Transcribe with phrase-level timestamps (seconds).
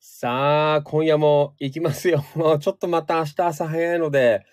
[0.00, 2.24] さあ、今夜も行きますよ。
[2.60, 4.44] ちょっとまた明日朝早いので、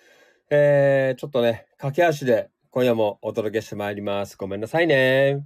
[0.50, 4.38] えー、ちょっとね、駆け足で今夜もお届けしてまいります。
[4.38, 5.44] ごめんなさいね。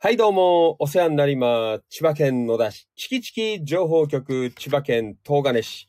[0.00, 1.84] はいどうも、お世話になります。
[1.88, 5.86] 千葉県野田市、チキチキ情報局、千葉県東金市、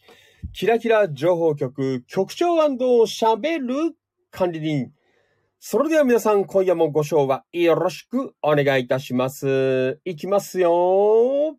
[0.53, 3.95] キラキラ情報局、局長喋る
[4.29, 4.91] 管理人。
[5.59, 9.99] それでは皆さん、今夜もご賞はよろしくお願いいたします。
[10.05, 11.57] いきますよ。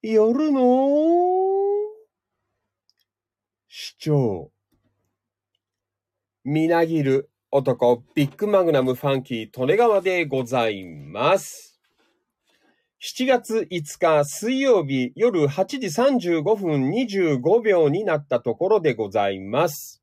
[0.00, 0.62] 夜の
[3.66, 4.52] 市長。
[6.44, 11.80] みなぎる男、ビッグマグナムファンキー、利根川でございます。
[13.02, 20.02] 7月5日水曜日夜8時35分25秒になったところでございます。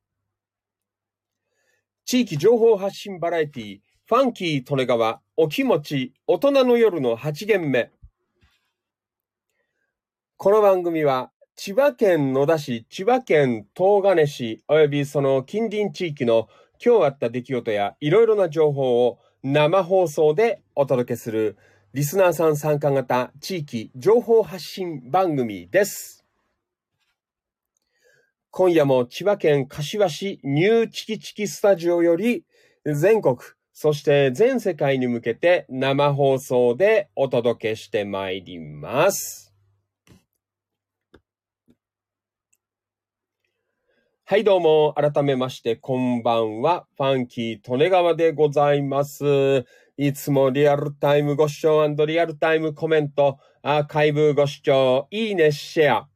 [2.03, 7.91] 地域情報発信バラエティ、ファンキー利根川、お気持ち、大人の夜の8限目。
[10.37, 16.49] この番組は、千葉県野田市、千葉県東金市、およびその近隣地域の
[16.85, 21.55] 今日あった出来事やいろいろな情報を生放送でお届けする
[21.93, 26.25] リスナーさん参加型地域情報発信番組です。
[28.51, 32.43] 今夜も千葉県柏市ニューチキチキスタジオより
[32.85, 33.37] 全国、
[33.71, 39.44] そして全世界に向けて生放送でお届けしてまいります。
[44.27, 44.95] はい、どうも。
[44.97, 46.87] 改めまして、こんばんは。
[46.97, 49.65] ファンキー、利根川でございます。
[49.97, 56.07] いつもリアルタイムご視聴リアルタイムコメント、アーカイブご視聴、いいね、シェア。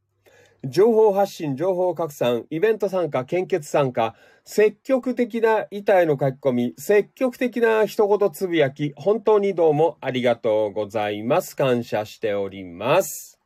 [0.65, 11.55] 情報発信、情報拡散、イベント参加、献血参加、積極的な板への書き込み、積極的な一言つぶやき、本当にどうもありがとうございます。
[11.55, 13.38] 感謝しております。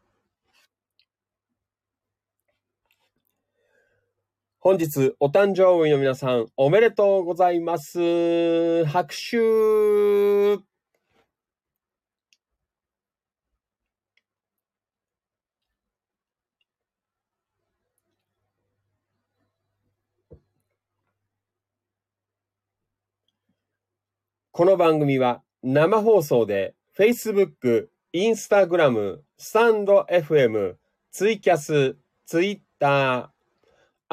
[4.66, 8.86] 本日お誕生日の皆さんおめでとうございます。
[8.86, 9.38] 拍手
[24.54, 30.76] この番組は生放送で Facebook、Instagram、スタンド FM、
[31.12, 33.33] ツイキャス、Twitter、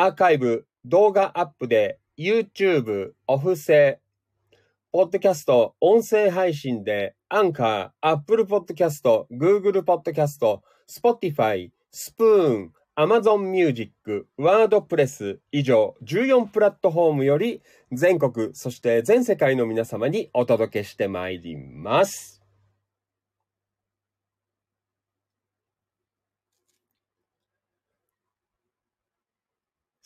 [0.03, 4.01] アーカイブ、動画アップで YouTube、オフセ、
[4.93, 17.61] ポッドキャスト、音声配信でアンカー、アップルポッドキャスト、Google ポッドキャスト、Spotify、スプーン、Amazon Music、ワードプレス以上14プラットフォームより
[17.93, 22.40] 全国、そして全世界の皆様にお届けしてまいります。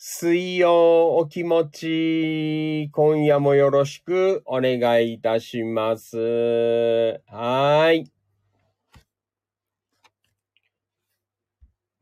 [0.07, 7.19] 水曜お気持ち、今夜もよろしくお願いいたします。
[7.25, 8.05] はい。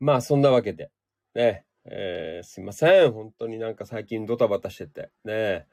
[0.00, 0.90] まあ、そんなわけで、
[1.34, 3.12] ね、えー、すいません。
[3.12, 5.66] 本当になんか最近ドタバタしてて、ね。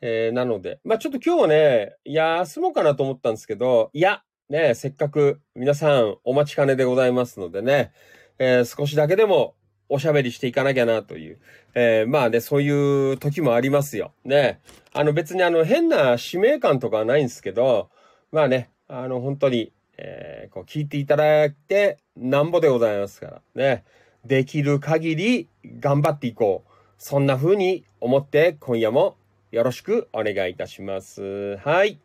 [0.00, 7.92] えー、なので、まあちょっと今日はね、休もうかなと思ったんですけど、いや、ね、せっかく皆さんお待ちかねでございますのでね、
[8.40, 9.54] えー、少しだけでも
[9.88, 11.38] おしゃべりしていかなきゃなという。
[11.74, 14.12] えー、まあね、そういう時もありますよ。
[14.24, 14.60] ね。
[14.92, 17.88] あの別にあの変な使命感とかはないんですけど、
[18.32, 23.84] まあね、あの本当に、えー、こう聞いていただいてなんぼでございますからね。
[24.24, 25.48] できる限り
[25.80, 26.70] 頑張っていこう。
[26.98, 29.16] そんな風に思って今夜も
[29.52, 31.56] よろしくお願いいたします。
[31.58, 31.98] はい。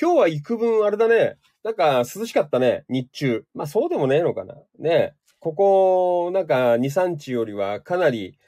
[0.00, 1.36] 今日は幾分あれだね。
[1.62, 3.44] なんか涼しかったね、日中。
[3.54, 4.54] まあそうでもねえのかな。
[4.78, 8.38] ねここ、なんか、2、3日よりはかなり、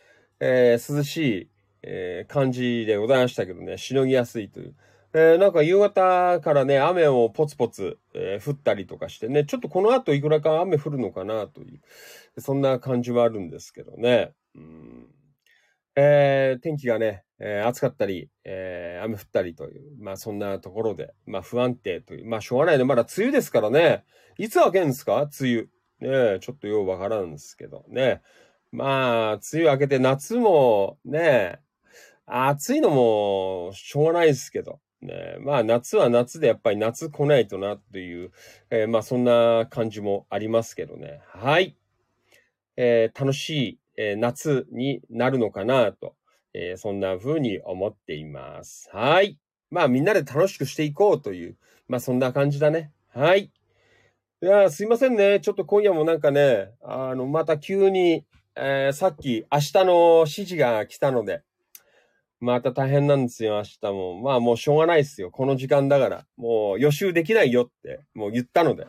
[0.40, 1.50] えー、涼しい、
[1.82, 4.74] えー、感じでございましたけどね、しのぎやすいという。
[5.12, 11.76] えー、なんか夕方からね、雨をポツポツ、えー、降ったりとかしてね、ちょっとこの後いくらか雨降るのかなとい
[12.34, 14.32] う、そんな感じはあるんですけどね。
[14.54, 15.06] うん
[15.96, 22.84] えー、天気がね、えー、暑かったり、え、雨降ったりという、まあそんなところで、まあ不安定という、まあしょうがないね。
[22.84, 24.04] まだ梅雨ですからね。
[24.38, 25.28] いつ開けんですか？
[25.38, 25.75] 梅雨。
[26.00, 28.22] ねえちょっとようわからんですけどね。
[28.72, 31.60] まあ、梅雨明けて夏もね、
[32.26, 38.32] 暑いのもしょうがないですけど、ね、まあ夏は夏でやっぱり夏来ないとなっていう、
[38.70, 41.20] えー、まあそんな感じもありますけどね。
[41.28, 41.76] はい。
[42.76, 46.14] えー、楽しい、えー、夏になるのかなと、
[46.52, 48.90] えー、そんな風に思っています。
[48.92, 49.38] はい。
[49.70, 51.56] まあみんなで楽しくしていこうという、
[51.88, 52.90] まあそんな感じだね。
[53.14, 53.52] はい。
[54.42, 55.40] いや、すいませんね。
[55.40, 61.42] ちょっと今夜もなんかね、あの、また急に、えー、さっき明日の指示が来たので、
[62.38, 64.20] また大変なんですよ、明日も。
[64.20, 65.30] まあもうしょうがないですよ。
[65.30, 66.26] この時間だから。
[66.36, 68.86] もう予習できないよって、もう言ったので。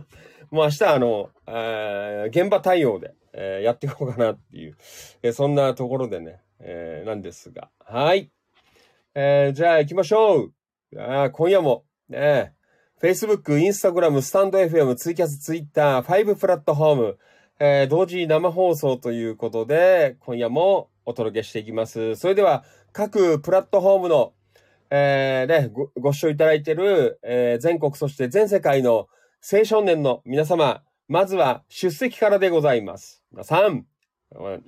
[0.50, 4.78] もう明日あの、えー、現場対応で、えー、やっていこうかなっていう、
[5.22, 7.68] えー、そんなところでね、えー、なんですが。
[7.80, 8.30] はい。
[9.14, 10.52] えー、じゃあ行きましょう。
[10.96, 12.55] あ今夜も、ね、
[12.98, 17.18] Facebook、Instagram、スタンド FM、ツイキャス、Twitter、5プラットフォーム、
[17.58, 22.16] えー、同時生放送ということで、今夜もお届けしていきます。
[22.16, 24.32] それでは、各プラットフォームの、
[24.88, 29.08] えー、ね、ご、ご視聴いただいている、えー、全国、そして全世界の
[29.42, 33.22] 青少年の皆様、まずは出席からでございます。
[33.30, 33.84] 皆さん、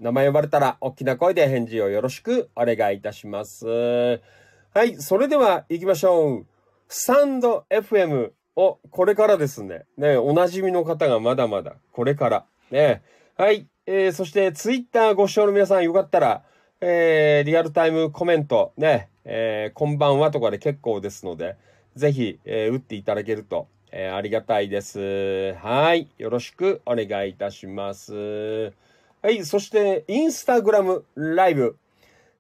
[0.01, 3.67] 名前呼ばれたら大きな声で返事をよろしくお願いいたします。
[3.67, 6.58] はい、それでは行きましょう。
[6.89, 9.85] スタンド FM をこれからですね。
[9.99, 12.47] ね、お馴染みの方がまだまだこれから。
[12.71, 13.03] ね。
[13.37, 13.67] はい。
[13.87, 16.43] えー、そしてツイッターご視聴の皆さんよかったら、
[16.81, 21.57] えー、リアルタイムコメント、ね、えー、こんばんはとかで結構ですので、
[21.95, 25.55] ぜひ、えー、打っていただけると、えー、ありがたいです。
[25.57, 26.09] はい。
[26.17, 28.73] よろしくお願いいたします。
[29.21, 29.45] はい。
[29.45, 31.77] そして、インスタグラムライブ。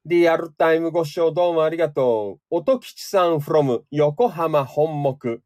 [0.09, 2.57] リアルタイムご視聴どうもありがとう。
[2.57, 5.42] 音吉さん from 横浜本木。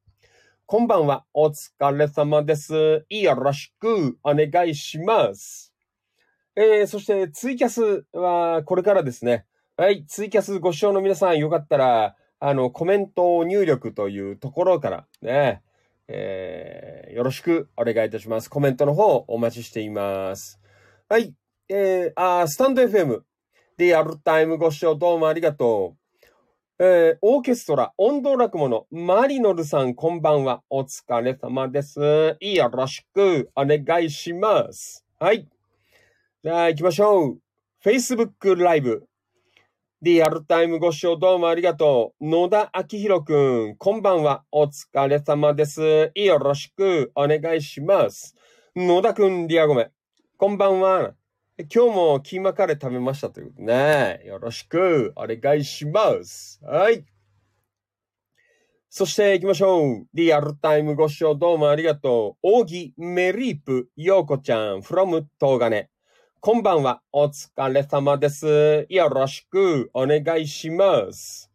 [0.67, 1.25] こんばんは。
[1.35, 3.05] お疲れ様です。
[3.11, 5.75] よろしくお願いします。
[6.55, 9.47] えー、そしてツイキャスはこれからですね。
[9.77, 15.61] はい、ツイキャスご視聴の皆さんよかったら、あの、コメント入力というところからね、
[16.07, 18.49] えー、よろしくお願いいたします。
[18.49, 20.61] コメントの方お待ちしています。
[21.09, 21.35] はい、
[21.69, 23.23] えー、あ、スタンド FM
[23.79, 25.95] リアルタイムご視聴どうもありがと
[26.79, 26.85] う。
[26.85, 30.63] えー、オーケストラ、音頭落語のマリノルさん、こんばんは。
[30.69, 32.37] お疲れ様です。
[32.39, 35.07] よろしくお願いします。
[35.19, 35.49] はい。
[36.45, 37.39] じゃあ行きましょう。
[37.83, 39.07] Facebook ライブ。
[40.03, 42.29] リアルタイムご視聴どうもありがとう。
[42.29, 43.35] 野田明宏く
[43.71, 44.45] ん、こんばんは。
[44.51, 46.11] お疲れ様です。
[46.15, 48.35] よろしくお願いします。
[48.77, 49.91] 野田くん、リアゴメ。
[50.37, 51.15] こんばんは。
[51.71, 54.23] 今日もキーマカレー食べましたということでね。
[54.25, 56.61] よろしくお願いします。
[56.65, 57.05] はい。
[58.89, 60.07] そして行きましょう。
[60.13, 62.61] リアルタイムご視聴どうもありがとう。
[62.61, 65.89] 扇メリープ、ヨーコちゃん、from 東金。
[66.41, 67.03] こんばんは。
[67.13, 68.87] お疲れ様です。
[68.89, 71.51] よろしくお願いします。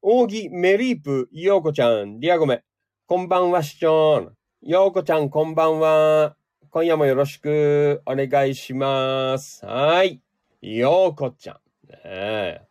[0.00, 2.64] 扇メリープ、ようこちゃん、リアゴメ。
[3.06, 4.32] こんばんは、市長。
[4.62, 6.36] ようこちゃん、こんばんは。
[6.74, 9.62] 今夜もよろしくお願いします。
[9.66, 10.22] はい。
[10.62, 11.58] ようこちゃん。
[11.86, 12.62] ね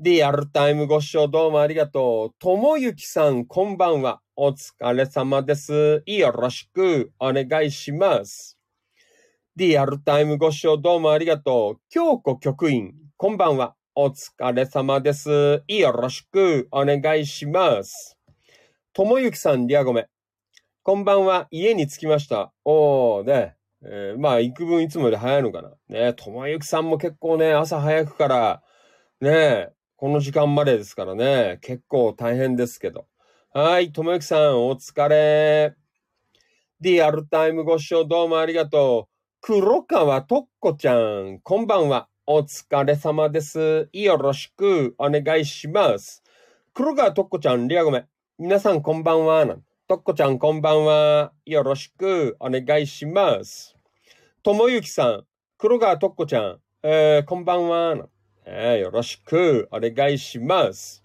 [0.00, 2.34] リアルタイムご視聴どうもありがとう。
[2.40, 4.20] ともゆきさん、こんばんは。
[4.34, 6.02] お疲れ様です。
[6.06, 8.58] よろしくお願いします。
[9.54, 11.80] リアルタイムご視聴どうもありがとう。
[11.88, 13.76] 京子局員、こんばんは。
[13.94, 15.62] お疲れ様です。
[15.68, 18.18] よろしくお願いします。
[18.92, 20.08] ともゆきさん、リアゴメ。
[20.84, 21.46] こんばんは。
[21.52, 22.52] 家に着きました。
[22.64, 23.54] おー、ね。
[23.84, 25.70] えー、まあ、幾分いつもより早いのかな。
[25.88, 28.62] ね、ともゆきさんも結構ね、朝早くから、
[29.20, 33.06] ね、この時間までですからね、結構大変ですけど。
[33.54, 35.76] はい、ともゆきさん、お疲れ。
[36.80, 39.14] リアルタイムご視聴どうもありがとう。
[39.40, 42.08] 黒川とっこちゃん、こんばんは。
[42.26, 43.88] お疲れ様です。
[43.92, 46.24] よろしくお願いします。
[46.74, 48.06] 黒川とっこちゃん、リアゴメ。
[48.36, 49.46] 皆さんこんばんは。
[49.92, 51.32] とっこちゃんこんばんは。
[51.44, 53.76] よろしくお願いします。
[54.42, 55.24] ともゆきさん、
[55.58, 58.08] 黒川とっこちゃん、えー、こんばんは、
[58.46, 58.78] えー。
[58.78, 61.04] よろしくお願いします。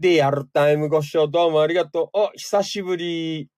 [0.00, 2.18] リアルタイムご視聴どうもありがとう。
[2.18, 3.48] お、久しぶり。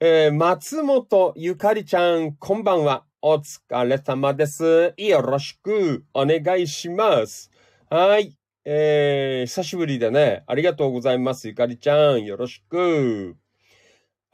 [0.00, 3.04] えー、松本ゆかりちゃん、こんばんは。
[3.20, 4.94] お疲れ様です。
[4.96, 7.52] よろしくお願いします。
[7.88, 8.36] はい。
[8.64, 11.46] えー、久しぶりでね、ありがとうございます。
[11.46, 13.36] ゆかりちゃん、よろしく。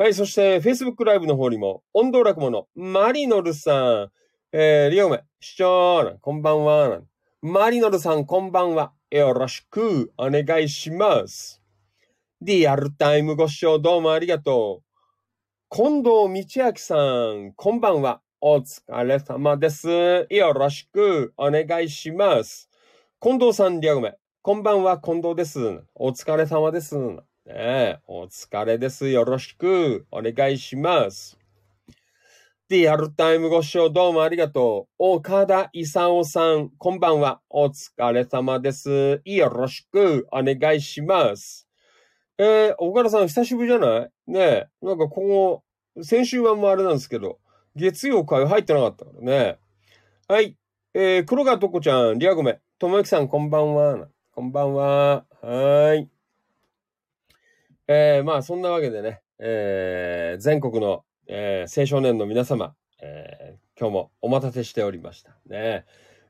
[0.01, 4.13] はい、そして、Facebook ライブの方にも、音頭落語のマリノルさん、
[4.53, 7.01] えー、リオメ、市長、こんばんは。
[7.43, 8.93] マリノルさん、こんばんは。
[9.11, 11.61] よろしくお願いします。
[12.41, 14.83] リアルタイムご視聴どうもありがと
[15.69, 15.75] う。
[15.77, 16.95] 近藤道明さ
[17.33, 18.21] ん、こんばんは。
[18.41, 20.29] お疲れ様です。
[20.31, 22.71] よろしくお願いします。
[23.21, 24.15] 近藤さん、リアゴメ。
[24.43, 25.83] こんばんは、近藤です。
[25.97, 26.97] お疲れ様です。
[27.49, 29.09] ねえ、お疲れです。
[29.09, 31.39] よろしくお願いします。
[32.69, 35.15] リアルタイムご視聴どうもありがとう。
[35.15, 37.41] 岡田勲さん、こんばんは。
[37.49, 39.23] お疲れ様です。
[39.25, 41.67] よろしくお願いします。
[42.37, 44.11] えー、岡田さん久しぶりじゃない？
[44.27, 45.63] ねえ、なんかこ
[45.97, 47.39] こ、先週はもうあれなんですけど、
[47.75, 49.59] 月曜会入ってなかったからね。
[50.29, 50.55] はい。
[50.93, 54.07] えー、黒川とこちゃん、リアゴメ、ともゆきさん、こんばんは。
[54.35, 54.85] こんばんは。
[54.85, 56.09] はーい。
[57.91, 65.39] えー、まあ、そんなわけでね、えー、全国の、えー、青少年の皆様、えー、今日もお待たせしておりました。
[65.47, 65.87] ね。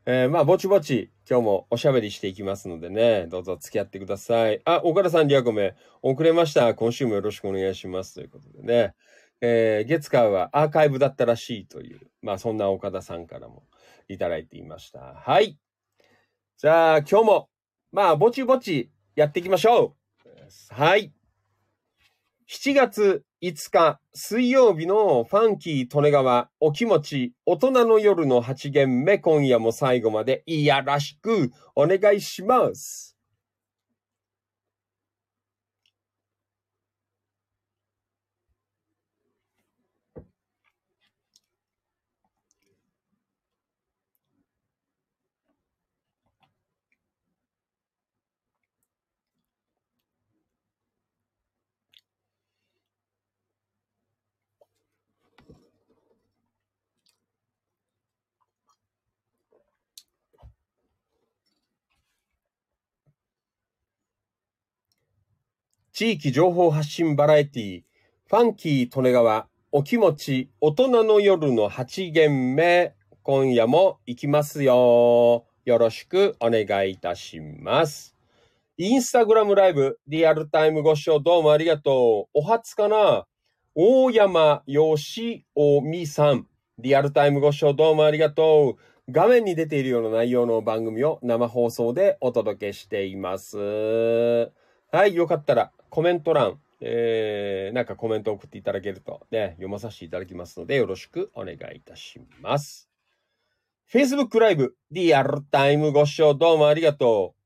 [0.06, 4.62] えー、まあ、ぼちぼち、今日もおしゃべりしていきますのでね、どうぞ付き合ってください。
[4.64, 6.74] あ、岡田さん、リアコメ、遅れました。
[6.76, 8.14] 今週もよろしくお願いします。
[8.14, 8.94] ということでね。
[9.40, 13.64] えー、月火はアーカイブだったらしいという、まあ、そんな岡田さんからも
[14.08, 15.00] いただいていました。
[15.00, 15.58] はい。
[16.56, 17.48] じゃあ、今日も、
[17.90, 19.96] まあ、ぼちぼちやっていきましょ
[20.72, 20.74] う。
[20.74, 21.12] はい。
[22.50, 33.17] 7月5日水曜日のファンキー利根川お気持ち大人の夜の8限目今夜も最後までいやらしくお願いします。
[65.98, 67.82] 地域情報発信バラエティ
[68.28, 75.44] ファンキー利根川お気持ち大人の夜の8限目今夜も行きますよ。
[75.64, 78.14] よろしくお願いいたします。
[78.76, 82.38] インスタグラムライブリアルタイムご視聴どうもありがとう。
[82.38, 83.26] お初かな？
[83.74, 86.46] 大山よしおみさん。
[86.78, 89.10] リアルタイムご視聴どうもありがとう。
[89.10, 93.58] 画面に出ているような内容の番組を生放送でお届けしています。
[93.58, 102.88] はい、よかったらコメント欄、えー、なんかコメント送っていただけるとね、読まさせていただきますのでよろしくお願いいたします。
[103.90, 107.38] Facebook ライブ、リアルタイムご視聴どうもありがとう。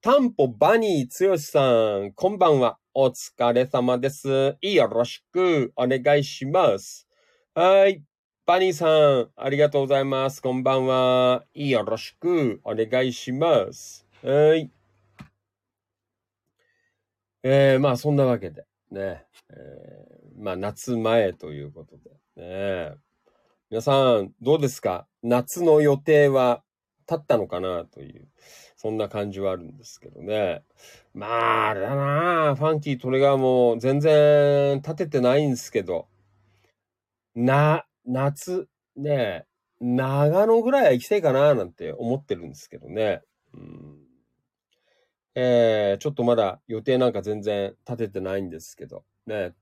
[0.00, 2.78] タンポバニーつよしさん、こんばんは。
[2.94, 4.56] お疲れ様です。
[4.60, 7.06] よろしくお願いします。
[7.54, 8.02] はい。
[8.46, 10.40] バニーさん、ありがとうございます。
[10.40, 11.44] こんばんは。
[11.52, 14.06] よろしくお願いします。
[14.22, 14.75] はい。
[17.48, 18.66] えー、まあそんなわけで。
[18.90, 22.10] ね、えー、まあ夏前ということで。
[22.42, 22.96] ね、
[23.70, 25.06] 皆さんどうですか？
[25.22, 26.64] 夏の予定は
[27.08, 28.26] 立ったのかなという、
[28.76, 30.64] そんな感じはあるんですけどね。
[31.14, 32.56] まあ、あれだな。
[32.56, 36.08] ファンキートレガーも全然立ててないんですけど、
[37.36, 39.46] な、夏、ね。
[39.80, 43.22] 長野ぐらいは行きたいかななんて思ってるんですけどね。
[43.54, 44.05] うん。
[45.38, 49.52] えー、ちょっとまだ予定なんか全然立ててないんですけど、ね。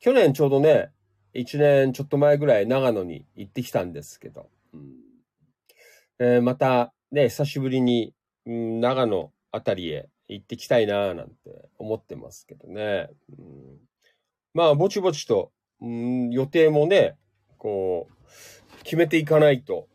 [0.00, 0.90] 去年ちょうどね、
[1.34, 4.94] 一年ちょっと前ぐらい長野に行ってきたんですけど、うん
[6.18, 8.14] えー、またね、久しぶりに、
[8.46, 13.10] うん、長野あたりへ行ってきたいななんて思ってますけどね。
[13.38, 13.78] うん、
[14.54, 17.18] まあ、ぼちぼちと、うん、予定もね、
[17.58, 19.88] こう、決めていかないと、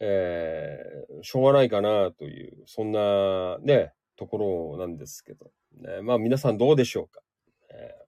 [0.00, 5.50] えー、しょうがないかなという、そんなね、ところなんですけど。
[5.78, 7.20] ね、まあ皆さんどうでしょうか。
[7.70, 8.00] えー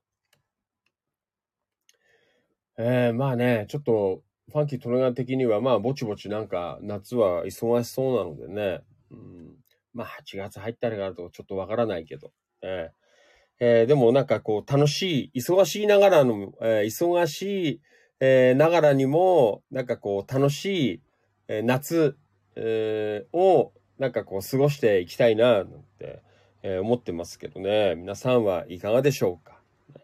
[2.75, 9.55] えー、まあね、ちょっと、ファンキートレガー的には、まあぼちぼちなんか夏は忙しそうなのでね、うん、
[9.93, 13.03] まあ8月入ったらかとちょっとわからないけど、えー
[13.59, 17.81] えー、でもなんかこう楽しい、忙しいながらの、えー、忙しい、
[18.19, 21.01] えー、ながらにも、なんかこう楽しい、
[21.47, 22.17] えー、夏、
[22.55, 25.67] えー、をなんかこう過ごしていきたいななん
[25.99, 26.21] て、
[26.61, 27.95] えー、思ってますけどね。
[27.95, 29.59] 皆さんはいかがでしょうか？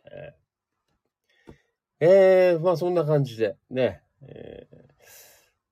[0.06, 1.54] えー、
[2.02, 4.78] えー、まあそんな感じでね、えー、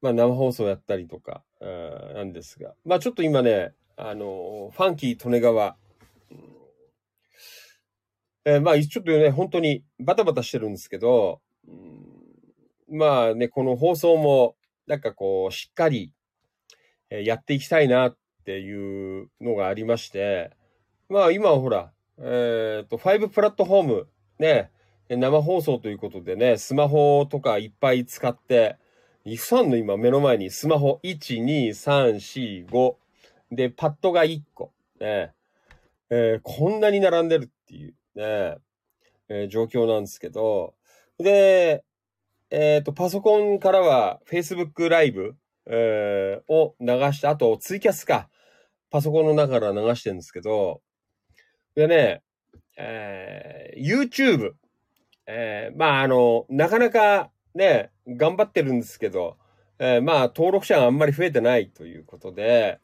[0.02, 5.76] まあ生放送やったりとか、え、なんですが、まあちょっと今ね、あの、ファンキー利根川、
[6.32, 6.38] うん。
[8.46, 14.56] えー、まあちょっとね、本当にバタバタしてるんですけど、うん、まあね、この放送も
[14.88, 16.14] なんかこう、しっかり
[17.10, 20.52] やっていきたいなっていうのがありまして、
[21.10, 24.08] まあ今はほら、えっ、ー、と、5プラットフォーム、
[24.40, 24.72] ね、
[25.10, 28.78] 生放送ということでね、スマホとかいっぱい使って、
[29.26, 32.96] イフさんの今目の前にスマホ1、2、3、4、5、
[33.52, 34.72] で、パッドが1個。
[35.00, 35.34] ね。
[36.10, 38.58] えー、こんなに並んでるっていう、ね。
[39.30, 40.74] えー、状況なんですけど、
[41.20, 41.84] で、
[42.50, 48.30] えっ、ー、と、パソコンからは Facebook ライブ、えー、を流して、あとツイキャスか。
[48.90, 50.82] パソコンの中から流してるんですけど、
[51.76, 52.22] でね、
[52.78, 54.54] えー、YouTube、
[55.26, 59.38] えー、まあ、あの、なかなかね、頑張ってるんですけど、
[59.80, 62.80] えー、まあ、登録者があんまり増えてないということで、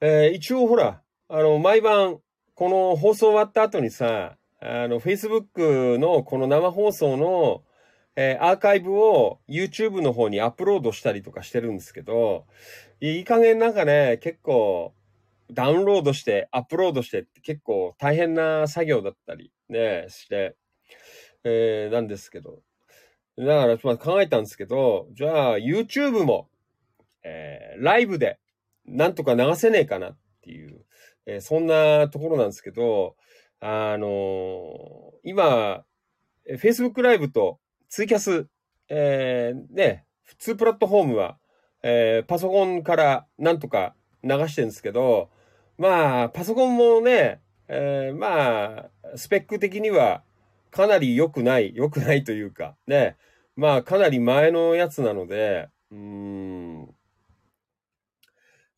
[0.00, 2.18] えー、一応ほら、あの、毎晩、
[2.54, 7.62] この放送終わった後にさ、あの、Facebook のこの生放送の、
[8.16, 12.46] えー、アーカイブを YouTube の方にアップロードしたりとかしてるんですけど、
[13.00, 14.94] いい加減なんかね、結構、
[15.50, 20.56] ダウンロードして、アップロードしてって結構大変な作業だったりね、して、
[21.44, 22.62] えー、なんですけど。
[23.36, 26.48] だから、まあ、考えたんですけど、じゃあ YouTube も、
[27.24, 28.38] えー、ライブで
[28.86, 30.84] なんとか流せねえかなっていう、
[31.26, 33.16] えー、そんなところなんですけど、
[33.60, 34.10] あのー、
[35.24, 35.84] 今、
[36.48, 37.58] Facebook ライブと
[37.94, 38.48] ツイキャス、
[38.88, 41.38] えー、ね、普通プラットフォームは、
[41.84, 45.30] えー、パソコンからなんとか流してるんですけど、
[45.78, 50.24] まあ、パソコンもね、えー、まあ、スペック的には
[50.72, 53.16] かなり良くない、良くないというか、ね、
[53.54, 56.88] まあ、かなり前のやつなので、うん、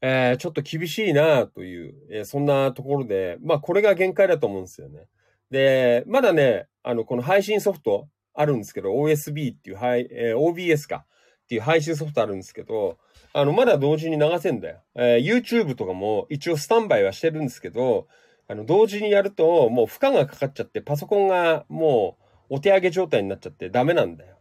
[0.02, 5.06] えー、ちょっと厳しいなという、えー、そんなところで、まあ、これが限界だと思うんですよね。
[5.50, 11.06] で、まだね、あの、この配信ソフトあるんですけど、OSB っていう、はい、えー、OBS か
[11.44, 12.98] っていう配信ソフトあるんですけど、
[13.32, 14.80] あの、まだ同時に流せんだよ。
[14.94, 18.06] えー、YouTube とかも一応スタンバイはしてるんですけど、
[18.48, 22.16] あの、同時にやると、もう負荷がかかっちゃって、パソコンがも
[22.50, 24.36] うお手上げ状態になっちゃってダメなんだよ。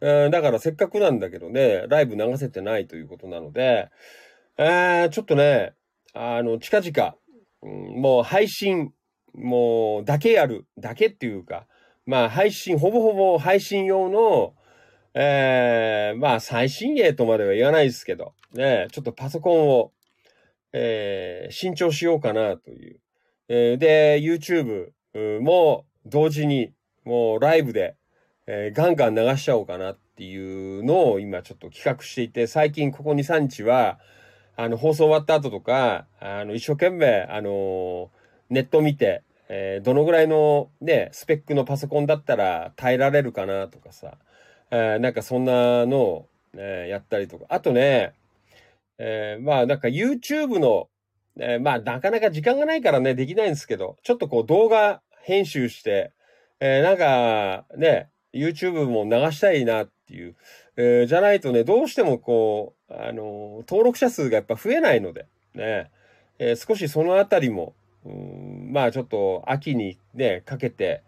[0.00, 3.90] えー、だからせっかくなんだけどね、ライブ流せてないということなので、
[4.56, 5.74] えー、ちょっとね、
[6.14, 7.14] あの、近々、
[7.62, 8.92] うん、もう配信、
[9.34, 10.66] もう、だけやる。
[10.78, 11.66] だけっていうか、
[12.10, 14.54] まあ、配信、ほぼほぼ配信用の、
[15.14, 19.92] えー、まあ、最新鋭とまでは言わないですけど、ね、ちょっとパソコンを、
[20.72, 22.98] えー、新調しようかなという。
[23.48, 24.90] えー、で、YouTube
[25.40, 26.72] も同時に、
[27.04, 27.94] もうライブで、
[28.48, 34.00] えー、ガンガン流しちゃおうかなっていうのを今ちょっと企画していて、最近ここ2、3日は、
[34.56, 38.10] あの、放送終わった後とか、あの、一生懸命、あの
[38.48, 44.16] ネット見て、えー、どのぐらいのね、スペックのパソコンだったら耐えられるかなとかさ、
[44.70, 47.46] えー、なんかそんなのを、ね、やったりとか。
[47.48, 48.12] あとね、
[48.98, 50.88] えー、まあなんか YouTube の、
[51.36, 56.12] えー、まあなかなか時間がないからね、できないんですけど、ちょっとこう動画編集して、
[56.60, 60.36] えー、なんかね、YouTube も流したいなっていう、
[60.76, 65.90] えー、じゃないとね、どうしてもこう、あの登録者数がやっぱ増えないので、ね、
[66.38, 71.02] えー、少しそのあたりも、まあちょっと秋にね、かけて、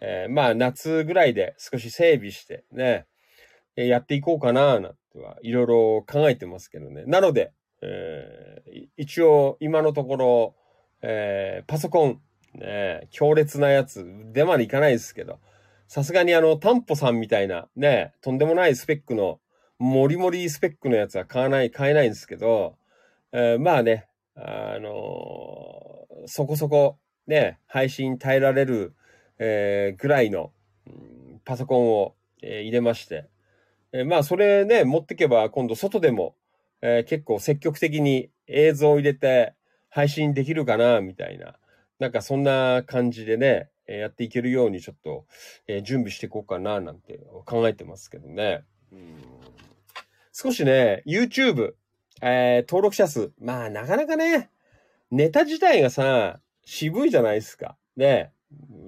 [0.00, 3.06] えー、まあ夏ぐらいで少し整備してね、
[3.76, 7.04] やっていこうかな、なんてはいろいろ考えてますけどね。
[7.06, 7.52] なので、
[7.82, 10.54] えー、一応今のところ、
[11.02, 12.20] えー、パソコン、
[12.54, 15.38] ね、強烈なやつでまでいかないですけど、
[15.88, 19.40] さすがにあの、タンポさんみたいな、ね、とんでもないスペックの、
[19.78, 22.76] もりもりスペックのやつは買わない、買えないんですけど、
[23.32, 25.93] えー、まあね、あの、
[26.26, 28.94] そこそこ、ね、配信耐えられる、
[29.38, 30.52] えー、ぐらいの、
[31.44, 33.28] パソコンを、えー、入れまして、
[33.92, 36.36] えー、まあそれね、持ってけば今度外でも、
[36.82, 39.54] えー、結構積極的に映像を入れて
[39.88, 41.56] 配信できるかな、みたいな。
[41.98, 45.26] なんかそんな感じでね、えー、やっていけるようにちょっと、
[45.66, 48.64] えー、準備していこうかな、なんて考えてますけどね。
[48.92, 49.34] うん
[50.36, 51.74] 少しね、YouTube、
[52.20, 54.50] えー、登録者数、まあなかなかね、
[55.10, 57.76] ネタ自体がさ、渋いじゃないですか。
[57.96, 58.32] ね。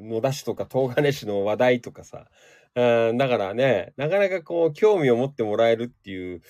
[0.02, 2.26] 野田市とか東金市の話題とかさ。
[2.74, 6.42] だからね、なかなかこう、興味を持ってもらえるっていう、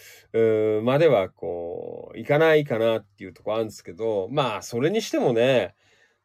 [0.78, 5.76] うまではこう、いかないかなっていうとこあるんですけど、まあ、それにしてもね、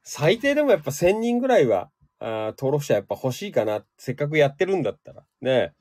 [0.03, 3.83] 最低でもやっぱ1000人ぐらいは、あ登録者やっぱ欲しいかな。
[3.97, 5.23] せっかくやってるんだったら。
[5.41, 5.73] ね。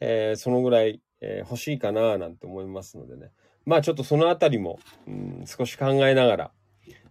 [0.00, 3.30] えー、そのぐらい、えー、欲しいかななんて思いますのでね。
[3.64, 6.50] まあちょっとそのあたりも、うん、少し考えながら、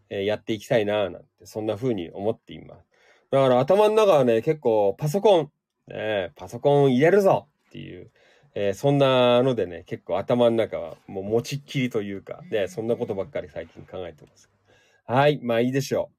[0.10, 2.88] え、やっていきたいななんて、そんな風に思っています。
[3.32, 5.52] だから頭の中はね、結構パソコン、
[5.88, 8.10] ね、パソコン入れるぞっていう、
[8.56, 14.50] えー、そんなのでね、結構頭の中はもう持ちっきりというか、ね、そんなことばっかり最近考えてます。
[15.06, 16.10] はい、まあいいでしょ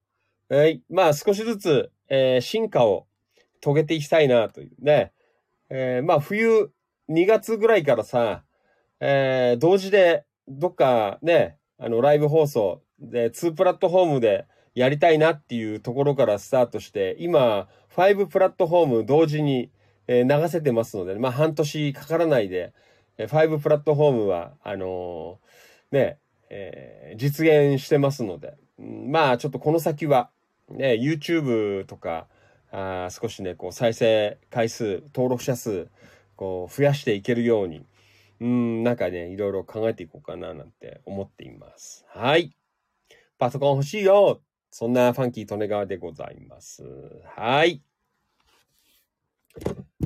[0.50, 0.56] う。
[0.56, 3.06] はい、まあ少しずつ、えー、進化を
[3.60, 5.12] 遂げていきたいなというね。
[5.70, 6.70] え、まあ冬
[7.08, 8.44] 2月ぐらいからさ、
[9.00, 19.70] え、同時でどっかね、あのライブ放送で、2プラットフォームでやりたいなっていうところからスタートして、今、5プラットフォーム同時に
[20.08, 22.72] 流せてますので、まあ半年かからないで、
[23.18, 26.18] 5プラットフォームは、あのー、ね、
[26.50, 30.30] えー、実現してますので、まあちょっとこの先は、
[30.70, 32.26] ね、YouTube とか、
[32.70, 35.88] あ少しね、こう再生回数、登録者数、
[36.36, 37.84] こう増やしていけるように、
[38.40, 42.06] うん、なんかね、いろいろ考えていこうかななんて思っています。
[42.08, 42.57] はい。
[43.38, 46.82] パソコン欲しいよそんなファンキー利根川でございます。
[47.36, 47.82] はい。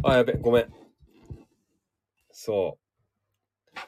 [0.03, 0.67] あ、やべ、ごめん。
[2.31, 3.79] そう。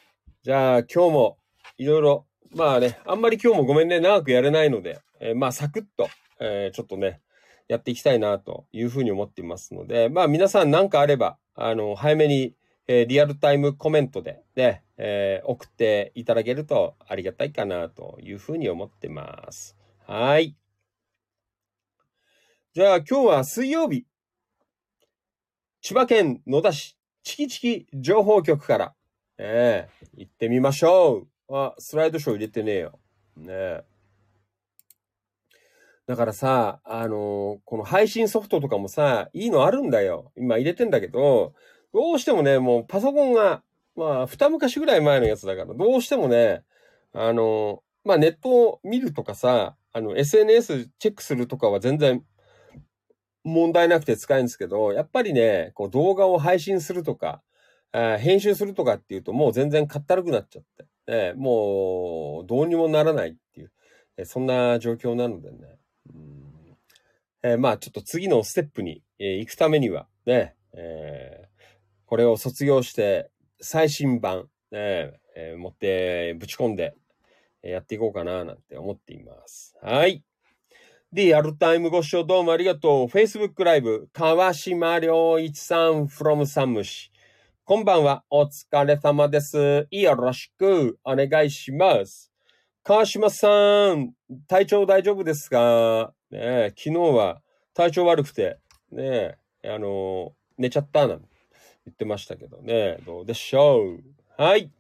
[0.43, 1.39] じゃあ、今日も
[1.79, 6.09] いろいろ、まあね、あんまり今日もごめんね、長くやれないので、えー、まあ、サクッと、
[6.41, 7.21] えー、ちょっとね、
[7.69, 12.55] やっていきたいなというふうに思っていますので、まあ皆さん何かあれば、あの、早めに、
[12.87, 19.77] えー、リアルタイムコメントでね、えー、送っていただけるとありがたいかなというふうに思ってます。
[20.07, 20.55] はい。
[22.75, 24.05] じゃあ今日は水曜日。
[25.81, 28.95] 千葉県野田市チキチキ情報局から、
[29.39, 31.57] ええ、行ってみましょう。
[31.57, 32.99] あ、スライドショー入れてねえよ。
[33.37, 33.85] ねえ。
[36.07, 40.33] だからさ、あのー、この配信ソフトとかもさ、いいのあるんだよ。
[40.37, 41.55] 今入れてんだけど、
[41.95, 43.63] どうしてもね、もうパソコンが、
[43.97, 46.63] まあ、二昔ぐらい前のやつだから、どうしてもね、
[47.15, 52.25] あの、まあ、ネットを見るとかさ、あの、SNS チェックするとかは全然
[53.45, 57.43] 問題なくて使えるんですけど、やっぱりね、こう動画を配信するとか、
[57.93, 60.65] 編集するとかっていうともう全然かったるくなっちゃっ
[61.07, 63.71] て、ね、もうどうにもならないっていう、
[64.25, 65.59] そんな状況なのでね。
[67.45, 71.54] えー、まあちょっと次のステップに、えー、行くためにはね、えー、
[72.15, 73.29] これを卒業して
[73.61, 76.95] 最新版、ねえー、持ってぶち込んで
[77.61, 79.75] やっていこうかななんて思っています。
[79.83, 80.23] はい。
[81.13, 83.07] で、リアルタイムご視聴どうもありがとう。
[83.07, 87.11] Facebook ライブ、川島良一さん from サムシ。
[87.65, 88.23] こんばんは。
[88.31, 89.89] お疲れ様です。
[89.91, 92.31] よろしくお願いします。
[92.85, 94.13] 川島さん、
[94.47, 96.15] 体調大丈夫ですか？
[96.31, 97.43] ね昨日は
[97.75, 98.61] 体調悪くて、
[98.93, 101.34] ねあの寝ちゃったなんて
[101.87, 104.03] 言ってましたけどね、どうでしょう？
[104.37, 104.71] はい。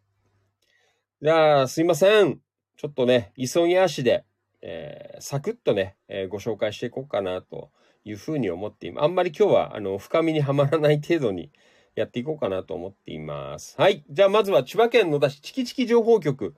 [1.22, 2.40] じゃあ、すいません。
[2.76, 4.24] ちょっとね、急ぎ足で、
[4.62, 7.70] えー、サクッとね、えー、ご紹介していこうかなと
[8.04, 9.04] いうふうに思っています。
[9.04, 11.50] あんまり今日は、あの、深みにはまらない程度に
[11.94, 13.74] やっていこうかなと思っています。
[13.78, 14.04] はい。
[14.10, 16.54] じゃあ、まずは千葉県野田市チキチキ情報局。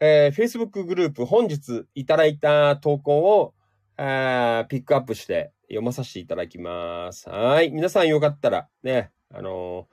[0.00, 3.54] えー、Facebook グループ本日いただいた投稿を、
[3.96, 7.28] あピックアップして読まさせていただきます。
[7.28, 7.72] はい。
[7.72, 9.88] 皆さんよかったらね、あの、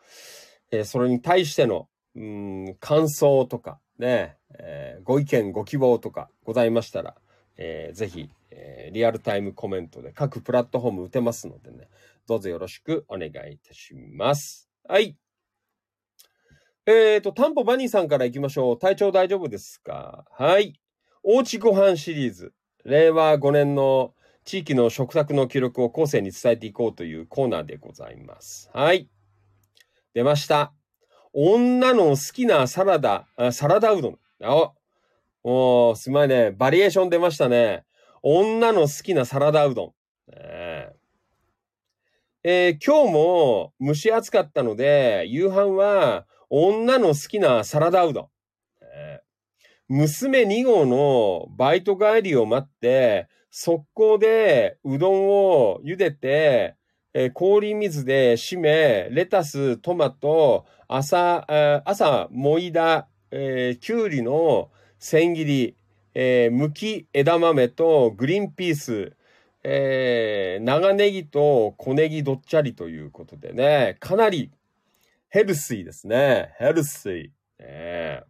[0.71, 7.15] えー、それに対しての、うん、感想とかね、えー、ご意見、ご希望とかございましたら、
[7.57, 11.89] えー、ぜひ、えー、リアルタイムコメントで各プラットフォーム打てますのでね、
[12.27, 14.69] どうぞよろしくお願いいたします。
[14.87, 15.17] はい。
[16.85, 18.79] えっ、ー、と、タンポバニーさんから行きましょう。
[18.79, 20.25] 体調大丈夫ですか？
[20.31, 20.79] はい。
[21.23, 22.53] おうちご飯シリーズ。
[22.83, 28.69] 令和5年の地域の食卓の記録を後世に伝えていこうというコーナーでございます。
[28.73, 29.09] はい。
[30.15, 30.71] 出ました。
[31.33, 34.19] 女の好きなサラダ、サラダうどん。
[34.41, 34.71] あ
[35.43, 36.51] おすまいね。
[36.51, 37.83] バリエーション出ましたね。
[38.23, 39.93] 女の好きなサラダうどん。
[40.31, 48.27] えー、今日も蒸し暑かったので、夕飯は女の好きなサラダうどん。
[48.83, 49.19] え、
[49.89, 56.77] 娘2号のバイト帰りを待って、速攻でうどんを茹でて、
[57.17, 65.77] えー、氷水で締め、レタス、トマト、朝、朝、もいだ、えー、きゅうりの千切り、
[66.13, 69.13] えー、むき枝豆とグリーンピース、
[69.63, 74.51] えー、長ネギと小ネギどっちゃりということでね、かなり
[75.29, 76.53] ヘルシーですね。
[76.59, 77.63] ヘルシー。
[77.63, 78.23] ね、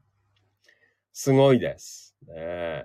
[1.11, 2.15] すごいです。
[2.27, 2.83] ね、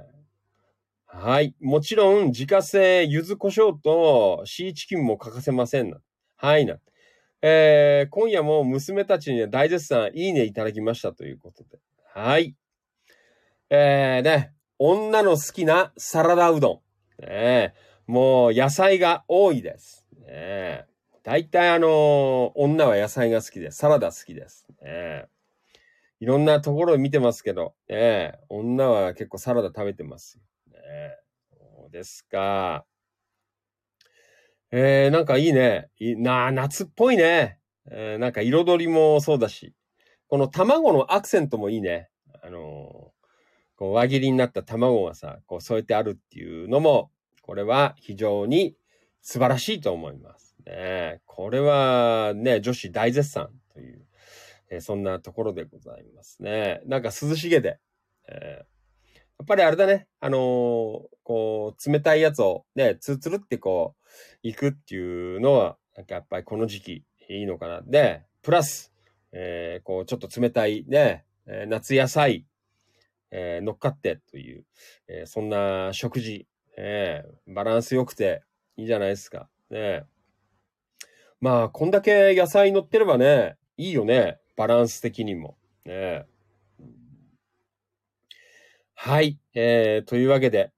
[1.13, 1.57] はい。
[1.61, 5.99] もちろん、自家製柚子胡椒とシーチキンも欠かせませんな。
[6.37, 6.77] はいな。
[7.43, 11.79] えー、今夜も娘たちに大絶賛いいねいただきましたということで。
[12.15, 12.55] はい。
[13.71, 16.83] えー、ね、女の好きなサラダうど
[17.21, 17.25] ん。
[17.27, 17.75] ね、
[18.07, 20.07] もう野菜が多いです。
[20.29, 20.87] ね、
[21.25, 24.69] 大体あの、女は野菜が好きで、サラダ好きです。
[24.81, 25.27] ね、
[26.21, 30.39] いろんなところを見てますけど、ね、女は結構サラダ食べてます。
[30.91, 31.17] ね、
[31.49, 32.85] そうですか。
[34.73, 35.89] えー、なんかいいね。
[35.99, 37.59] いな夏っぽいね。
[37.91, 39.75] えー、なんか彩りもそうだし。
[40.29, 42.09] この卵のアクセントもいいね。
[42.43, 42.59] あのー、
[43.77, 47.11] こう輪切りになった卵がさ、こう添えてあるっていうのも、
[47.43, 48.77] これは非常に
[49.23, 50.57] 素晴らしいと思います。
[50.67, 54.07] ね、これはね、女子大絶賛という、
[54.71, 56.81] えー、そんなところでございますね。
[56.87, 57.79] なんか涼しげで、
[58.29, 58.63] え、
[59.41, 60.41] やっぱりあれだね、あのー、
[61.23, 64.07] こう、冷たいやつをね、ツルツルってこう、
[64.43, 67.81] 行くっていうのは、なんかやっぱりこの時期いいのかな。
[67.81, 68.93] で、プラス、
[69.33, 72.45] えー、こう、ちょっと冷たいね、え、夏野菜、
[73.31, 74.67] えー、乗っかってという、
[75.09, 78.43] え、そんな食事、えー、バランス良くて
[78.77, 79.49] いいじゃないですか。
[79.71, 80.05] ね。
[81.41, 84.39] まあ、こんだけ野菜乗ってればね、いいよね。
[84.55, 85.57] バランス的にも。
[85.87, 86.27] ね。
[89.03, 89.39] はい。
[89.55, 90.73] えー、というわけで、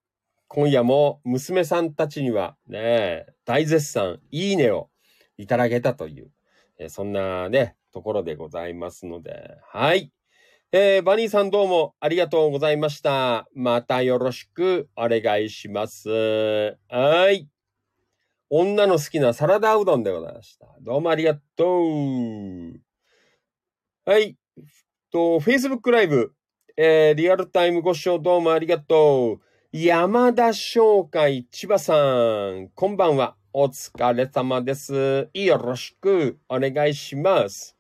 [0.46, 4.90] 今夜も娘さんたちにはね、大絶賛、いいねを
[5.38, 6.30] いただけたという、
[6.78, 10.12] えー、そんなね、ところでございますので、はい。
[10.70, 13.48] えー、バニーさんどうもありがとうございました。
[13.56, 16.08] またよろしくお願いします。
[16.08, 17.48] はい。
[18.50, 20.68] 女の好きなサラダうどんでございました。
[20.80, 22.80] どうもありがとう。
[24.04, 24.36] はい。
[25.10, 26.32] と、Facebook ライブ、
[26.74, 29.40] えー、リアルタイムご視聴どうもありがとう。
[29.76, 33.36] 山田商会千葉さん、こんばんは。
[33.52, 35.28] お疲れ様です。
[35.34, 37.76] よろしくお願いします。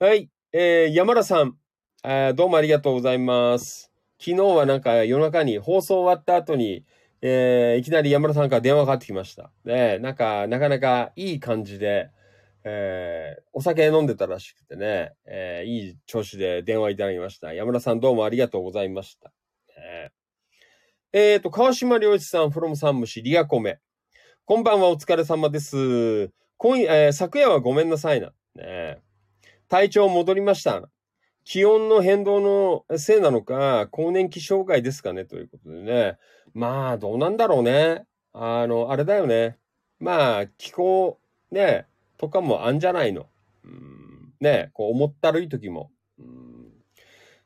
[0.00, 0.30] はい。
[0.52, 1.54] えー、山田さん、
[2.02, 3.92] えー、どうもありがとうございます。
[4.18, 6.84] 昨日はなんか夜中に放送終わった後に、
[7.22, 9.52] えー、いきなり山田さんから電話かかってきました。
[9.64, 12.10] で、なんか、なかなかいい感じで、
[12.64, 17.52] えー、お酒飲んでたらしくてね、えー、いい調子で電話いただきました。
[17.52, 19.32] 山田さんどうもありがとうございました。
[19.78, 23.80] えー、えー、と、川島良一さん、フロムサンムシ、リアコメ。
[24.46, 26.30] こんばんは、お疲れ様です。
[26.56, 28.32] 今夜、えー、昨夜はごめんなさいな。
[28.54, 29.02] ね、
[29.68, 30.88] 体調戻りました。
[31.44, 36.16] 気温の変動のせいなのか、更年期障害ですかねということでね。
[36.54, 38.06] まあ、どうなんだろうね。
[38.32, 39.58] あの、あれだよね。
[39.98, 41.18] まあ、気候、
[41.50, 41.86] ね、
[42.18, 43.26] とかもあんじゃないの。
[43.64, 45.90] うん、ね、こう思ったるい時も。
[46.18, 46.54] うん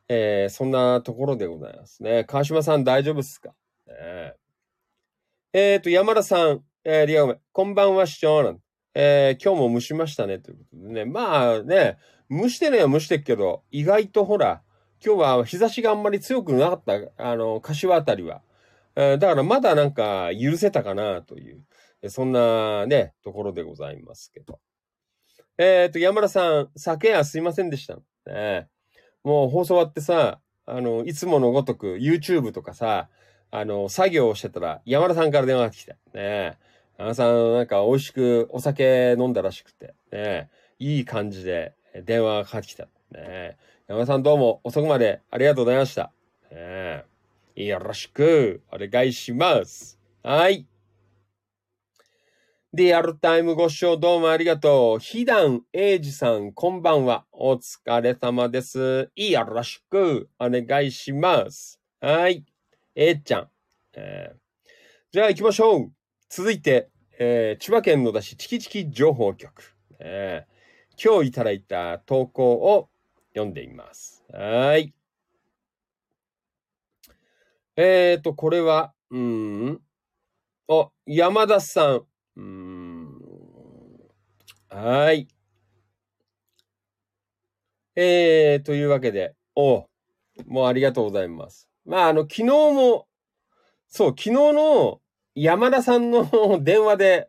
[0.09, 2.25] えー、そんなところでございますね。
[2.25, 3.51] 川島さん大丈夫っすか、
[3.87, 4.35] ね、
[5.53, 8.59] えっ、ー、と、山田さん、えー、リアゴメ、こんばんは、市長。
[8.95, 11.05] えー、今日も蒸しましたね、ということでね。
[11.05, 11.99] まあね、
[12.31, 14.62] 蒸してねは蒸してっけど、意外とほら、
[15.05, 16.95] 今日は日差しがあんまり強くなかった、
[17.31, 18.41] あの、柏あたりは。
[18.97, 21.61] えー、だからまだなんか許せたかなという、
[22.07, 24.61] そんなね、ところでございますけど。
[25.59, 27.99] えっ、と、山田さん、昨夜すいませんでした。
[28.26, 28.68] ね、
[29.24, 33.09] もう放送終わってさ、あの、いつものごとく YouTube とかさ、
[33.51, 36.59] あの、作業をしてたら、山田さんから電話が来て、ね
[36.99, 41.74] 山田さん、なんか美味しくお酒飲んだらしくて、ねいい感じで、
[42.05, 42.88] 電話がかかってきた。
[43.12, 43.57] ね
[43.88, 46.12] 山田さんどうも遅くまでありがとうございました。
[46.53, 47.05] ね
[47.57, 49.99] よろしくお願いします。
[50.22, 50.66] はい。
[52.73, 54.99] リアルタイムご視聴どうもありがとう。
[55.01, 57.25] ひだんえいじさん、こんばんは。
[57.33, 59.11] お疲れ様です。
[59.16, 61.81] よろしくお願いします。
[62.01, 62.45] はい。
[62.95, 63.49] えー、ちゃん。
[63.95, 64.39] えー、
[65.12, 65.93] じゃあ行きましょう。
[66.29, 69.75] 続いて、えー、千葉県野田市チキチキ情報局。
[69.99, 70.59] えー
[71.01, 72.89] 今日いただいた投稿を
[73.33, 74.25] 読んでいます。
[74.33, 74.93] はい。
[77.77, 79.81] えっ、ー、と、これは、うん。
[80.66, 82.08] あ、山田さん。
[82.39, 83.20] うん。
[84.70, 85.26] はい。
[87.97, 89.89] えー、というわけで、お
[90.47, 91.68] もうありがとうございます。
[91.84, 93.09] まあ、あの、昨日も、
[93.89, 95.01] そう、昨日の
[95.34, 97.28] 山田さんの電話で、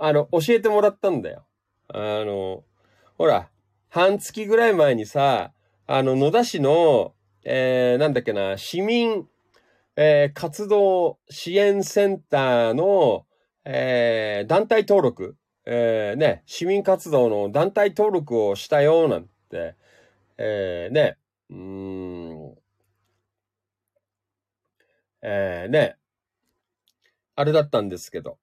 [0.00, 1.44] あの、教えてもらったんだよ。
[1.88, 2.64] あの、
[3.18, 3.50] ほら、
[3.90, 5.52] 半月ぐらい前にさ、
[5.86, 9.26] あの、野田市の、えー、なんだっけな、市民、
[9.96, 13.26] えー、活動支援センターの、
[13.70, 19.74] えー、団体登録、えー、ね、市民活動の団体登録をしたよ、なんて、
[20.38, 21.18] えー、ね、
[21.50, 22.54] うん、
[25.20, 25.96] えー、ね、
[27.36, 28.38] あれだったんですけど、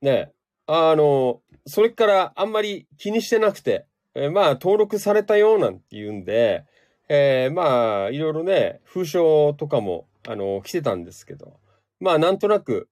[0.00, 0.32] ね、
[0.68, 6.64] あの、それからあんまり気にしてなくて、えー、まあ、登録されたよなんて言うんで、
[7.08, 11.58] えー、まあ、いろいろね、封書とかも、あの、来てたんですけど、
[11.98, 12.88] まあ、なんとなく、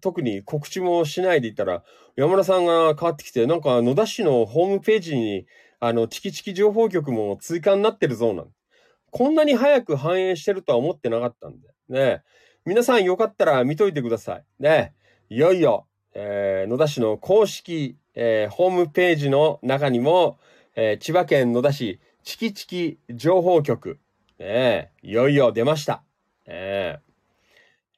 [0.00, 1.82] 特に告知もしないでいたら、
[2.16, 5.46] 山田さんが変わってきて、なんか野田市のホームページに、
[5.80, 8.46] あの、チキチキ情報局も追加になってるぞ、なん
[9.10, 12.22] こんなに早く反映してるとは思ってなかったんで、ね。
[12.64, 14.44] 皆さんよかったら見といてください。
[14.58, 14.94] ね。
[15.30, 20.38] いよいよ、えー、野田市の公式えー、ホームページの中にも、
[20.74, 24.00] えー、千葉県野田市チキチキ情報局、
[24.40, 26.02] ね、いよいよ出ました。
[26.44, 27.07] えー、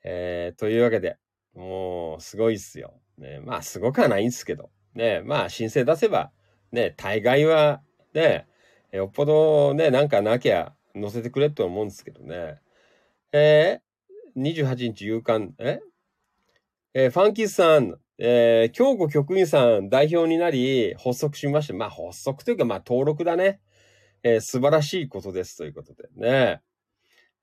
[0.05, 1.17] えー、というわけで、
[1.55, 3.01] もう、すごいっすよ。
[3.19, 6.33] ね、まあ、すごくはないんですけど、ね、まあ、申請出せば、
[6.73, 7.83] ね、大概は、
[8.15, 8.47] ね、
[8.93, 12.57] よっぽどね、なんかなきゃ載せてくれと思うんですけどね。
[13.33, 15.81] えー、28日夕刊、え？
[16.93, 21.75] えー、ファンキーさん、えー、京子局員さん代表になり発足しました。
[21.75, 23.61] まあ発足というかまあ登録だね。
[24.25, 26.61] えー、素晴らしいことですということでね。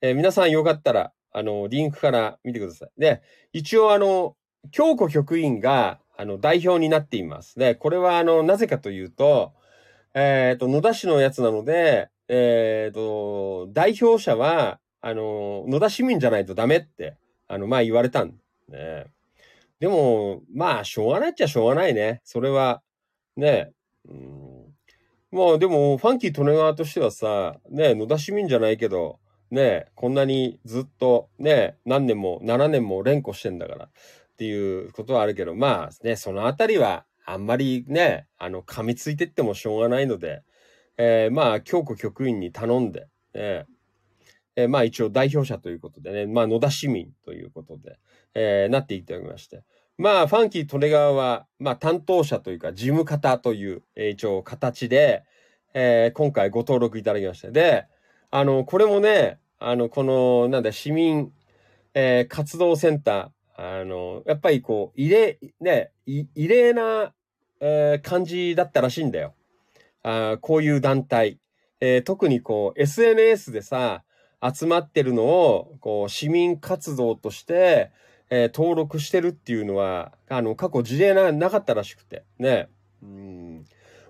[0.01, 2.89] えー、皆さんよかったら、あの、リンクから見てください。
[2.97, 3.21] で、
[3.53, 4.35] 一応あの、
[4.71, 7.59] 京子局員が、あの、代表になっています。
[7.59, 9.53] で、これはあの、なぜかというと、
[10.15, 17.17] えっ、ー、と、野田市のやつなので、えっ、ー、と、代表者は、あの、野田市民じゃないとダメって、
[17.47, 18.33] あの、まあ言われたん
[18.67, 19.05] ね。
[19.79, 22.19] でも、まあ、しょうがないっちゃしょうがないね。
[22.23, 22.81] それは、
[23.35, 23.73] ね。
[24.09, 24.73] うん、
[25.31, 29.19] まあ、でも、ファンキー利根川としてはさ、ね、野田市民じゃないけど、
[29.51, 33.89] ね、こんなにずっと、ね、何年も、7年も連呼してんだから、っ
[34.37, 40.43] ていうことはあるけど、まあ、ね、そのあたりは、あんまりね、あの、噛みついてってもしょうがないので、
[40.97, 43.65] えー、まあ、京子局員に頼んで、ね、
[44.55, 47.99] えー、まあ一応代表者ということでね、まあ野田市民ということで、
[48.33, 49.63] えー、なっていただきまして。
[49.97, 55.23] まあ、ファンキー・トレガーは、まあ、担当者というか、事務方という、えー、一応、形で、
[55.73, 57.49] えー、今回ご登録いただきました。
[57.49, 57.87] で、
[58.29, 61.31] あの、これもね、あの、この、なんだ、市民、
[61.93, 67.13] えー、活動センター、あの、やっぱりこう、異例、ね、異例な、
[67.59, 69.33] えー、感じだったらしいんだよ。
[70.03, 71.39] あこういう団体。
[71.79, 74.03] えー、特にこう、SNS でさ、
[74.41, 77.91] 集まってるのを、こう、市民活動として、
[78.29, 82.67] えー、登録してるっていうのは、あの、過去事例な、なかったらしくて、ね。
[83.01, 83.65] うん。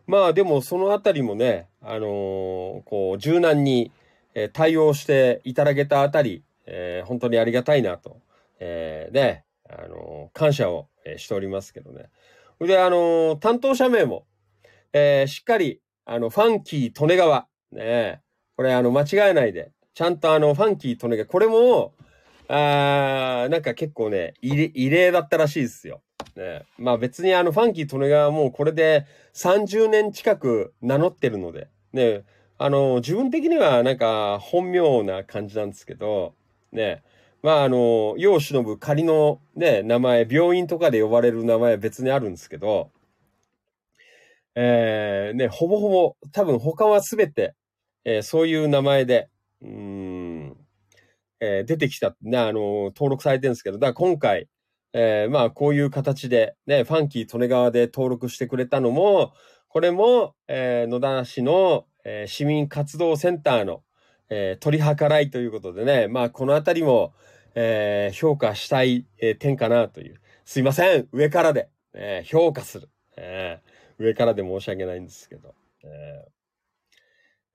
[0.06, 3.92] まあでもそのあたりもね、あのー、こう、柔軟に、
[4.40, 8.22] え、対応していただけたあたり、えー、本当にありがたいなと、
[8.60, 12.10] えー、ね、あの感謝を、しておりますけどね。
[12.60, 14.28] で、あの担当者名も、
[14.92, 18.22] えしっかり、あの、ファンキー利根川、ね、
[18.58, 21.94] これあの、間違えないで、ちゃんとあの、ファンキー利根川、これも、
[22.50, 26.02] あー、なんか結構ね、異例だったらしいですよ。
[26.36, 32.24] ね、まあ別にあの、ファンキー利根川はもうこれで30年近く名乗ってるので、ね、
[32.60, 36.34] あの、自分的にはなんか本名な感じなんですけど、
[36.72, 37.04] ね、
[37.44, 42.92] まああの、世を忍ぶ仮のね、名前、病院とかで呼ばれる名前は別にあるんですけど、
[44.56, 47.54] えー、ね、ほぼほぼ、多分他はすべて、
[48.06, 49.30] えー、そういう名前で、
[49.62, 50.58] うん、
[51.40, 54.48] えー、出てきた、ね、あの、登録されてるんですけど、だから今回、
[54.94, 59.34] えー、まあ、こういう形で、ね、ファンキー利根川で登録してくれたのも、
[59.68, 63.84] これも、えー、野田市の、えー、市民活動センターの、
[64.30, 67.14] えー、取り計らいということでね、まあ、このあたりも、
[67.54, 70.22] えー、評価したい、えー、点かなという。
[70.46, 74.04] すいません、上からで、えー、評価する、えー。
[74.04, 75.54] 上からで申し訳ないんですけど。
[75.84, 76.38] えー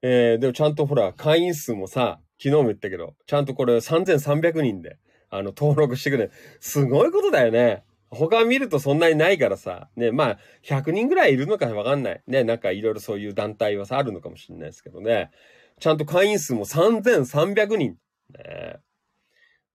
[0.04, 4.98] えー、でもちゃんとほら、会員数もさ、昨日も言ったけど、ちゃんとこれ3300人で、
[5.30, 6.30] あの、登録してくれ。
[6.60, 7.84] すごいことだよね。
[8.14, 9.88] 他見るとそんなにないからさ。
[9.96, 12.22] ね、まあ、100人ぐらいいるのかわかんない。
[12.26, 15.30] ね、なんかいろいろそういう団体はさ、あるのかもしれないですけどね。
[15.80, 17.96] ちゃんと会員数も3300人。
[18.30, 18.76] ね、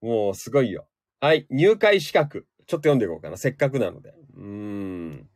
[0.01, 0.87] もうすごいよ。
[1.19, 2.45] はい、入会資格。
[2.67, 3.37] ちょっと読んでいこうかな。
[3.37, 4.13] せっかくなので。
[4.35, 5.29] うーん。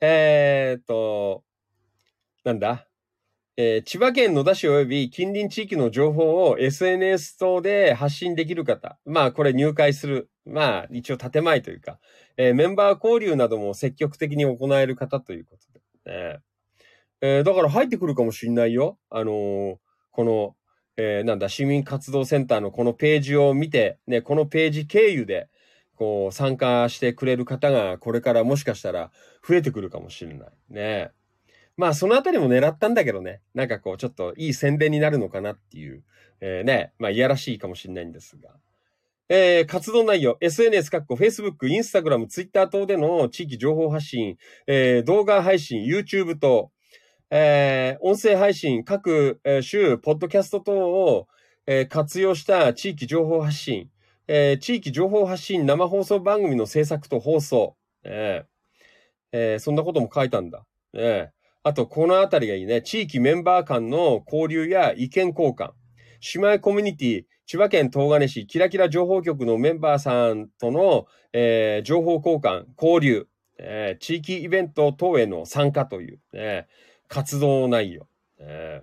[0.00, 1.44] えー、っと、
[2.44, 2.86] なんだ？
[3.60, 9.00] えー、千葉県野田市及び近隣地域の情報を SNS 等で発信できる方。
[9.04, 10.30] まあ、これ入会する。
[10.48, 11.98] まあ、一応建前というか、
[12.36, 16.38] えー、メンバー交流なども積極的に行える方ということで、ね。
[17.20, 18.98] えー、だから入ってくるかもしんないよ。
[19.10, 19.76] あのー、
[20.10, 20.56] この、
[20.96, 25.48] えー、なんだ、市民活動センターのこのページを見て、ね、このページ経由で、
[25.94, 29.10] こう、参加してくれる方が、これからもしかしたら
[29.46, 30.48] 増えてくるかもしれない。
[30.70, 31.10] ね。
[31.76, 33.40] まあ、そのあたりも狙ったんだけどね。
[33.54, 36.04] なんかこう、ちょっといい宣伝になるのかなっていう、
[36.40, 38.50] えー、ね、まあ、いやらしいかもしれないんですが。
[39.30, 46.70] えー、活動内容、SNS、かっこ Facebook、Instagram、Twitter 等での地域情報発信、えー、動画配信、YouTube 等、
[47.30, 51.28] えー、音声配信、各、週、ポッドキャスト等を、
[51.66, 53.90] えー、活用した地域情報発信、
[54.28, 58.46] えー、地域情報発信生放送番組の制作と放送、え
[59.32, 60.64] え、そんなことも書いたんだ。
[60.94, 61.28] え
[61.64, 62.80] あと、このあたりがいいね。
[62.80, 65.72] 地域メンバー間の交流や意見交換。
[66.34, 73.26] 姉妹コミュニティ、千葉県東金市キラキラ情報局のメンバーさんとの、えー、情報交換、交流、
[73.56, 76.66] えー、地域イベント等への参加という、ね、
[77.08, 78.06] 活動内容。
[78.38, 78.82] え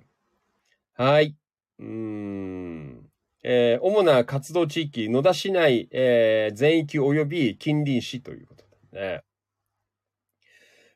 [0.97, 1.36] ー、はい。
[1.78, 3.07] うん。
[3.43, 9.24] えー、主な活動地域、野田市内、えー、全域及び近隣市ということでね。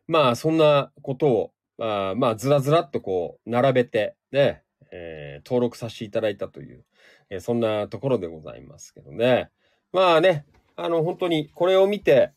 [0.07, 6.84] まあ、そんなことを、まあ、まあ、ずらずらっとこう、並べて、ね、えー、登録させていただいたという、
[7.30, 9.50] え、そんなところでございますけどね。
[9.92, 12.32] まあね、あの、本当にこれを見て、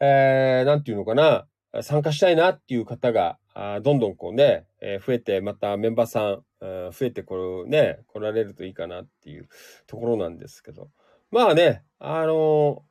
[0.00, 1.46] えー、なんていうのかな、
[1.82, 9.48] 参加したいなっていう方が、あどんどんこうね、えー、増えて、またメンバーさん、増えてこれね、来られるといいかなっていう
[9.86, 10.90] ところなんですけど。
[11.30, 12.84] まあね、あの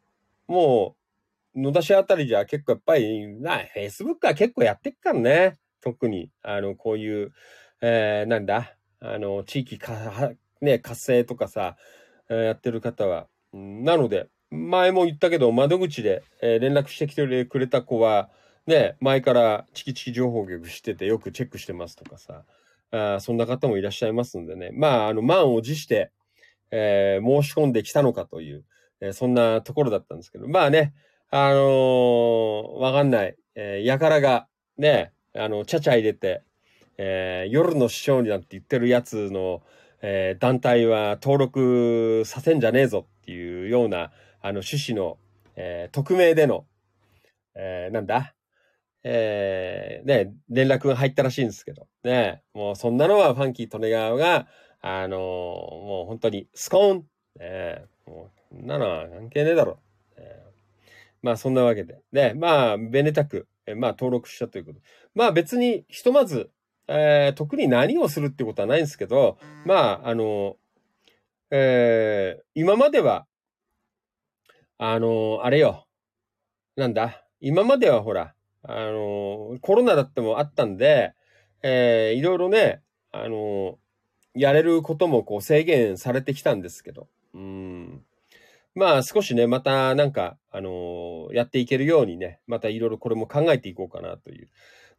[0.49, 0.95] ー、も
[1.55, 5.57] う、野田市あたりじゃ結構やっぱり、な、Facebook は結構やってっからね。
[5.81, 7.31] 特に、あの、こういう、
[7.81, 10.31] えー、なんだ、あの、地域か、
[10.61, 11.77] ね、活性とかさ、
[12.29, 13.27] やってる方は。
[13.53, 18.29] なので、前も言ったけど、窓口で、連絡してきてくれた子は、
[18.67, 22.43] ね、前からチキチキ情報局しててよくチェックしてますとかさ、
[23.19, 24.71] そんな方もいらっしゃいますんでね。
[24.73, 26.11] まあ、あの、満を持して、
[26.71, 28.63] えー、申し込んできたのかという、
[29.01, 30.93] えー、そんなところだったんですけど、まあね、
[31.29, 34.47] あのー、わかんない、えー、やからが、
[34.77, 36.43] ね、あの、ちゃちゃ入れて、
[36.97, 39.61] えー、夜の市長になんて言ってるやつの、
[40.01, 45.17] えー、団体は登録させんじゃねえぞっていうような、あの、趣旨の、
[45.55, 46.65] えー、匿名での、
[47.55, 48.33] えー、なんだ？
[49.03, 54.47] えー、ね、連絡が入ったらしいんですけど、ね、もうそんなのはファンキー・トネガーが、
[54.79, 57.05] あのー、もう本当にスコーン、
[57.39, 59.79] ね、もう、そんなのは関係ねえだろ。
[60.17, 60.23] ね、
[61.21, 61.99] まあそんなわけで。
[62.11, 64.79] ね、まあ、ベネタク、まあ登録したということ。
[65.15, 66.51] まあ別に、ひとまず、
[66.93, 70.57] えー、特に何をするってことはないんですけど、まあ、あの、
[71.49, 73.25] えー、今までは、
[74.77, 75.87] あの、あれよ。
[76.75, 77.23] なんだ？
[77.39, 78.33] 今まではほら、
[78.63, 81.13] あの、コロナだってもあったんで、
[81.63, 82.81] えー、いろいろね、
[83.11, 83.77] あの、
[84.33, 88.03] やれることもこう制限されてきたんですけど、うん。
[88.75, 94.47] まあ少しね、またなんか、あのやっていけるようにね、またいろいろこれも考えていこうかなという。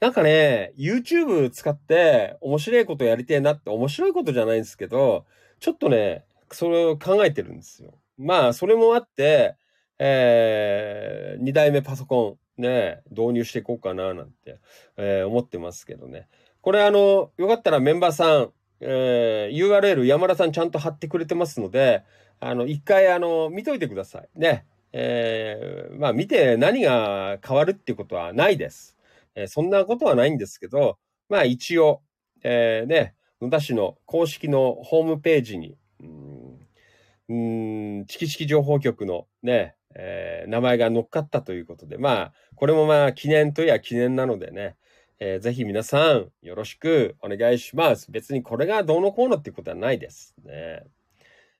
[0.02, 5.26] なんかね、YouTube 使って面白いことやりてえなって面白いことじゃないんですけど、
[5.60, 7.94] ちょっとね、それを考えてるんですよ。
[8.18, 9.54] まあ、それもあって、
[10.00, 14.58] えー、二代目パソコンね、導入していこうかななんて、
[14.96, 16.26] えー、思ってますけどね。
[16.62, 22.02] これあの、よかったらメンバーさん、えー、URL 山田さんちゃんと貼ってくれてますので、
[22.40, 24.28] あの、一回あの、見といてください。
[24.34, 24.66] ね。
[24.92, 28.98] えー、まあ見て何が変わるっていうことはないです。
[29.34, 32.02] えー、そんなことはないんですけど、まあ一応、
[32.42, 44.76] えー、ね、野田市の公式のホームページに、うん、ん、チキチキ情報局のね、えー、名前が乗っかったということで、まあ、これもまあ記念といや記念なのでね、
[45.18, 48.10] えー、ぜひ皆さんよろしくお願いします。
[48.10, 50.84] 別にこれがどうのこうのっていうことはないですね。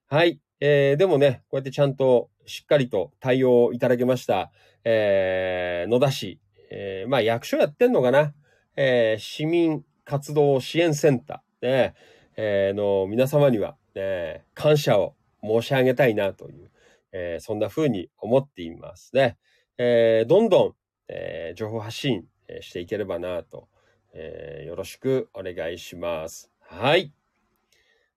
[0.06, 0.40] はい。
[0.60, 4.50] えー、でもね、こうやってちゃんとしっかりと対応いただきました。
[4.84, 6.40] えー、野田市、
[6.74, 8.32] えー、まあ役所やってんのかな、
[8.76, 11.94] えー、市民活動支援センター、ね、
[12.36, 16.70] えー、の皆様には、ね、感謝を申し上げたいなという、
[17.12, 19.36] えー、そんな風に思っていますね。
[19.76, 20.74] えー、どんどん、
[21.08, 22.24] えー、情報発信
[22.60, 23.68] していければなと、
[24.14, 26.50] えー、よろしくお願いします。
[26.60, 27.12] はい。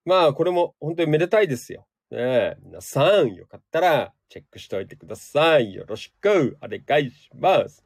[0.06, 1.88] まあ、これも本当にめでたいですよ。
[2.12, 5.74] ね皆さん、よかったらチェックしておいてください。
[5.74, 7.85] よろしくお願いします。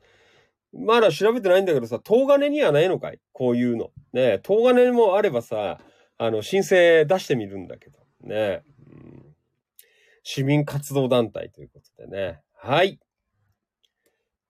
[0.73, 3.19] まだ調べてないんだけどさ、東金にはないのかい？
[3.31, 3.91] こういうの。
[4.13, 5.79] ね東金もあればさ、
[6.17, 7.99] あの、申請出してみるんだけど。
[8.21, 9.35] ね、うん、
[10.23, 12.41] 市民活動団体ということでね。
[12.53, 12.99] はい。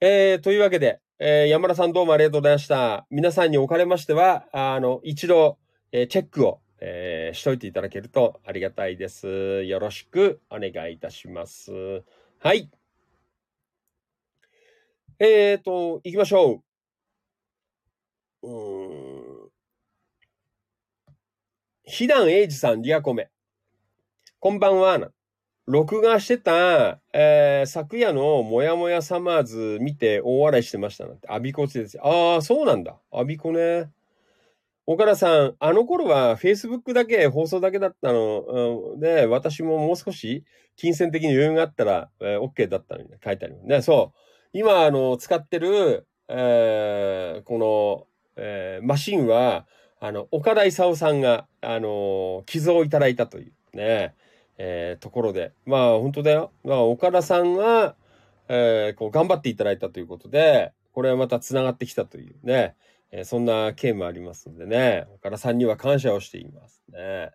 [0.02, 3.06] えー、というわけで、えー、山田さんどうもありがとうございました。
[3.12, 5.60] 皆さんにおかれましては、あの、一度、
[5.92, 9.64] えー、チェックを、えー、しといていただけるとありがたいです。
[9.66, 11.72] よろしくお願いいたします。
[12.40, 12.72] はい。
[15.22, 16.64] えーと、行きましょ
[18.42, 18.48] う。
[18.48, 19.50] うーん。
[21.84, 23.30] ひだんえいじさん、リアコメ。
[24.40, 25.12] こんばんは。
[25.66, 31.28] 録画してた、えー、昨夜のもやもやサマーズ見て大笑いしてましたなんて。
[31.30, 32.00] アビコチです。
[32.02, 32.98] ああ、そうなんだ。
[33.12, 33.92] アビコね。
[34.86, 40.46] 岡田さん、あの頃は Facebook だけ、放送だけだったの、うん、で、私ももう少し
[40.78, 43.82] 金銭的に余裕があったら、えー、OK だったのに、ね、書いてあるね。
[43.82, 44.29] そう。
[44.54, 49.68] 今、あの、使ってる、えー、この、えー、マシンは、
[50.00, 54.16] あの、岡田勲さんが、あの、寄贈いただいたというね、
[54.58, 55.52] えー、ところで。
[55.66, 56.52] まあ、本当だよ。
[56.64, 57.96] まあ、岡田さんが、
[58.48, 62.76] えー、こう、頑張っていただいたということで、これはまた繋がってきたというね、
[63.12, 67.32] えー、そんな件もありますんでね、岡田さんには感謝をしていますね。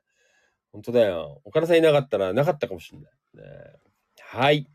[0.73, 1.41] 本当だよ。
[1.45, 3.13] 岡田さんいなかったらなかったかもしれない。
[3.37, 3.43] ね、
[4.21, 4.69] はい。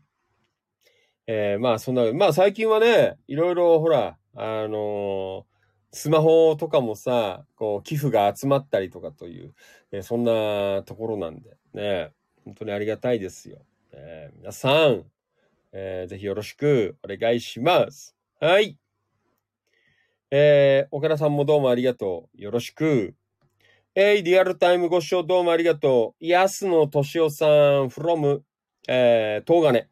[1.32, 5.44] えー、まあそんな、まあ最近はね、いろいろほら、あのー、
[5.92, 9.54] スマホとかもさ、こう、寄付が集まったりとかという、
[9.92, 12.10] えー、そんなところなんで、ね、
[12.44, 13.60] 本当にありがたいですよ。
[13.92, 15.04] えー、皆さん、
[15.72, 18.16] えー、ぜひよろしくお願いします。
[18.40, 18.76] はい。
[20.32, 22.42] えー、岡田さんもどうもありがとう。
[22.42, 23.14] よろしく。
[23.94, 26.26] えい、リアルタイムご視聴どうもありがとう。
[26.26, 27.48] 安野敏夫さん、
[27.88, 28.40] from、
[28.88, 29.86] えー、東金。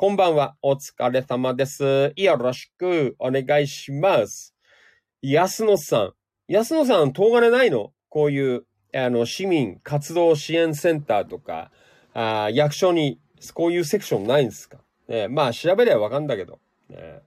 [0.00, 0.54] こんばんは。
[0.62, 2.12] お疲れ様です。
[2.14, 4.54] よろしくお願いします。
[5.22, 6.12] 安野さん。
[6.46, 7.92] 安野さん、東金ないの？
[8.08, 11.72] こういう、あの、市民活動支援センターとか、
[12.14, 13.18] あ役所に、
[13.54, 14.78] こういうセクションないんですか？
[15.08, 17.22] ねまあ、調べればわかんだけど、ね、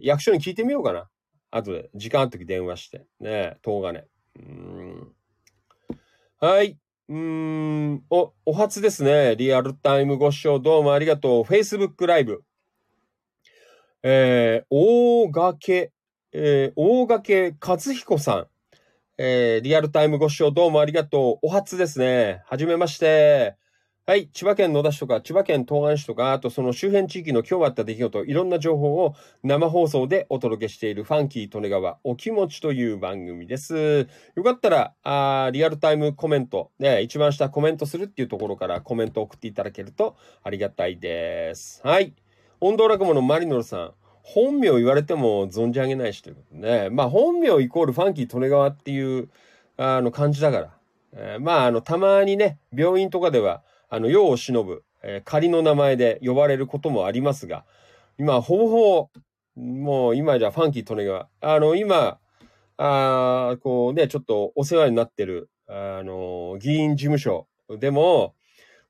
[0.00, 1.10] 役所に聞いてみようかな。
[1.50, 3.04] 後で、時間あるとき電話して。
[3.20, 4.04] ね東金。
[4.36, 5.12] うん
[6.40, 6.78] はい。
[7.08, 9.34] うーん、お、お初ですね。
[9.36, 11.42] リアルタイムご視聴どうもありがとう。
[11.42, 12.44] Facebook ライブ。
[14.02, 15.58] えー、大掛、
[16.32, 18.46] えー、大掛和彦さん。
[19.16, 21.46] えー、リアルタイムご視聴どうもありがとう。
[21.46, 22.42] お初ですね。
[22.44, 23.56] はじめまして。
[24.08, 24.30] はい。
[24.32, 34.08] 千葉県野田市とか、千葉県東岸市とか、あとその周辺地域の今日あった出来事、いろんな情報を生放送でお届けしているファンキー利根川お気持ちという番組です。
[34.34, 41.82] よかったら、あリアルタイムコメント、ね、一番下コメントするっていうところからコメントを送っていただけるとありがたいです。
[41.84, 42.14] はい。
[42.62, 43.92] 温度落語のマリノルさん。
[44.22, 46.88] 本名言われても存じ上げないしということね。
[46.88, 49.28] まあ本名イコールファンキー利根川っていう
[49.76, 50.78] あの感じだから。
[51.12, 57.64] えー、まああのたまにね、病院とかではあの、世を忍ぶ、えー、仮の名前で呼ばれることもありますが、
[58.18, 59.10] 今、ほぼほ
[59.56, 61.28] ぼ、もう今じゃファンキー利根川。
[61.40, 62.18] あの、今、
[62.76, 68.34] あこうね、ちょっとお世話になってる、あの、議員事務所でも、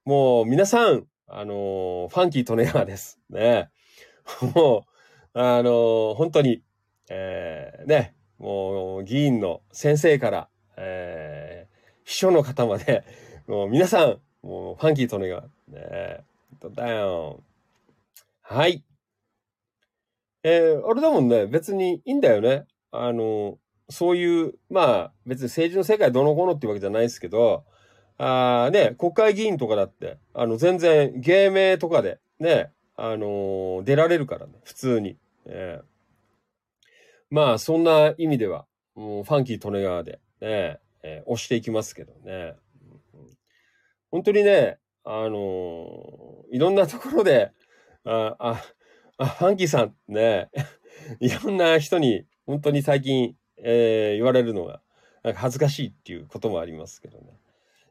[0.04, 3.18] もう皆さん、あの、ファンキー利根川です。
[3.30, 3.70] ね。
[4.54, 4.86] も
[5.34, 6.62] う、あの、本当に、
[7.10, 13.04] えー、ね、もう議員の先生から、えー、秘書の方まで、
[13.46, 15.44] もう皆さん、もう、ファンキートネが。
[15.68, 16.24] ね
[16.60, 17.42] とだよ。
[18.42, 18.82] はい。
[20.42, 21.46] えー、あれだもんね。
[21.46, 22.66] 別にいいんだよね。
[22.90, 23.58] あの、
[23.90, 27.64] そういう、まあ、別に政治の世界どのこのっていうわけじゃないですけど、
[28.18, 35.16] あね、国会議員とかだって、あの、全然芸名とかで、ね、あのー、出られるからね、普通に。
[35.46, 35.80] ね、
[37.30, 42.56] まあ、そんな意味では、もうファンキー利根川で、ね、えー、押していきますけどね。
[44.10, 47.52] 本当にね、あのー、いろんなところで、
[48.04, 48.62] あ、あ、
[49.18, 50.50] あ、ファンキーさんね、
[51.20, 54.80] いろんな人に本当に最近、えー、言われるのが、
[55.22, 57.38] なんか恥ずかしいっていうこともありますけどね。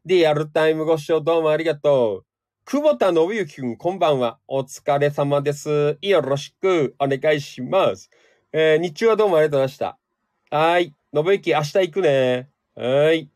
[0.05, 2.25] リアルタイムご視聴どうもありがとう。
[2.65, 4.39] 久保田信之くん、こんばんは。
[4.47, 5.97] お疲れ様です。
[6.01, 8.09] よろしくお願いします。
[8.51, 9.97] えー、日中はどうもありがとうございました。
[10.49, 10.93] はい。
[11.13, 12.49] 信之、明日行くね。
[12.75, 13.29] はい。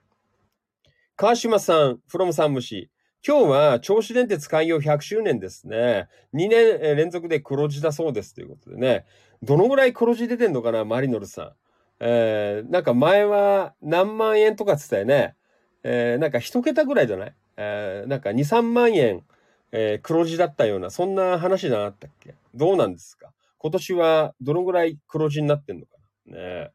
[1.21, 2.89] 川島さん、フロムさん虫。
[3.23, 6.07] 今日は銚子電鉄開業100周年ですね。
[6.33, 9.05] 2年連続で黒字だそうですということでね。
[9.43, 11.51] どのぐらい黒字出てんのかな、マリノルさん。
[11.99, 15.35] えー、なんか前は何万円とかって言ったよね。
[15.83, 17.35] えー、なんか一桁ぐらいじゃない？
[17.55, 19.21] えー、なんか2、3万円、
[19.71, 22.33] えー、黒字だったような、そんな話じゃなかったっけ？
[22.55, 23.31] どうなんですか？
[23.59, 26.39] 今年はどのぐらい黒字になってんのかな？
[26.39, 26.71] ね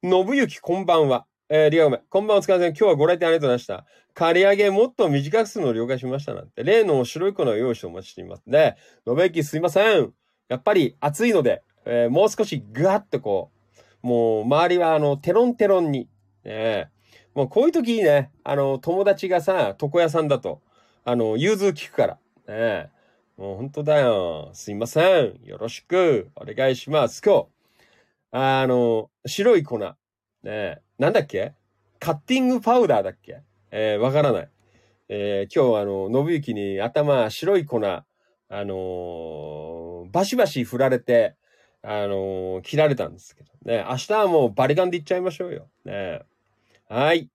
[0.00, 1.26] 信行こんばんは。
[1.54, 3.84] えー、リアゴメ、こんばんはお疲れ様今日はご来店ありがとうございました。
[4.14, 8.78] 刈り上げもっと短くするのを了解しましたなんて、例の白い粉を用意してお待ちしていますね。
[9.06, 10.14] のべきすいません。
[10.48, 13.50] やっぱり暑いので、えー、もう少しぐわっとこ
[14.02, 16.08] う、もう周りはあの、テロンテロンに、
[16.42, 16.88] ね、
[17.34, 20.62] もうこういう時にね、あの、友達がさ、床屋さんだと、
[21.04, 22.88] あの、融通聞くから、ね、
[23.36, 24.48] もう本当だよ。
[24.54, 25.38] すいません。
[25.44, 27.20] よろしくお願いします。
[27.22, 27.46] 今日、
[28.30, 29.78] あの、白い粉、
[30.42, 31.52] ねなんだっけ？
[31.98, 33.40] カッティングパウダーだっけ？
[33.72, 34.48] えー、わからない。
[35.08, 38.04] えー、今日あの、信行に頭白い粉、あ
[38.48, 41.34] のー、バシバシ振られて、
[41.82, 43.84] あのー、切られたんですけどね。
[43.90, 45.68] 明日はもうバリガンで行っちゃいましょうよ。
[45.84, 46.20] ね
[46.88, 47.28] はい。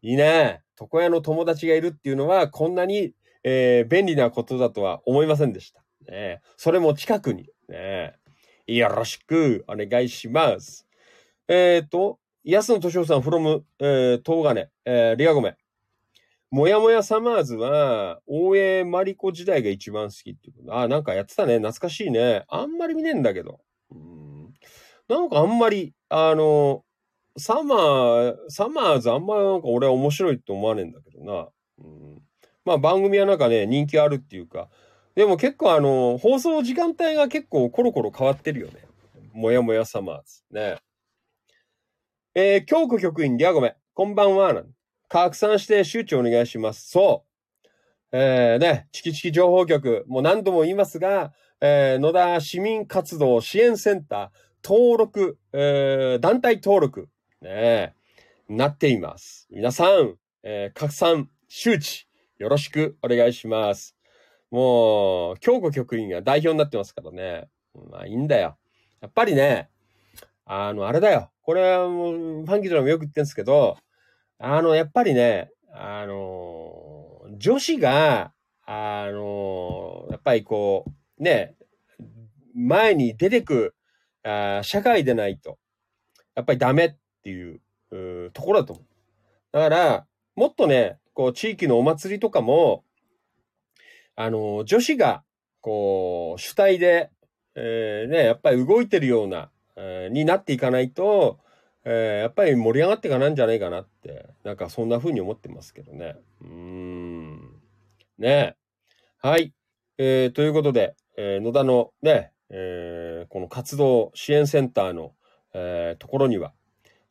[0.00, 0.62] いいね。
[0.80, 3.12] 床屋の友達がいるっていうのは、こんなに、
[3.44, 5.84] えー、便利なことだとは思いませんでした。
[6.10, 7.50] ねそれも近くに。
[7.68, 8.14] ね
[8.66, 10.86] よろしくお願いします。
[11.46, 15.56] えっ、ー、と、安野敏夫さん、フロム、えー、東金、えー、リアゴメ。
[16.50, 20.72] もやもやサマーズは、大江マリコ時代が一番好きっていう。
[20.72, 21.58] あ、なんかやってたね。
[21.58, 22.44] 懐かしいね。
[22.48, 23.60] あんまり見ねえんだけど。
[23.90, 24.52] うん
[25.08, 26.84] なんかあんまり、あの、
[27.36, 31.48] サマー、サマーズあんまりなんか俺は面白いって思わねえんだけどな。
[31.78, 32.22] うん、
[32.64, 34.68] まあ番組はなんかね、人気あるっていうか、
[35.14, 38.84] でも結構あの、放送時間帯が結構コロコロ変わってるよね。
[39.32, 40.42] もやもやサマーズ。
[40.50, 40.76] ね。
[42.34, 44.64] えー、京子局員、リアゴメ、こんばんは。
[45.10, 46.88] 拡散して周知お願いします。
[46.88, 47.26] そ
[48.10, 48.16] う。
[48.16, 57.10] えー、ね、チキチキ情報局、もう何度も言いますが、えー、野田市民活動支援センター、登録、えー、団体登録、
[57.42, 57.94] ね、
[58.48, 59.46] なっています。
[59.50, 62.08] 皆さん、えー、拡散、周知、
[62.38, 63.94] よろしくお願いします。
[64.50, 67.50] もう、京子局員が代表になってますからね。
[67.90, 68.56] まあいいんだよ。
[69.02, 69.68] やっぱりね、
[70.54, 71.30] あの、あれだよ。
[71.40, 73.78] これはもう、ファンキードラもよく言ってるんですけど、
[74.38, 78.34] あの、やっぱりね、あの、女子が、
[78.66, 80.84] あの、やっぱりこ
[81.18, 81.54] う、ね、
[82.54, 83.74] 前に出てく
[84.24, 85.58] あ社会でないと、
[86.34, 88.86] やっぱりダメっていううところだと思う。
[89.52, 92.84] だから、もっとね、こう、地域のお祭りとかも、
[94.16, 95.24] あの、女子が、
[95.62, 97.10] こう、主体で、
[97.54, 101.38] えー、ね、やっぱり動いてるような、え、になっていかないと、
[101.84, 106.16] えー、やっぱり盛り上がっていかないんじゃないかなって、なんかそんな風に思ってますけどね。
[106.42, 107.60] うん。
[108.18, 108.56] ね
[109.18, 109.52] はい。
[109.98, 115.12] えー、ということで、えー、野田のね、え、この活動支援センターの、
[115.54, 116.52] え、ところには、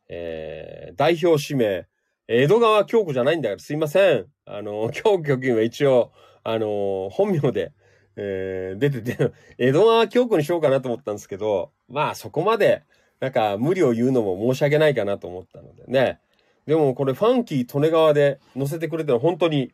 [0.08, 1.86] え、代表指名、
[2.28, 4.26] 江戸川京子じゃないんだからすいません。
[4.46, 6.12] あの、京子局員は一応、
[6.44, 7.72] あの、本名で、
[8.16, 12.82] えー、出てて、江戸川京子にしようかなと思ったんですけど、まあそこまで、
[13.20, 16.20] なんか無理を言うのも申し訳ないかなと思ったのでね。
[16.66, 19.72] でもこれファンキー利根川で載せてくれてる本当に、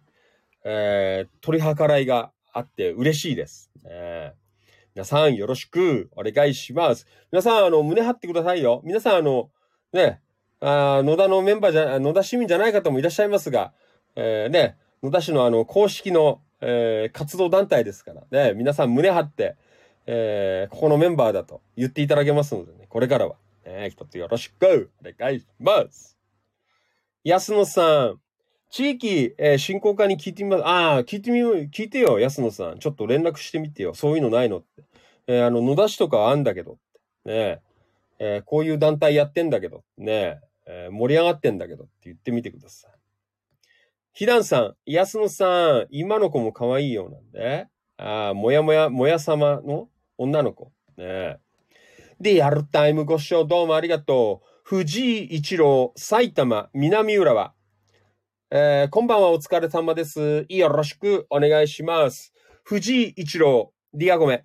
[0.65, 3.71] えー、取り計らいがあって嬉しいです。
[3.85, 7.07] えー、皆さんよろしくお願いします。
[7.31, 8.81] 皆さん、あの、胸張ってくださいよ。
[8.85, 9.51] 皆さん、あの、
[9.93, 10.21] ね、
[10.61, 13.73] あ野田のメンバーじゃ、野田市民じゃない方もいらっしゃいますが、
[14.17, 19.57] えー、ね、野田市のあの、公式の、えー、活動団体ですから、ね、皆さん胸張って、
[20.07, 26.17] えー、ここのメンバーだと言っていただけますのでね、これからは、ね、一つよろしくお願いします。
[27.25, 28.21] 安野さん、
[28.71, 30.67] 地域、えー、振興課に聞いてみます。
[30.67, 32.79] ああ、聞いてみよう、聞いてよ、安野さん。
[32.79, 33.95] ちょっと連絡してみてよ。
[33.95, 34.83] そういうのないのって。
[35.27, 36.79] えー、あの、野田市とかあんだけど。
[37.25, 37.61] ね
[38.19, 39.85] えー、こういう団体やってんだけど。
[39.97, 42.98] ねえー、盛り上がってんだけどって言ってみてください。
[44.19, 47.69] ひだんさん、安野さん、今の子も可愛いようなんで。
[47.99, 50.73] ああ、もやもや、もや様の女の子。
[50.97, 51.39] ね
[52.19, 54.49] リアルタイムご視聴どうもありがとう。
[54.65, 57.55] 藤井一郎、埼玉、南浦和。
[58.51, 60.47] えー、こんばんはお疲れ様です。
[60.49, 62.33] よろしくお願いします。
[62.65, 64.45] 藤井一郎、リアゴメ。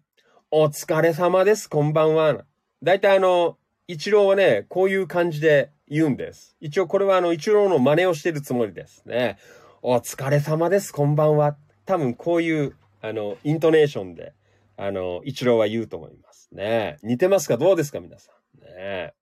[0.52, 1.68] お疲れ様です。
[1.68, 2.46] こんばんは。
[2.84, 3.58] だいたいあの、
[3.88, 6.56] 一郎はね、こういう感じで言うんです。
[6.60, 9.40] 一応これはあの、一郎の真似をしてるつもりですね。
[9.86, 10.94] お疲れ様です。
[10.94, 11.58] こんばんは。
[11.86, 14.32] 多分こういう、あの、イントネーションで、
[14.78, 17.00] あの、一郎は言うと思いますね。
[17.04, 17.58] 似てますか？
[17.58, 18.62] どうですか皆さん？
[18.62, 19.14] ね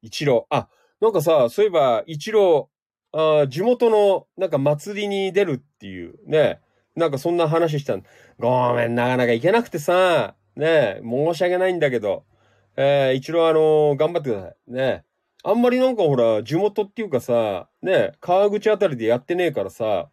[0.00, 0.46] 一郎。
[0.48, 0.68] あ、
[1.00, 2.70] なんかさ、そういえば、一郎、
[3.10, 6.60] あ地元の、なんか祭りに出るっていう、ね。
[6.94, 8.04] なんかそんな話したん
[8.38, 12.22] ごめん、なかなか行けなくてさ、ね申し訳ないんだけど、
[12.76, 14.72] えー、一郎あのー、頑張ってください。
[14.72, 15.04] ね
[15.42, 20.08] あんまりなんかほら、地元っていうかさ、ね川口あたりでやってねえからさ、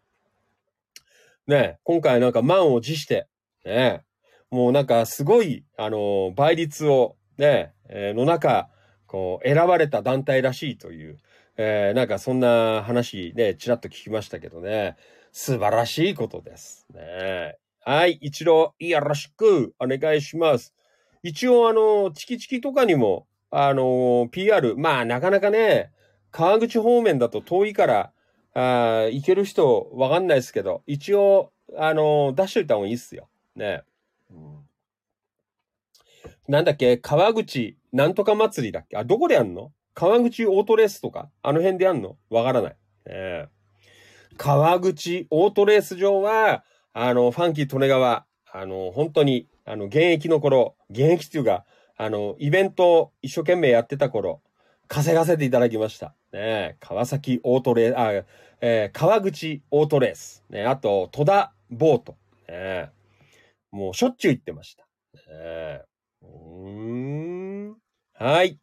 [1.46, 3.26] ね今回なんか満を持して、
[3.64, 4.02] ね
[4.50, 8.70] もうなんかすごい、あの、倍率を、ねえー、の中、
[9.06, 11.18] こう、選ばれた団体らしいという、
[11.58, 14.96] えー、なんかそんな話ね、ちらっと聞きましたけどね、
[15.32, 16.86] 素晴らしいことです。
[16.94, 20.74] ねはい、一度よろしくお願いします。
[21.22, 25.92] 一応あの、チキチキとかにも、あの、PR、まあなかなかね、
[26.30, 28.12] 川口方面だと遠いから、
[28.54, 33.28] あ行ける人わかんないですけど、一応、あの、出しといた方がいいっすよ。
[33.54, 33.82] ね。
[34.30, 34.58] うん、
[36.48, 38.96] なんだっけ川口なんとか祭りだっけ？
[38.96, 39.72] あ、どこでやんの？
[39.94, 41.30] 川口オートレースとか？
[41.42, 42.16] あの辺でやんの？
[42.30, 42.76] わからない。
[43.06, 43.48] ね、
[44.36, 51.64] 川口オートレース場は、あの、ファンキー利根川、あの、本当に、あの、現役の頃、現役っていうか、
[52.00, 54.40] あの、イベントを一生懸命やってた頃、
[54.86, 56.14] 稼がせていただきました。
[56.32, 58.24] ね川崎オートレース、あ、
[58.60, 60.44] えー、川口オートレース。
[60.48, 62.16] ねあと、戸田ボート。
[62.48, 62.90] ね
[63.72, 64.84] もうしょっちゅう行ってました。
[65.28, 65.82] ね
[66.22, 67.76] うん。
[68.14, 68.60] はい。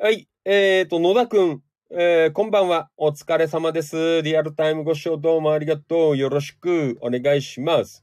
[0.00, 0.26] はい。
[0.46, 1.62] えっ、ー、と、野田くん。
[1.90, 2.88] えー、こんばんは。
[2.96, 4.22] お疲れ様です。
[4.22, 6.16] リアルタイムご視聴どうもありがとう。
[6.16, 8.02] よろしくお願いします。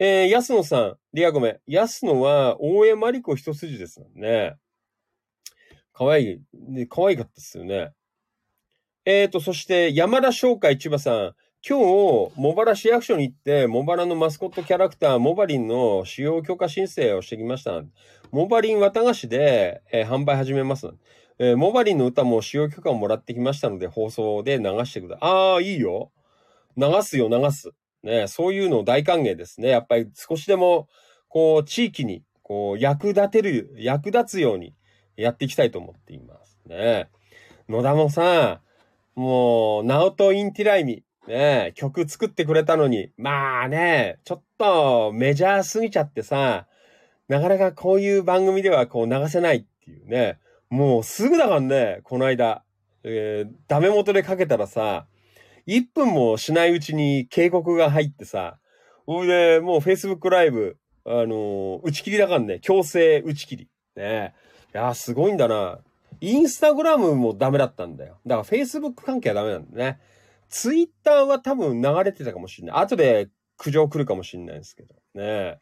[0.00, 0.96] えー、安野さん。
[1.12, 1.60] リアごめん。
[1.68, 4.56] 安野は、大江真理子一筋ですもんね。
[5.92, 7.92] かわいい、ね、かわいかったですよね。
[9.04, 11.34] えーと、そして山田商会千葉さん。
[11.66, 17.82] 今日、茂原市役所に行って、茂原のマスコットキャラクター、モバリンの使用許可申請をしてきました。
[18.32, 20.90] モバリン綿菓子で、えー、販売始めます。
[21.38, 25.30] えー、モバリンの歌も使用許可をもらってきましたので、放送で流してください。
[25.30, 26.10] ああ、いいよ。
[26.76, 27.70] 流すよ、流す。
[28.04, 29.68] ね、そういうの大歓迎ですね。
[29.68, 30.88] やっぱり少しでも、
[31.28, 34.74] こう、地域に、こう、役立てる、役立つように
[35.16, 37.08] やっていきたいと思っていますね。
[37.68, 38.60] 野田もさ、
[39.14, 46.66] もう、ナオト・インティライミ、ね、曲作ってくれたのに、まあね、ちょっとメジャーすぎちゃってさ、
[47.28, 50.38] なかなかこういう番組ではこう流せないっていうね、
[50.68, 52.62] もうすぐだからね、この間、
[53.02, 55.06] えー、ダメ元でかけたらさ、
[55.66, 58.58] 1分もしないうちに警告が入ってさ、
[59.06, 63.68] ほいで、もう Facebook ライブ、あのー、打ち切りだからね、強制打ち切り。
[63.96, 64.34] ね
[64.74, 65.78] いやすごいんだな。
[66.20, 68.18] インスタグラムもダメだったんだよ。
[68.26, 70.00] だから Facebook 関係はダメなんだね。
[70.48, 72.82] Twitter は多分流れてたかもしれない。
[72.82, 74.94] 後で苦情来るかもしれないですけど。
[75.14, 75.58] ね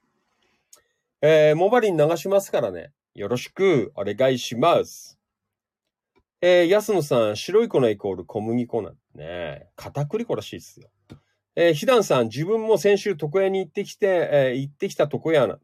[1.20, 2.92] えー、モバリン流しますからね。
[3.14, 5.18] よろしくお願いします。
[6.44, 9.68] えー、安野さん、白い粉イコール小麦粉なんね。
[9.76, 10.88] 片栗粉らしいですよ。
[11.54, 15.60] えー、ひだんさん、自分も先週床屋に行ってきて、えー、行ってきた床屋な。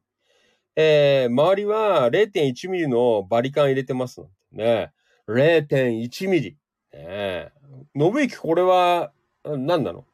[0.76, 4.22] えー、周りは0.1ミリのバリカン入れてます
[4.53, 4.93] ね。
[5.26, 6.57] 0.1ミリ。
[6.93, 7.51] ね
[7.97, 9.11] 信行これは、
[9.45, 10.05] 何なの？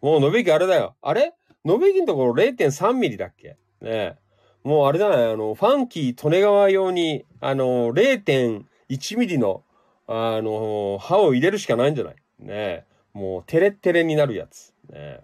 [0.00, 0.96] もう信行あれだよ。
[1.02, 1.34] あれ？
[1.66, 3.58] 信行のところ0.3ミリだっけ？
[3.82, 4.16] ね
[4.62, 9.62] もうあれだね、あの、ファンキー利根川用に、あの、0.1ミリの、
[10.06, 12.16] あの、刃を入れるしかないんじゃない？
[12.38, 14.74] ねもう、テレッテレになるやつ。
[14.90, 15.20] ね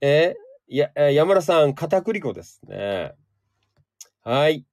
[0.00, 3.14] えー、や、山田さん、片栗粉ですね。
[4.22, 4.64] はい。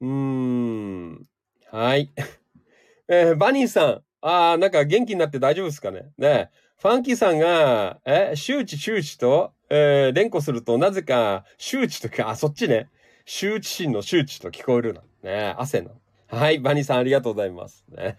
[0.00, 1.26] うーん。
[1.70, 2.10] はい。
[3.08, 4.02] えー、バニーさん。
[4.20, 6.10] ああ、なんか元気になって大丈夫ですかね？
[6.18, 12.90] ねファンキーさんが、え、周知周知と、えー、連呼すると、なぜか、周知とか、あ、そっちね。
[13.24, 15.02] 周知心の周知と聞こえるな。
[15.22, 15.92] ね汗の。
[16.32, 17.84] はい、バニーさんありがとうございます。
[17.90, 18.16] ね、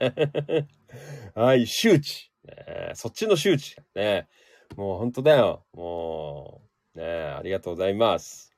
[1.34, 2.32] はい、周知。
[2.46, 3.76] ね、そっちの周知。
[3.96, 4.28] ね、
[4.76, 5.66] もう本当だよ。
[5.74, 6.62] も
[6.96, 8.54] う、ね、ありがとうございます。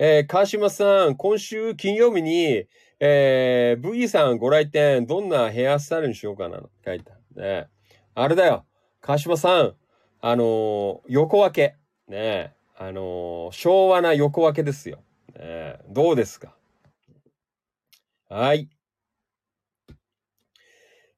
[0.00, 2.66] えー、川島さん、今週金曜日に、
[2.98, 7.14] えー、ブギーさんご来店、どんなヘアスタイルにしようかな書いた。
[7.36, 7.68] ね。
[8.16, 8.66] あれだよ。
[9.00, 9.76] 川島さん、
[10.20, 11.76] あのー、横分け。
[12.08, 12.56] ね。
[12.76, 15.04] あのー、昭和な横分けですよ。
[15.38, 16.56] ね、どうですか？
[18.34, 18.70] はい。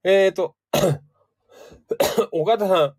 [0.02, 0.56] えーと、
[2.32, 2.96] 岡田さん。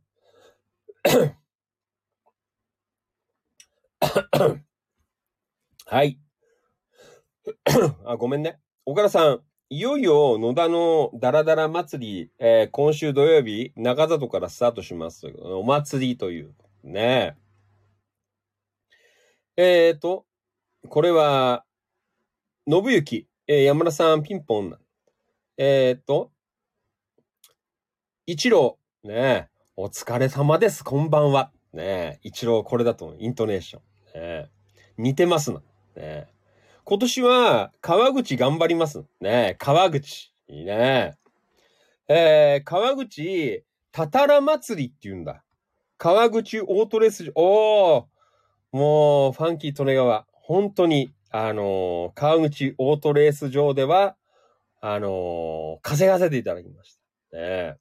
[5.85, 6.17] はい。
[8.05, 8.61] あ、ごめんね。
[8.85, 15.27] 岡田さん、いよいよ野田のダラダラ祭り、えー、今週土曜日、中里からスタートします。
[15.27, 16.55] お祭りという。
[16.85, 17.35] ね
[19.57, 19.89] え。
[19.89, 20.25] えーと、
[20.87, 21.65] これは、
[22.65, 24.75] 信行、えー、山田さんピンポン。
[25.55, 26.31] えーと、
[28.25, 31.51] 一郎、ねお疲れ様です、こんばんは。
[31.71, 33.81] ね一郎これだと、イントネーショ
[34.17, 34.19] ン。
[34.19, 34.49] ね
[34.97, 35.61] 似てますな。
[35.95, 36.25] ね
[36.85, 39.05] 今年は、川口頑張ります。
[39.21, 40.33] ね川口。
[40.47, 41.15] いいね。
[42.07, 45.43] えー、川口、たたら祭りって言うんだ。
[45.99, 48.05] 川口オートレース、おー
[48.71, 50.25] もう、ファンキー利根川。
[50.31, 54.15] 本当に、あの、川口オートレース場では、
[54.79, 56.97] あの、稼がせていただきまし
[57.31, 57.37] た。
[57.37, 57.75] ね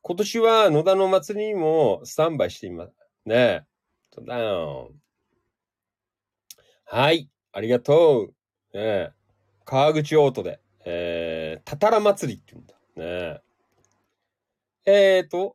[0.00, 2.94] 今年は野田の祭りにもスタンバイしています。
[3.26, 3.62] ねえ。
[4.26, 4.92] だよ。
[6.86, 7.28] はい。
[7.52, 8.30] ありがと
[8.72, 8.78] う。
[8.78, 9.12] ね
[9.66, 12.74] 川口オートで、えー、たたら祭りって言うんだ。
[12.96, 13.42] ね
[14.86, 15.54] ええーと、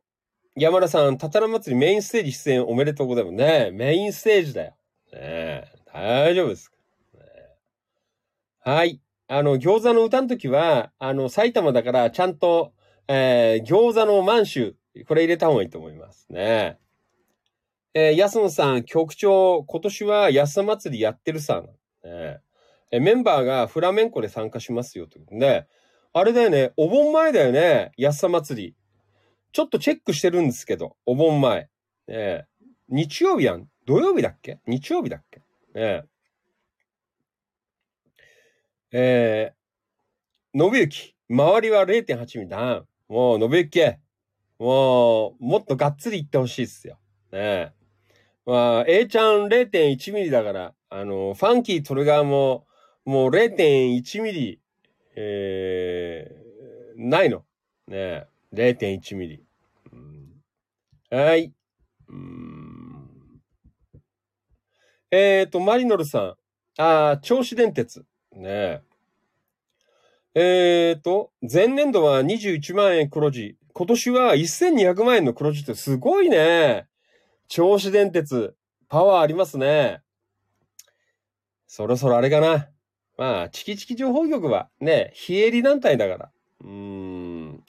[0.54, 3.34] 山田さん、たたら祭りメインステージ出演おめでとうございます。
[3.34, 4.76] ねメインステージだよ。
[5.12, 6.75] ね大丈夫ですか、
[8.66, 9.00] はい。
[9.28, 12.72] あの、餃子の歌の時は、あの、埼玉だからちゃんと、
[13.06, 14.74] えー、餃子の満州、
[15.06, 16.76] これ入れた方がいいと思いますね。
[17.94, 21.62] えー、安野さん、局長、今年は安田祭りやってるさ。
[22.02, 22.40] ね、
[22.90, 25.68] えメンバーがフラメンコで参加しますよということで、
[26.12, 28.74] あれだよね、お盆前だよね、安さ祭り。
[29.52, 31.68] ちょっとチェックしてるんですけど、お盆前。
[32.08, 32.46] ね、
[32.88, 33.68] 日曜日やん。
[33.86, 34.58] 土曜日だっけ？
[34.66, 35.40] 日曜日だっけ？
[35.72, 36.02] ね
[38.92, 41.14] えー、信行。
[41.28, 42.84] 周りは0.8ミリだ。
[43.08, 43.98] もう、信行。
[44.58, 46.98] もう、もっとがっつり行ってほしいっすよ。
[47.32, 47.72] ね
[48.46, 52.66] まあ、A ちゃん0.1ミリだから、あの、ファンキートルガーも、
[53.04, 54.60] もう0.1ミリ、
[55.16, 56.30] え
[56.96, 57.44] ないの。
[57.88, 59.42] ねえ0.1ミリ。
[61.10, 61.52] はい。
[65.10, 66.22] えっ、ー、と、マリノルさん。
[66.78, 68.04] ああ、銚子電鉄。
[68.36, 68.82] ねえ。
[70.34, 73.56] えっ、ー、と、前年度は21万円黒字。
[73.72, 76.86] 今年は1200万円の黒字ってすごいね。
[77.48, 78.54] 銚子電鉄。
[78.88, 80.02] パワーありますね。
[81.66, 82.68] そろそろあれかな。
[83.16, 86.30] まあ、チキチキ情報局はね、非営利団体だから。
[86.60, 87.52] うーん。
[87.56, 87.62] ね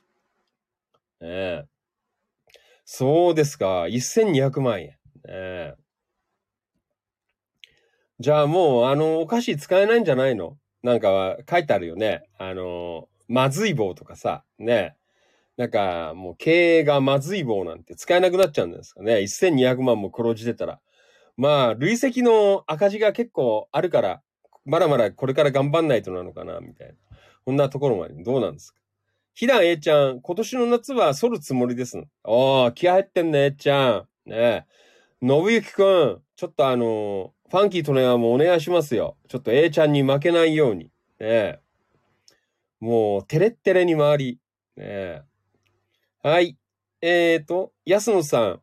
[1.22, 1.66] え。
[2.84, 3.84] そうですか。
[3.84, 4.88] 1200万円。
[4.88, 4.96] ね
[5.28, 5.76] え。
[8.20, 10.58] じゃあもう、あの、お菓子使えないんじゃないの？
[10.82, 12.24] なんか書いてあるよね。
[12.40, 14.96] あの、まずい棒とかさ、ね。
[15.56, 19.22] なんか、もう経営がまずい棒なんて使えなくなっちゃうんですかね。
[19.28, 20.80] 1200万も黒字出たら。
[21.36, 24.22] まあ、累積の赤字が結構あるから、
[24.66, 26.94] まだまだこれから頑張んないとなのかな、みたいな。
[27.46, 28.80] こんなところまでどうなんですか？
[29.36, 32.02] ひだん A ちゃん、今年の夏は反るつもりです。
[32.24, 33.90] おー、気合入ってんね、A ちゃ
[34.26, 34.30] ん。
[34.30, 34.66] ねえ。
[35.22, 39.16] のぶゆきくん、ちょっとあのファンキートネアもうお願いしますよ。
[39.30, 40.86] ちょっと A ちゃんに負けないように。
[40.86, 41.60] ねえ。
[42.80, 44.40] もう、テレッテレに回り。
[44.76, 45.22] ねえ。
[46.22, 46.58] はい。
[47.02, 48.62] えーと、安野さん。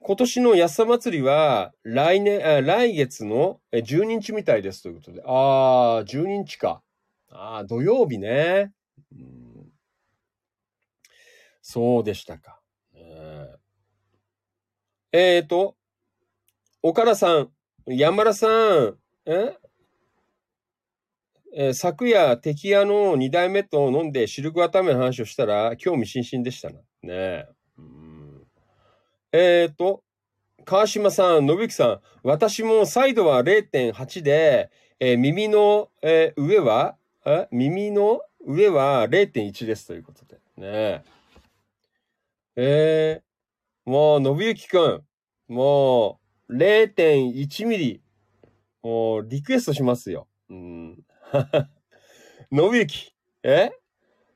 [0.00, 5.22] 今年の安さ祭りは、来年、あ来月の12日みたいですということで。
[5.26, 6.82] ああ、12日か。
[7.30, 8.72] ああ、土曜日ね。
[9.12, 9.70] うん、
[11.60, 12.58] そうでしたか。
[15.12, 15.74] えーと、
[16.82, 17.50] 岡田さん、
[17.90, 19.56] 山田さん、え？
[21.54, 26.74] えー、昨夜、敵屋の二代目と飲んでシルクワタメの話をしたら、興味津々でしたな。
[26.74, 27.48] ねえ。
[29.32, 30.02] えっ、ー、と、
[30.66, 34.70] 川島さん、信之さん、私もサイドは0.8で、
[35.00, 37.48] えー、耳の、えー、上は、え？
[37.50, 40.34] 耳の上は0.1ですということで。
[40.34, 41.02] ねえ。
[42.56, 45.02] えー、もう、信之くん、
[45.48, 46.17] もう、
[46.50, 48.02] 0.1ミリ、
[48.82, 50.28] もう、リクエストしますよ。
[50.48, 51.04] うん。
[52.50, 53.70] 信之、え？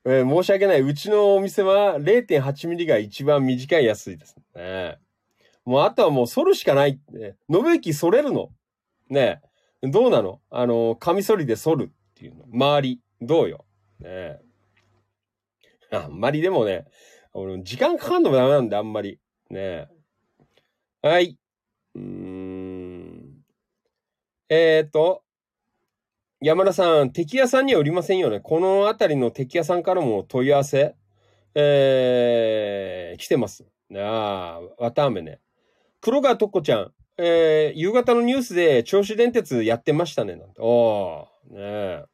[0.05, 0.81] えー、申し訳ない。
[0.81, 4.99] うちのお店は0.8ミリが一番短い安いですね。
[5.65, 7.01] もうあとはもう反るしかない。
[7.13, 8.51] ね、信行反れるの？
[9.09, 9.41] ね
[9.83, 10.41] どうなの？
[10.51, 12.45] あの、カミソリで反るっていうの。
[12.53, 13.01] 周り。
[13.21, 13.65] どうよ？
[14.01, 14.41] ね
[15.93, 16.87] あんまりでもね、
[17.33, 19.21] 俺、時間かかんのもダメなんで、あんまり。
[19.51, 19.87] ね
[21.01, 21.39] はい。
[21.95, 23.45] うん。
[24.49, 25.23] えっ、ー、と、
[26.41, 28.41] 山田さん、敵屋さんには売りませんよね。
[28.41, 30.97] このあたりの敵屋さんからも問い合わせ、
[31.55, 33.65] えー、来てます。
[33.95, 35.41] ああ、わたあめね。
[36.01, 40.35] 黒川とっこちゃん、えー、夕方のニュースで銚子電鉄やってましたね。
[40.35, 40.61] なんて。
[40.61, 42.05] おー、ねえ。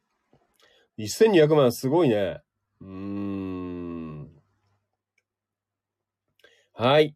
[0.99, 2.41] 1200万すごいね。
[2.81, 4.29] うーん。
[6.73, 7.15] はい。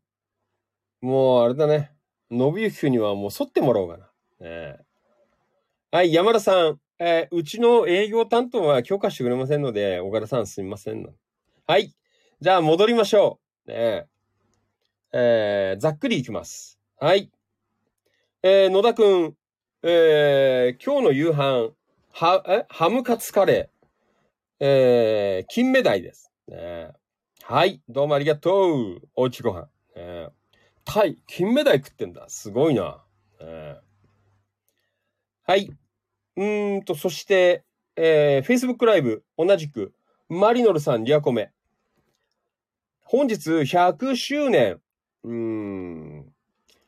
[1.01, 1.92] もう、あれだね。
[2.37, 4.09] 信行くんにはもう沿ってもらおうかな。
[4.41, 4.77] ね
[5.91, 6.79] はい、山田さん。
[6.99, 11.07] えー、うちの営業担当は許可してくれませんので、岡田さんすみません。
[11.67, 11.93] はい。
[12.39, 13.71] じゃあ戻りましょう。
[13.71, 14.05] ね
[15.11, 16.79] えー、ざっくりいきます。
[16.99, 17.29] はい。
[18.41, 19.35] えー、野田くん、
[19.83, 21.71] えー、今日の夕飯、
[22.11, 26.31] は、え、ハムカツカレー、えー、金目鯛です。
[26.47, 26.91] ね、
[27.43, 27.81] はい。
[27.89, 29.01] どうもありがとう。
[29.15, 29.67] おうちご飯。
[29.95, 30.29] ね、
[30.85, 32.25] タイ、金目鯛食ってんだ。
[32.27, 33.03] すごいな。
[33.39, 33.77] ね、
[35.45, 35.69] はい。
[36.35, 37.63] うんと、そして、
[37.95, 39.93] えー、Facebook ライブ、同じく、
[40.29, 41.51] マリノルさん、リアコメ。
[43.01, 44.79] 本日100周年、
[45.23, 46.25] うん、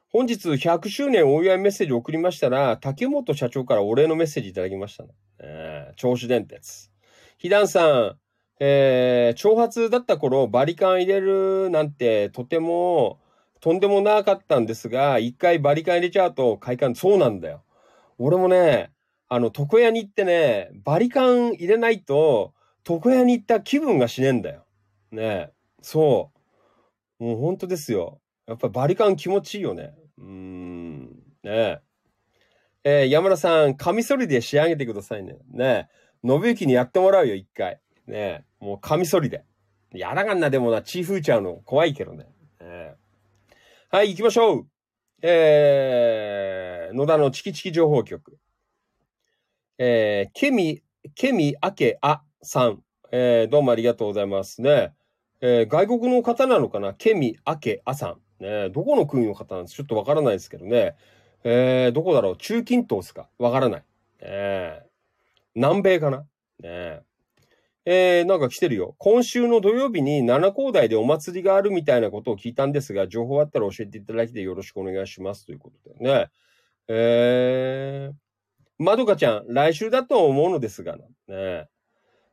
[0.09, 5.09] 本日100周年お祝いメッセージを送りましたら、竹本社長からお礼のメッセージいただきましたね。
[5.39, 6.89] えー、銚子電鉄。
[7.37, 8.17] ひだんさん、
[8.59, 13.19] えー、長髪だった頃、バリカン入れるなんてとても
[13.65, 17.63] とんでもなかったんですが、一回バリカン入れちゃうと快感、そうなんだよ。
[18.19, 18.91] 俺もね、
[19.27, 22.53] あの、床屋に行ってね、バリカン入れないと、
[22.87, 24.67] 床屋に行った気分がしねえんだよ。
[25.11, 25.49] ね
[25.81, 26.31] そ
[27.19, 27.23] う。
[27.23, 28.21] もう本当ですよ。
[28.45, 29.95] やっぱバリカン気持ちいいよね。
[30.19, 31.23] うーん。
[31.43, 31.79] ね
[32.83, 35.37] えー、山田さん、カミソリで仕上げてくださいね。
[35.49, 35.87] ねえ。
[36.23, 37.79] 信行にやってもらうよ、一回。
[38.05, 38.43] ねえ。
[38.59, 39.43] もうカミソリで。
[39.91, 41.55] やらがんな、でもな、チーフーちゃうの。
[41.65, 42.27] 怖いけどね。
[42.61, 42.93] ね
[43.91, 44.67] はい、行きましょう。
[45.21, 48.39] えー、野田のチキチキ情報局。
[49.77, 50.81] えー、ケミ、
[51.13, 52.81] ケミアケアさん。
[53.11, 54.95] えー、どうもありがとうございますね。
[55.39, 56.95] えー、外国の方なのかな？
[56.95, 58.43] ケミアケアさん。
[58.43, 59.73] ね、どこの国の方なんです？
[59.73, 60.95] かちょっとわからないですけどね。
[61.43, 62.37] えー、どこだろう？
[62.37, 63.29] 中近東ですか？
[63.37, 63.83] わからない。
[64.19, 64.87] えー、
[65.53, 66.17] 南米かな？
[66.17, 66.25] ね
[66.63, 68.95] えー、なんか来てるよ。
[68.97, 76.29] 今週の土曜日に七高台でお祭りがあるみたいなことを聞いたんですが、情報あったら教えていただいてよろしくお願いしますということでね。
[76.87, 78.13] えー、
[78.77, 80.97] まどかちゃん、来週だと思うのですが、
[81.27, 81.67] ね。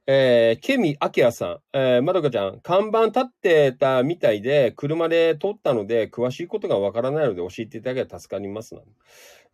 [0.07, 8.81] えー、ケミアキアさん、えー、まどかちゃん、看板立ってたみたいで、車で通ったので、詳しいことがわからないので教えていただけたら助かりますな。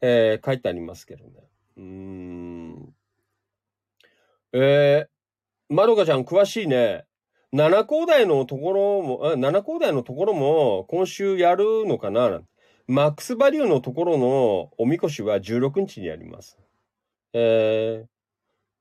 [0.01, 1.33] えー、書いてありますけどね。
[1.77, 2.95] うーん。
[4.55, 5.18] えー、
[5.69, 7.05] まどかちゃん、詳しいね。
[7.53, 12.41] 七高台のところも、七高台のところも今週やるのかな
[12.87, 16.59] マックスバリューのところのおみこしは16日にやります。
[17.35, 18.09] えー、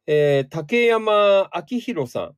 [0.07, 2.31] えー、竹山明宏さん、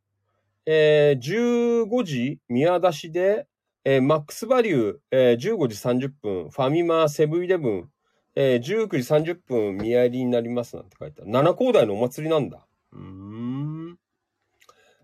[0.65, 3.47] えー、15時宮出しで、
[3.85, 7.89] えー、マックスバリュー、えー、15時30分、ファミマセブンイレブン、
[8.35, 11.31] えー、19時30分宮入りになりますなんて書いてある。
[11.31, 12.65] 七高台のお祭りなんだ。
[12.93, 13.97] うーん。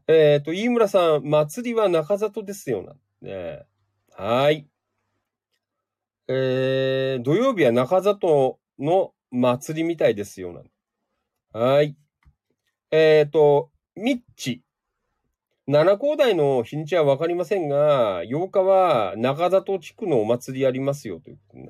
[0.08, 2.94] えっ、ー、と、飯村さん、祭りは中里ですよな。
[3.22, 3.66] ね
[4.16, 4.68] はい。
[6.28, 11.60] えー、土曜日は中里の祭りみたいですよな。
[11.60, 11.96] はい。
[12.92, 14.62] えっ、ー、と、ミッチ。
[15.68, 21.62] 七高台の日にちはわかりませんが、8日は中里地区のお祭りやりますよということ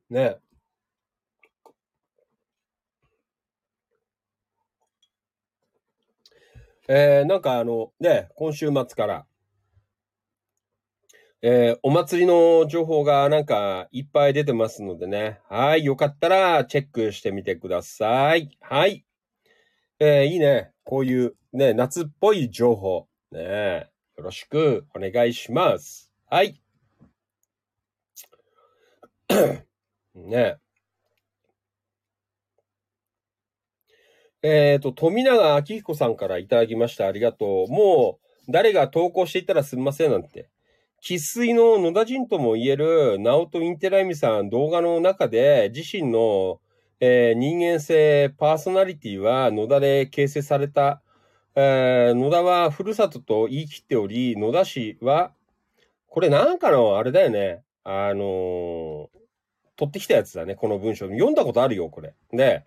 [0.08, 0.28] ね。
[0.30, 0.38] ね。
[6.88, 9.26] えー、なんかあの、ね、今週末から、
[11.42, 15.40] えー、お祭りの情報がなんかいっぱい出てますのでね。
[15.48, 15.84] はい。
[15.84, 18.56] よかったらチェックしてみてください。
[18.60, 19.04] はい。
[19.98, 20.72] えー、いいね。
[20.84, 23.06] こういうね、夏っぽい情報。
[23.32, 23.90] ね。
[24.16, 26.12] よろしくお願いします。
[26.30, 26.60] はい。
[30.14, 30.58] ね。
[34.48, 37.08] えっ、ー、と、富永明彦さんからいただきました。
[37.08, 37.68] ありがとう。
[37.68, 40.48] もう、誰が投稿していたらすみませんなんて。
[41.02, 46.60] 喫水の野田人とも言える、ナオト・インテライミさん動画の中で、自身の、
[47.00, 51.02] えー、人間性、パーソナリティは野田で形成された。
[51.56, 55.32] えー、野田はふるさとと言い切っており、野田市は、
[56.06, 57.64] これなんかのあれだよね。
[57.82, 59.08] あのー、
[59.74, 61.06] 取ってきたやつだね、この文章。
[61.08, 62.14] 読んだことあるよ、これ。
[62.32, 62.62] で、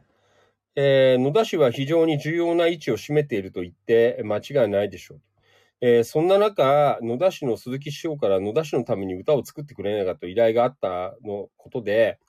[0.76, 5.22] えー、野田市は非常に重要な位置を占めていると言って間違いないでしょう。
[5.82, 12.20] えー、そんな中、野田市の鈴木市長から野田市のために歌を作ってくれないかと依頼があったのことで、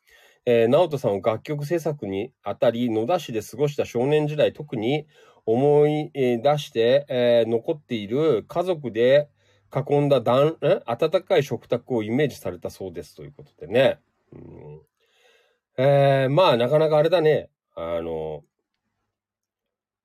[0.47, 5.07] えー、直人さんを楽曲制作にあたり、野田市で過ごした少年時代、特に
[5.47, 9.29] 思い出して、えー、残っている家族で
[9.75, 10.57] 囲んだ暖
[10.87, 13.99] 温かい食卓をイメージされたそうですということでね。
[14.33, 14.81] うん
[15.77, 17.49] えー、まあ、なかなかあれだね。
[17.83, 18.45] あの、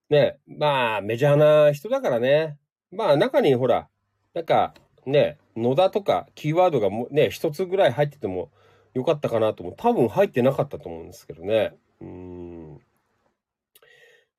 [0.10, 2.58] ね、まあ、メジャーな人だからね。
[2.92, 3.90] まあ中にほら、
[4.34, 4.74] なんか
[5.06, 8.50] ね、野田とかキーワードがもね、一つぐらい入ってても
[8.94, 9.76] よかったかなと思う。
[9.78, 11.76] 多分入ってなかったと思うんですけどね。
[12.02, 12.80] うん。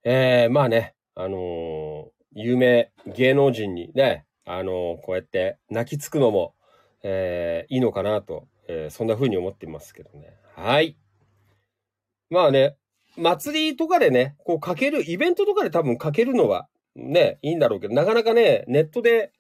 [0.05, 6.55] えー、まあね、あのー、有名芸能人にね、あのー、こうやって泣きつくのも、
[7.03, 10.37] えー、いいのかなと、えー、そんな風に思っていますけどね。
[10.55, 10.97] はい。
[12.31, 12.77] まあね、
[13.17, 19.33] 祭りとかでね、こうかける、イベントとかで多分かけるのは、ね、いいんだろうけど、なかなかね、ネットで、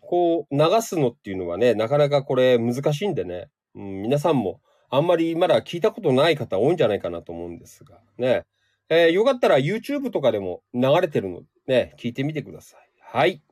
[0.00, 4.60] こう、流すのっていうのはね、なかなかこれ難しいんでね、うん、皆さんも、
[4.90, 8.44] あんまりまだ聞いたことない方多いんじゃないかなと思うんですが、ね。
[8.90, 12.80] えー、よかったら YouTube とかでも流れてるので、ね、聞いてみてください。
[13.00, 13.42] はい。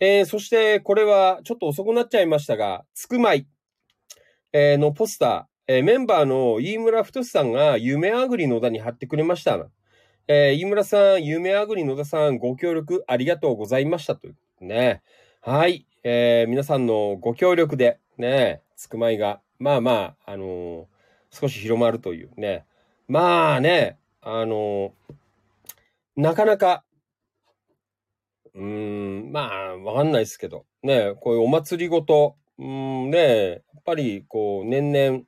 [0.00, 3.46] えー、そして、これはちょっと遅くなっちゃいましたが、つくまい、
[4.52, 9.58] えー、のポスター、えー、メンバーの飯村太さんが夢あぐりの田に貼ってくれました。
[10.28, 15.02] えー、飯村さん、夢あぐり野田さん、ご協力ありがとうございましたというね。
[15.40, 15.86] はい。
[16.02, 20.86] えー、皆さんのご協力で、ね、つくまいが、まあまあ、あのー、
[21.30, 22.66] 少し広まるというね。
[23.08, 24.92] まあね、あのー、
[26.16, 26.84] なかなか、
[28.54, 28.62] うー
[29.28, 35.22] ん、まあ、わかんないですけど、ね、こういうお祭りごと、うん、ね、やっぱり、こう、年々、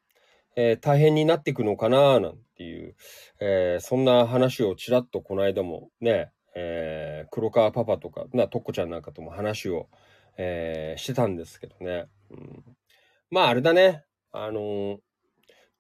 [0.57, 2.97] えー、大変になっていくのかな、なんていう、
[3.41, 9.89] えー、そんな話をちらっとこの間もね、えー、黒川パパとか、な、とっこちゃんなんかとも話を、
[10.39, 12.07] え、してたんですけどね。
[12.31, 12.65] うん、
[13.31, 14.05] まあ、あれだね。
[14.33, 14.99] あの、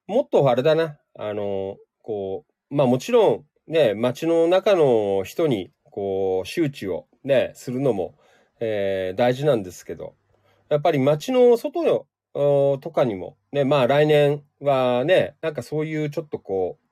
[0.07, 0.98] もっとあれだな。
[1.19, 8.16] あの、こう、まあもちろん、ね、街の中の人に、こう、周知をね、するのも、
[8.61, 10.15] え、大事なんですけど、
[10.69, 16.86] やっぱり街の外のとかにも、ね、まあ来年はね、なんかそういうちょっとこう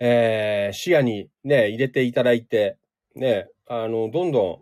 [0.00, 2.78] えー、視野にね、入れていただいて、
[3.14, 4.58] ね、あの、どんどん、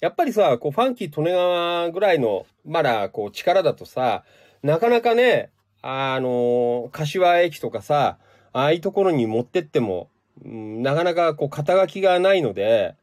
[0.00, 4.24] やっぱりさ、こう、ファンキー・利根川ぐらいの、まだ、こう、力だとさ、
[4.62, 5.50] なかなかね、
[5.82, 8.18] あの、柏駅とかさ、
[8.52, 10.10] ああいうところに持ってっても、
[10.44, 12.94] なかなか、こう、肩書きがないので、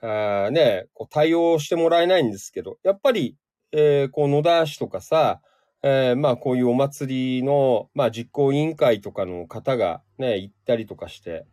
[0.00, 3.34] あね、こう対応してもらえないんですけど、やっぱり、
[3.78, 5.42] えー、こう野田市とかさ、
[5.82, 11.44] えー、まあこういうお祭りの、まあ実行委員会とかの方がね、行ったりとかして、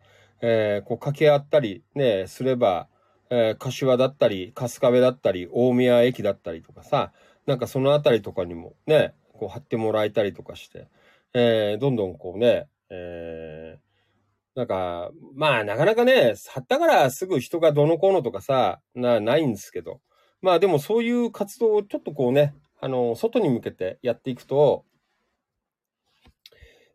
[0.41, 2.87] えー、こう掛け合ったりね、すれば、
[3.29, 7.11] えー、柏だったり、春日部だったり、大宮駅だったりとかさ、
[7.45, 10.87] なんかそのあたりとかにもね、こう貼ってもらえたりとかして、
[11.33, 19.99] えー、どんどんこうね、えー、なんか、まあ、なかなかね、貼ったからすぐ人がどのこうのとかさ、な、ないんですけど。
[20.43, 24.83] まあでもそういう活動をちょっとこうね、あの、外に向けてやっていくと、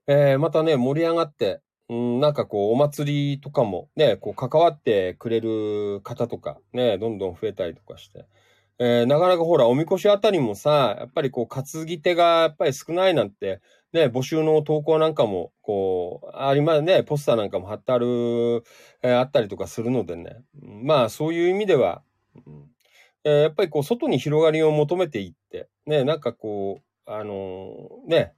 [0.07, 8.27] えー、またね、盛り上がって、うん、なんかこう、お祭りとかもね、こう、関わってくれる方とか、ね、どんどん増えたりとかして。
[8.79, 13.63] えー、なかなかほら、おみこしあたりもさ、やっぱりこう、担ぎ手がやっぱり少ないなんて、
[13.95, 18.63] ね、募集の投稿なんかも、こう、ありますね、ポスターなんかも貼ってある、
[19.03, 20.43] えー、あったりとかするのでね。
[20.61, 22.03] まあ、そういう意味では、
[22.47, 22.69] うん
[23.29, 28.33] えー、やっぱりこう、外に広がりを求めていって、ね、なんかこう、あのー、ね、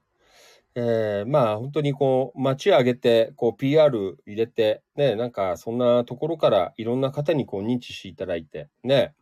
[0.77, 9.13] えー、まあ本当にこう街上げてこう PR 入れてねなんかそんなところからいろんな方にこう認知していただいてね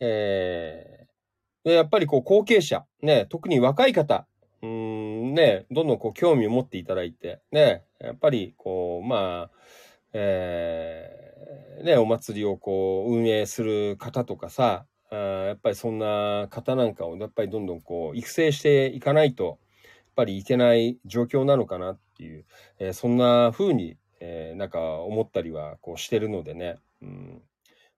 [0.00, 4.26] えー、でやっぱりこう後継者ね特に若い方
[4.62, 9.50] うんね、どんどんこう興味を持っていただいて、ね、やっぱりこう、まあ、
[10.12, 15.16] えー、ね、お祭りをこう運営する方とかさ、あ
[15.48, 19.56] やっぱりそんな方なんかをやっぱりどんどんこう育成していかないと、やっ
[20.16, 22.44] ぱりいけない状況なのかなっていう、
[22.78, 26.76] えー、そんな風に、えー、なんか思ったりはこうしてるのでね。
[27.02, 27.42] うん、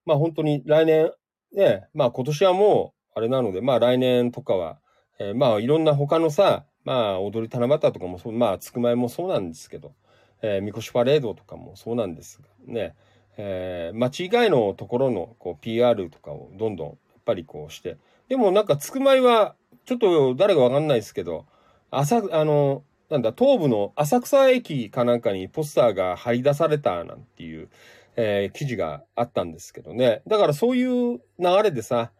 [0.06, 1.12] まあ本当に来年、
[1.52, 4.78] ね、まあ今年はもうあれなので、まあ来年とかは、
[5.18, 9.94] えー、まあいろんな他のさ、まあ踊り七夕とかもそう、まあつくまいもそうなんですけど、
[10.42, 12.94] えー、みこしパレードとかもそうなんですがね、
[13.36, 17.96] えー、町以外のところのこう PR とかをどんどんやっぱりこうして、
[18.28, 19.54] でもなんかつくまいは、
[19.84, 21.46] ちょっと誰かわかんないですけど、
[21.90, 27.68] 朝、あの、なんだ、東部の浅草駅かなんかにポスターが貼り出されたなんていう、
[28.16, 30.22] えー、記事があったんですけどね。
[30.26, 32.12] だからそういう流れでさ、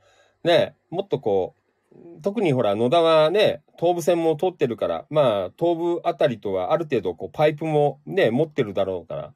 [0.45, 9.33] ね、もっとこう、特にほら、野田はね、東武線も通ってるから、まあ、東武あたりとはある程度、こう、パイプもね、持ってるだろうから、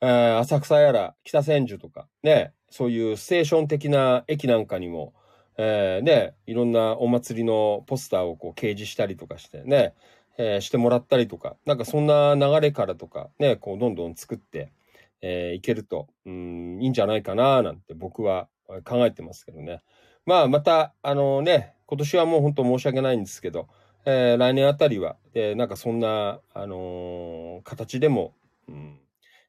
[0.00, 5.12] えー、浅草やら北千住とか、ね、そういうステーション的な駅なんかにも、
[5.56, 9.94] えー、ね、いろんなお祭りのポスターをこう掲示したりとかしてね、
[10.38, 14.72] えー、してもらったりとか、なんかそんな流れからとか、ね、こうどんどん作って、
[15.20, 18.48] えー、いけると、うん、いいんじゃないかな、なんて僕は
[18.84, 19.82] 考えてますけどね。
[20.26, 23.66] まあ、また、あのね、今年はもう本当申し訳ないんですけど、
[24.04, 28.34] えー、来年あたりは、えー、なんかそんな、あのー、形でも、
[28.68, 29.00] うん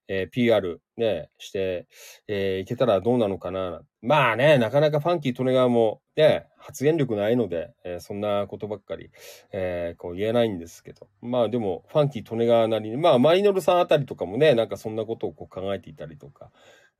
[0.09, 1.87] えー、PR ね、して、
[2.27, 3.81] えー、いけたらどうなのかな。
[4.01, 9.11] まあね、なかなかファンキー・トネガーもね、発言力ないので、えー、そんなことばっかり、
[9.53, 11.07] えー、こう言えないんですけど。
[11.21, 16.51] まあでも、ファンキー・トネガーなりに、まあマイノルさんあたりとかもね、なんかそんなことをこう考えていたりとか、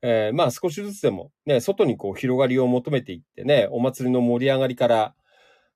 [0.02, 5.14] えー、まあ少しずつでもね、外にこう広がりを求めていってね、お祭りの盛り上がりから、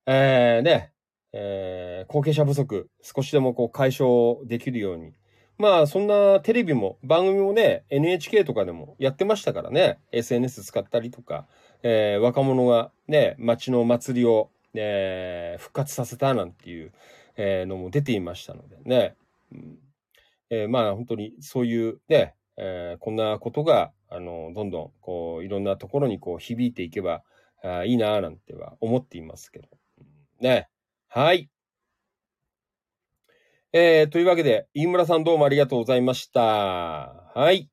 [0.07, 0.93] えー、ね、
[1.33, 5.11] えー、後継者不足、少しでもこう解消できるように。
[5.57, 11.47] まあ、そんなテレビも、番組もね、NHK とかでもやってましたからね、SNS 使ったりとか、
[11.83, 16.91] えー、若者がね、街の祭りを、えー、復活させたなんていう、
[17.37, 19.15] えー、のも出ていましたのでね。
[19.51, 19.77] うん
[20.49, 27.23] えー、まあ、本当にそういうね、えー、こんなことが、あの、どんどん、こう、いろんなところにこう響いていけば
[27.63, 29.67] あいいなぁなんては思っていますけど。
[30.39, 30.67] ね。
[31.07, 31.49] はい。
[33.77, 36.41] えー、というわけで、飯村さんどうもありがとうございました。
[36.41, 37.69] はい。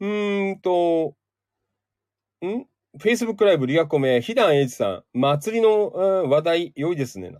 [0.00, 1.14] うーんと、
[2.42, 2.64] ん
[2.98, 7.32] ?Facebook ライブリアコメ、ひだんえいじさん、祭りの、うん、話題良いですね。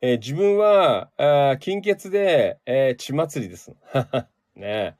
[0.00, 3.72] えー、自分は、あ金欠で、えー、血祭りです。
[4.56, 4.96] ね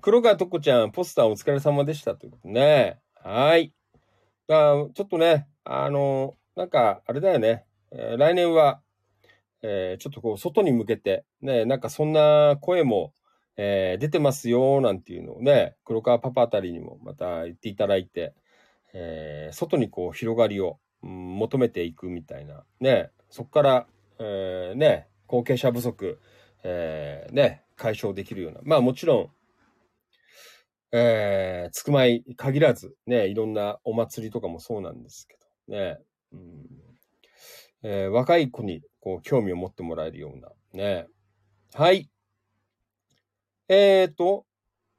[0.00, 3.00] 黒川とこちゃん、ポスターお疲れ様でしたということね。
[3.16, 3.74] はい。
[4.46, 7.64] あちょっとね、あのなんか、あれだよね。
[7.90, 8.80] えー、来年は、
[9.62, 13.12] えー、ちょっとこう、外に向けて、ね、なんかそんな声も、
[13.56, 18.34] えー、出てますよ、なんていうのをね、黒川パパあたりにもまた言っていただいて、
[18.94, 23.86] えー、外にこう、広がりを、うん、求めていくみたいな、ね、そこから、
[24.20, 26.20] えー、ね、後継者不足、
[26.62, 28.60] えー、ね、解消できるような。
[28.62, 29.30] まあもちろん、
[30.90, 35.36] えー、つくまい限らず、ね、いろんなお祭りとかもそうなんですけ
[35.68, 35.98] ど、ね、
[36.32, 36.87] うん
[37.82, 41.06] えー、若い子にこう興味を持ってもらえるような、ね。
[41.74, 42.08] はい。
[43.68, 44.46] えーと、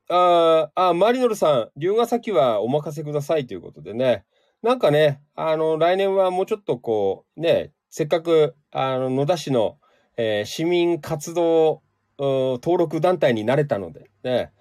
[0.10, 4.26] ああ、マリノルさん、龍ヶ崎はお任せくださいということでね。
[4.62, 9.78] なんかね、あの、来年はもうちょっとこう、ね、せっかく、あの、野田市の、
[10.18, 11.82] えー、市民活動
[12.18, 14.52] 登録団体になれたので、ね、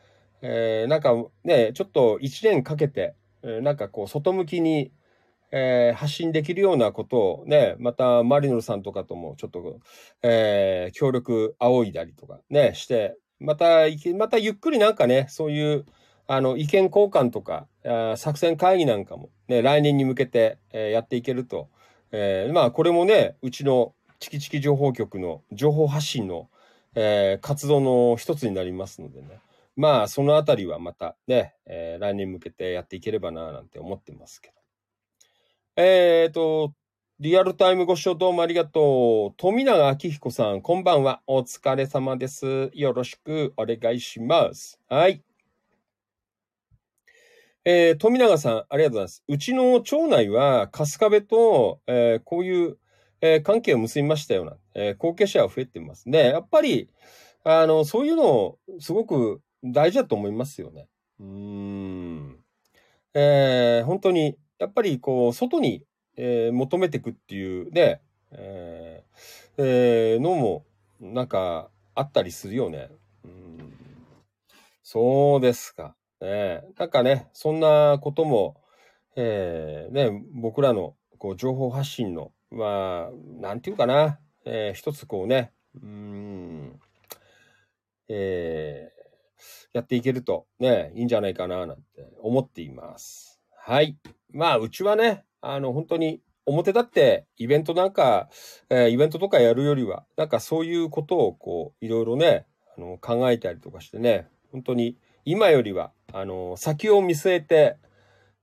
[0.42, 1.14] えー、なんか
[1.44, 4.92] ね、ちょっと一年かけて、え、なんかこう、外向きに、
[5.50, 9.80] えー、発信できるようなことをね、またマリノルさんとかともちょっと、
[10.22, 15.86] えー、協力仰いだりとかね、して、また、またゆっくりなんかね、そういう、
[16.26, 17.66] あの、意見交換とか、
[18.16, 21.68] 作戦会議なんかもね、来年に向けて、えー、やっていけると、
[22.12, 26.48] えー、まあ、これもね、うちのチキチキ情報局の情報発信の、
[26.94, 29.40] えー、活動の一つになりますのでね。
[29.76, 34.57] まあ、そのあたりはまたね、えー、来年向けてやっていければな、なんて思ってますけど。
[35.80, 36.74] えっ、ー、と、
[37.20, 39.34] リアルタイムご視聴どうもありがとう。
[39.36, 41.22] 富永明彦さん、こんばんは。
[41.28, 42.72] お疲れ様です。
[42.74, 44.80] よろしくお願いします。
[44.88, 45.22] はい。
[47.64, 49.22] えー、富永さん、ありがとうございます。
[49.28, 52.76] うちの町内は、春日部と、えー、こういう、
[53.20, 56.30] えー、関係を結びましたような、え、後継者は増えてますね。
[56.30, 56.90] やっぱり、
[57.44, 60.88] あの、そういうの、すごく大事だと思いますよね。
[61.20, 62.40] うん。
[63.14, 65.84] え、本当に、やっぱりこう、外に、
[66.16, 68.00] えー、求めていくっていうね、
[68.32, 70.64] えー、えー、のも、
[71.00, 72.90] なんか、あったりするよね。
[73.24, 73.72] うん。
[74.82, 75.96] そうですか。
[76.20, 78.56] ね、なんかね、そんなことも、
[79.16, 85.52] えー、ね、僕らの、こう、情報発信の、まあ、なんていうかな、えー、一つこうね、
[85.82, 86.80] うん、
[88.08, 93.40] えー、やっていけるとね、いいんじゃないかな、なんて思っています。
[93.50, 93.96] はい。
[94.32, 98.30] まあ、うちはね、あの、本当に、表立ってイベントなんか、
[98.70, 102.46] えー、イベントとかやるよりは、なんかそういうことをこう、いろいろね、
[102.76, 104.96] あの、考えたりとかしてね、本当に
[105.26, 107.76] 今よりは、あの、先を見据えて、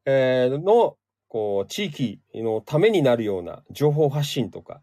[0.05, 0.97] えー、の、
[1.27, 4.81] こう、地域のためになるような情報発信とか、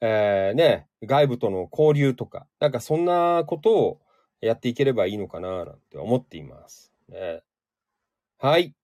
[0.00, 4.00] えー、ね、外部との交流とか、なんかそんなことを
[4.40, 6.92] やっていければいいのかな、なんて思っています。
[7.08, 7.42] ね、
[8.38, 8.74] はい。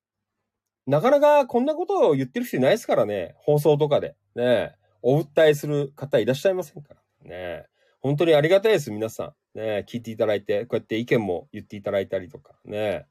[0.89, 3.35] なかなかこんなことを言ってる人いないですからね。
[3.37, 4.17] 放送とかで。
[4.35, 4.75] ね。
[5.03, 6.95] お訴えする方いらっしゃいませんか
[7.25, 7.29] ら。
[7.29, 7.67] ね。
[8.01, 9.59] 本当にありがたいです、皆さん。
[9.59, 9.85] ね。
[9.87, 12.55] 聞いていただいて、こうやって意見も言っていただいたりとか。
[12.65, 13.07] ね。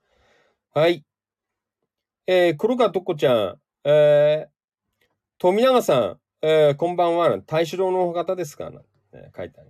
[0.73, 1.05] はい。
[2.25, 3.61] えー、黒川とっこちゃん。
[3.83, 4.49] えー、
[5.37, 6.19] 富永さん。
[6.41, 7.39] えー、こんばんは。
[7.45, 8.79] 大志郎の方ですか、ね、
[9.37, 9.69] 書いてある。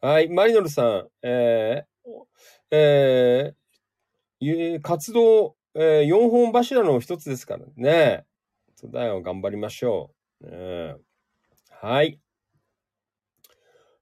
[0.00, 0.28] はい。
[0.28, 1.08] マリノルさん。
[1.22, 8.24] えー、えー、活動、えー、4本柱の一つですからね。
[8.74, 10.10] そうだよ、頑張りましょ
[10.40, 10.50] う。
[10.50, 10.96] ね、
[11.70, 12.18] はい。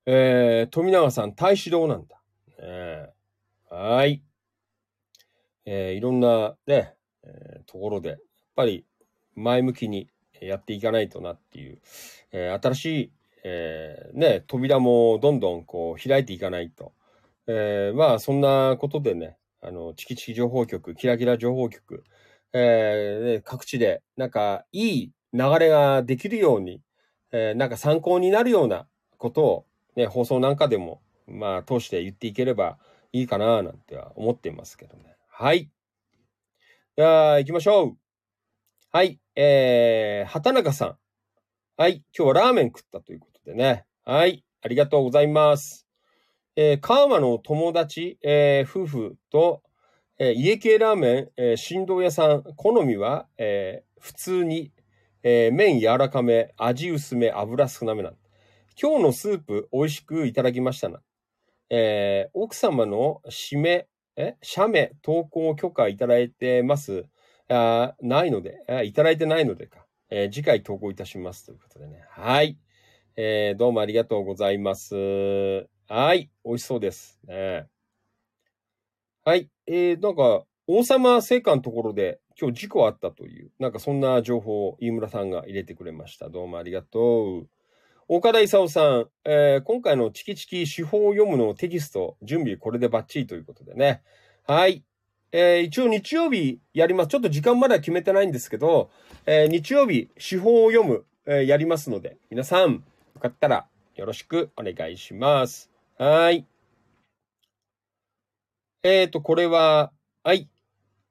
[0.07, 2.19] えー、富永さん、大志郎なんだ。
[2.63, 3.11] ね、
[3.69, 4.23] はい。
[5.67, 6.95] えー、いろんなね、
[7.25, 8.19] えー、ところで、やっ
[8.55, 8.87] ぱり
[9.35, 10.09] 前向きに
[10.41, 11.79] やっていかないとなっていう、
[12.33, 13.13] えー、新しい、
[13.45, 16.95] えー、ね、扉もどんどんこう開いていかないと、
[17.47, 19.37] えー、まあ、そんなことでね、
[19.67, 22.05] あの、チキチキ情報局、キラキラ情報局、
[22.53, 26.81] えー、各地で、なんか、いい流れができるように、
[27.33, 28.87] えー、なんか参考になるような
[29.19, 29.67] ことを、
[29.97, 32.79] ね、放送なんかでも、まあ、通して言っていければ
[33.13, 35.17] いいかな、なんては思っていますけどね。
[35.29, 35.69] はい。
[36.97, 37.97] じゃあ、行きましょう。
[38.93, 39.19] はい。
[39.35, 40.97] えー、畑中さん。
[41.77, 42.05] はい。
[42.17, 43.85] 今日はラーメン食ったということでね。
[44.05, 44.45] はい。
[44.63, 45.86] ありがとうございます。
[46.57, 49.63] えー、川間の友達、えー、夫婦と、
[50.19, 54.73] えー、家系ラーメン、えー、振動屋さん、好みは、えー、普通に、
[55.23, 58.13] えー、麺柔らかめ、味薄め、油少なめな
[58.81, 61.01] 今日のスープ美味しくいただきましたな。
[61.69, 67.05] えー、奥様の締め、え、写メ投稿許可いただいてます
[67.51, 69.85] あないのであ、いただいてないのでか。
[70.09, 72.03] えー、次回投稿いたしますということでね。
[72.09, 72.57] はい。
[73.17, 75.67] えー、どうもありがとうございます。
[75.89, 76.31] はい。
[76.45, 77.21] 美味しそうです。
[77.29, 77.69] ね、
[79.25, 79.49] はい。
[79.67, 86.29] えー、なんか、王様聖火のところで今日事故あったという、なんかそんな情報を飯村さんが入れてくれました。
[86.29, 87.49] どうもありがとう。
[88.09, 94.03] 岡田勲さん、えー、今回のチキチキ手法を読むのテキスト、準備これでバッチリということでね。
[94.45, 94.85] はい。
[95.31, 97.11] えー、一応日曜日やります。
[97.11, 98.91] ちょっと時間まだ決めてないんですけど、
[99.25, 105.76] えー、日曜日手法を読む、えー、やりますので、皆さん、よかったらよろしくお願いします。
[105.99, 106.47] はい。
[108.83, 109.93] えっ、ー、と、これは、
[110.25, 110.51] はい。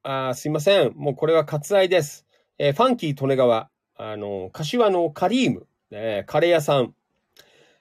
[0.04, 0.94] あすいません。
[0.96, 2.28] もうこれは割愛です。
[2.60, 6.94] えー、ファンキー利根川、あの、柏のカリーム、ね、カレー屋さん、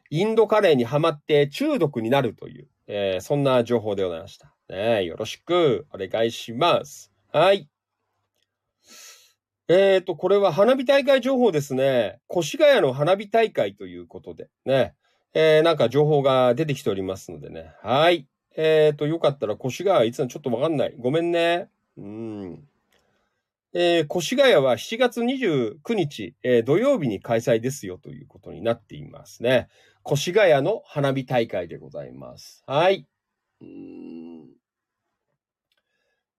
[0.08, 4.54] インドカレーにハマって中毒になるという、えー、そんな情報でございました。
[4.70, 7.12] ね、よろしくお願いします。
[7.30, 7.68] はい。
[9.68, 12.20] えっ、ー、と、これは花火大会情報ですね。
[12.34, 14.94] 越谷の花火大会ということで、ね。
[15.34, 17.74] えー、なんか情報が出てきておりますのでね。
[17.82, 18.26] はい。
[18.56, 20.94] えっ、ー、と、よかったら越谷いつのちょっとわかんない。
[20.98, 21.68] ごめんね。
[21.98, 22.68] うん。
[23.72, 29.68] えー、越谷は7月29日、えー、土曜日に開催ですよということになっていますね。
[30.08, 32.62] 越谷の花火大会でございます。
[32.68, 33.04] はい。
[33.60, 34.44] うん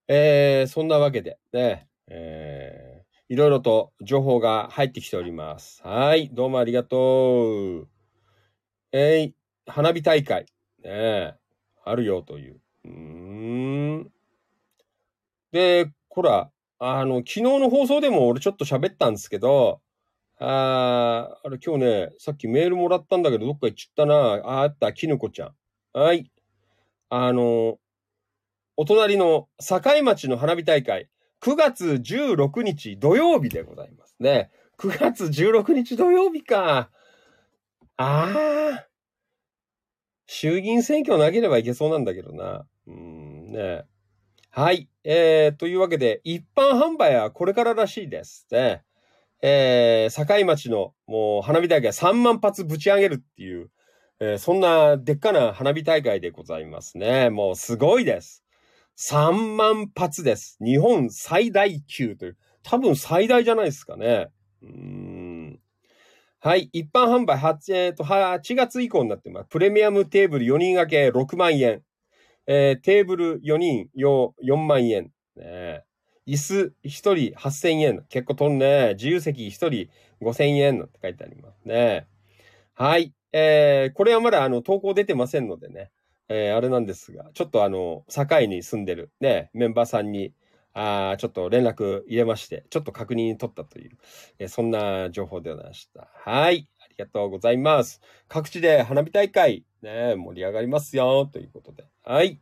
[0.08, 5.82] えー、そんなわけでね、えー、いろいろと情報が入ってきております。
[5.84, 6.30] はい。
[6.32, 7.95] どうもありがとう。
[8.98, 10.46] えー、花火大会、
[10.82, 11.36] ね、
[11.84, 12.62] あるよという。
[12.86, 14.12] うん。
[15.52, 16.50] で、ほら、
[16.80, 19.82] あの、昨日の放送でも俺ちょっと喋ったんですけど、
[20.40, 24.16] ああれ今日ね、さっきメールもらったんだけど、どっか行っちゃったな。
[24.16, 25.56] ああった、きぬこちゃん。
[25.92, 26.32] はい。
[27.10, 27.78] あの、
[28.78, 31.10] お隣の境町の花火大会、
[31.42, 34.52] 9月16日土曜日でございますね。
[34.78, 36.90] 9月16日土曜日か。
[37.98, 38.34] あ
[38.78, 38.88] あ。
[40.28, 42.66] 衆議院選挙なければいけそうなんだけどな。
[42.88, 43.86] うんね。
[44.50, 44.90] はい。
[45.04, 48.84] えー、というわけで、一般販売はこれかららしいですね。
[49.42, 53.70] えー、境町のもう花火大会3万発ぶち上げるっていう、
[54.20, 57.30] えー、そんなでっかな花火大会でございますね。
[57.30, 58.44] もうすごいです。
[58.98, 60.58] 3万発です。
[60.64, 62.38] 日本最大級という。
[62.64, 64.30] 多分最大じゃないですかね。
[64.64, 65.35] うん
[66.46, 66.70] はい。
[66.74, 69.48] 一般販売8、えー、と8月以降になってます。
[69.50, 71.82] プレミアムテーブル4人掛け6万円。
[72.46, 75.10] えー、テーブル4人用4万円。
[75.36, 75.84] ね、
[76.28, 78.06] 椅子1人8000円。
[78.10, 78.94] 結構取るね。
[78.94, 79.90] 自由席1人
[80.22, 82.06] 5000円って書いてありますね。
[82.76, 83.12] はい。
[83.34, 85.90] えー、これはまだあの投稿出てませんのでね。
[86.30, 90.32] えー、あれなんですが、ちょっとあの、境に住んでるね、メンバーさんに、
[90.78, 93.98] あちょっと連絡入れまして、ちょっと確認取ったという、
[94.40, 96.10] え、そんな情報でございました。
[96.14, 96.68] はい。
[96.84, 98.02] ありがとうございます。
[98.28, 101.86] 各地で花火大会、ね、盛り上がりますよ、ということで。
[102.04, 102.42] はい。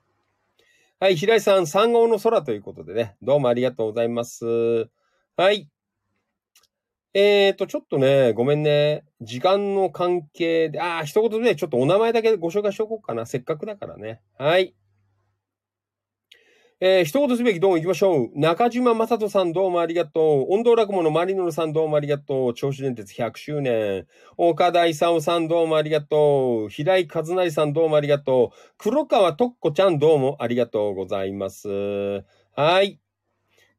[0.99, 4.89] はい、平井さん、三号の空ということでね、どうもありがとうございます。
[5.37, 5.69] はい。
[7.13, 9.03] えーと、ちょっとね、ごめんね。
[9.21, 13.27] 時間の関係で、ああ、一言でちょっとお名前だけご紹介しとこうかな。
[13.27, 14.21] せっかくだからね。
[14.39, 14.73] はい。
[16.79, 18.31] えー、一言すべきどうも行きましょう。
[18.35, 20.53] 中島正人さんどうもありがとう。
[20.53, 22.49] 音頭落語のマリノルさんどうもありがとう。
[22.49, 24.05] 銚子電鉄100周年。
[24.37, 26.69] 岡田勲さんどうもありがとう。
[26.69, 28.73] 平井和成さんどうもありがとう。
[28.77, 31.69] 黒川とっこちゃんどうもありがとうございます。
[32.55, 32.99] はい。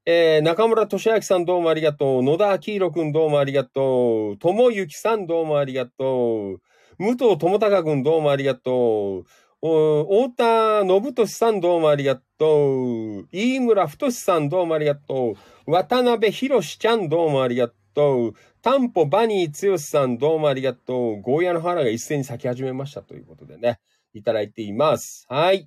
[0.07, 2.23] えー、中村俊明さんどうもありがとう。
[2.23, 4.39] 野田明宏くんどうもありがとう。
[4.39, 6.61] 友幸さんどうもありがとう。
[6.99, 9.25] 武藤智隆くんどうもありがとう。
[9.65, 13.29] 太田信俊さんどうもありがとう。
[13.33, 15.37] 飯村太さんどうもありがと
[15.67, 15.71] う。
[15.71, 18.35] 渡辺博ちゃんどうもありがとう。
[18.61, 21.23] タンポバニー剛さんどうもありがとう。
[21.23, 23.81] ゴーヤの花が一斉に咲き始めましたということでね、
[24.13, 25.25] いただいています。
[25.31, 25.67] はい。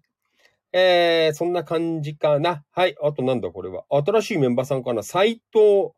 [0.74, 2.64] えー、そんな感じかな。
[2.70, 2.96] はい。
[3.02, 3.84] あとなんだこれは。
[3.90, 5.02] 新しいメンバーさんかな。
[5.02, 5.90] 斎藤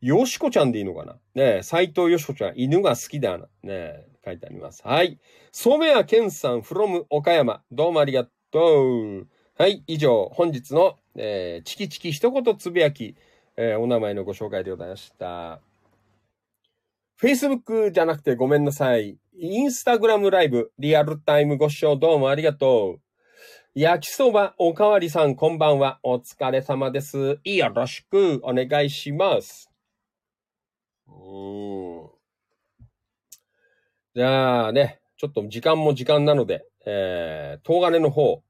[0.00, 3.44] よしこちゃんでいいのかなね斎藤よしこちゃん、犬が好きだな。
[3.62, 4.82] ね書いてあります。
[4.84, 5.18] はい。
[5.50, 7.62] 染谷健さん from 岡山。
[7.70, 9.28] どうもありがとう。
[9.58, 9.82] はい。
[9.86, 13.16] 以上、本日の、えー、チキチキ一言つぶやき、
[13.56, 15.60] えー、お名前のご紹介でございました。
[17.20, 19.18] Facebook じゃなくてごめんなさい。
[19.38, 23.00] インスタグラムライブ、リアルタイムご視聴どうもありがとう。
[23.74, 25.98] 焼きそばおかわりさん、こんばんは。
[26.02, 27.38] お疲れ様です。
[27.44, 29.70] よろしくお願いします。
[31.06, 32.21] うん。
[34.14, 38.42] じゃあね、ちょっと時間も時間なので、えー、東金の方、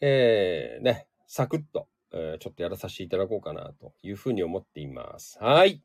[0.00, 5.38] えー、ね、サクッと、えー、ちょっとやらさせていただこうかなというふうに思っています。
[5.40, 5.82] はい。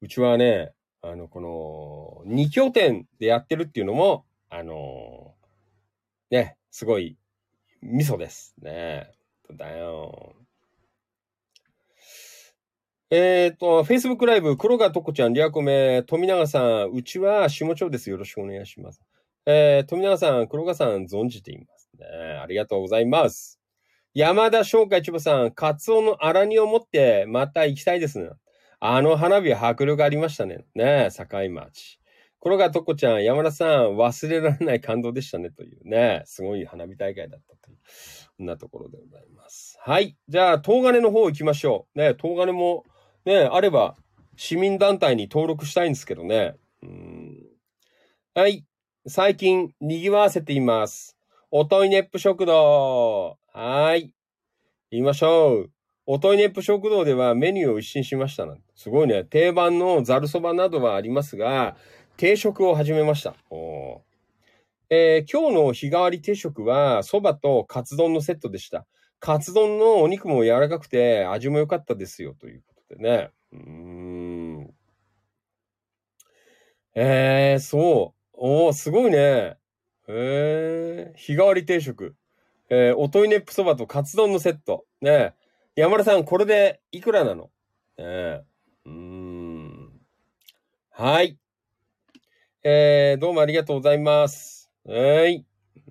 [0.00, 7.18] うちはね、あの、この、二拠点でやってるっていうのも、あのー、ね、すごい、
[7.82, 9.10] 味噌ですね。
[9.50, 10.36] だよ。
[13.14, 18.08] えっ、ー、と、Facebook ライブ、黒川とこちゃん、リアコメ、富永さん、うちは下町です。
[18.08, 19.02] よろしくお願いします。
[19.44, 22.06] えー、富永さん、黒川さん、存じていますね。
[22.42, 23.60] ありがとうございます。
[24.14, 28.30] 山田翔海千葉さん、カツオの荒煮を持って、また行きたいですね。
[28.80, 30.64] あの花火迫力ありましたね。
[30.74, 32.00] ね境町。
[32.40, 37.76] 黒川とこちゃん、山田さん、忘れられない感動でしたね、というね、すごい花火大会だったという、
[38.38, 39.78] そんなところでございます。
[39.82, 40.16] はい。
[40.28, 41.98] じゃあ、東金の方行きましょう。
[41.98, 42.86] ね、東金も、
[43.24, 43.96] ね、あれば、
[44.36, 46.56] 市民団体に登録したいんですけどね。
[48.34, 48.64] はい。
[49.06, 51.16] 最近、賑わせています。
[51.50, 53.38] おといねっぷ食堂。
[53.52, 54.12] はい。
[54.90, 55.70] 言いましょう。
[56.06, 58.46] おといねっぷ食堂ではメニューを一新しました。
[58.74, 59.22] すごいね。
[59.22, 61.76] 定番のざるそばなどはありますが、
[62.16, 63.36] 定食を始めました。
[64.90, 68.84] えー、今日の日替わり定食は、そばとカツ丼のセットでした。
[69.20, 72.62] カツ丼のお肉も柔らかくて味も良かったですよ、という
[72.92, 73.30] ことでね。
[73.52, 74.74] うーん。
[76.94, 78.28] えー、そう。
[78.34, 79.56] おー、すごいね。
[80.08, 82.14] えー、日替わり定食。
[82.68, 84.84] えー、おといねっぷそばとカツ丼のセット。
[85.00, 85.34] ね
[85.74, 87.50] 山田さん、これでいくらなの？
[87.98, 88.46] えね
[88.86, 90.00] うーん。
[90.90, 91.38] はい。
[92.64, 94.70] えー、どうもありがとうございます。
[94.84, 95.44] はい。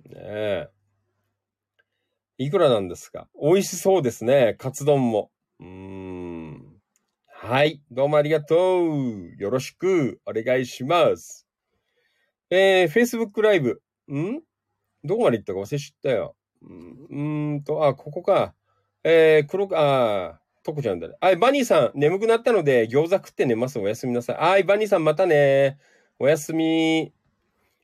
[0.08, 0.68] ね
[2.38, 3.28] いくらなんですか？
[3.40, 4.54] 美味しそうですね。
[4.58, 5.30] カツ丼も。
[5.60, 6.41] うーん。
[7.44, 7.82] はい。
[7.90, 9.32] どうもありがとう。
[9.36, 11.48] よろしくお願いします。
[12.50, 13.82] えー、Facebook ライブ。
[14.08, 14.40] ん？
[15.02, 16.36] どこまで行ったか忘れちゃったよ。
[16.62, 18.54] うんんと、あ、ここか。
[19.02, 21.16] えー、黒か、あ、とこちゃんだね。
[21.20, 23.80] はい、バニーさん、眠くなったので餃子食って寝ます。
[23.80, 24.36] おやすみなさい。
[24.36, 25.78] はい、バニーさんまたね。
[26.20, 27.12] おやすみ。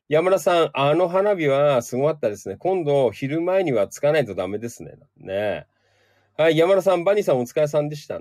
[0.08, 2.54] 山田さん、あの花火はすごかったですね。
[2.58, 4.92] 今度、昼前にはつかないとダメですね。
[5.16, 5.66] ね
[6.36, 8.20] はい、山田さん、バニーさんお疲れさんでした。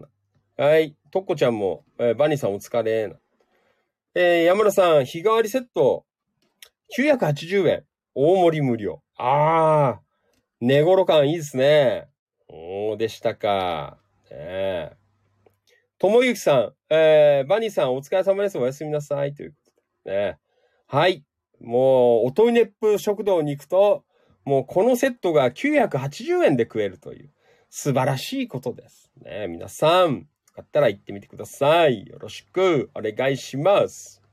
[0.60, 3.16] はい、とっこちゃんも、えー、バニーさんお疲れ。
[4.16, 6.04] えー、山田さん、日替わりセット、
[6.98, 7.84] 980円。
[8.16, 9.04] 大盛り無料。
[9.18, 10.02] ああ、
[10.60, 12.08] 寝頃感いいですね。
[12.48, 14.00] おー、でしたか。
[14.32, 14.92] ねえ。
[16.00, 18.58] ともゆきさん、えー、バニーさんお疲れ様です。
[18.58, 19.36] おやすみなさい。
[19.36, 19.56] という
[20.06, 20.40] ね。
[20.88, 21.24] はい。
[21.62, 24.06] もう、おといねっぷ食堂に行くと、
[24.44, 27.32] もうこのセットが980円で食えるという、
[27.70, 29.12] 素晴らしいことです。
[29.22, 30.28] ね皆さん、
[30.58, 32.08] かったら行ってみてください。
[32.08, 34.24] よろしくお願いします。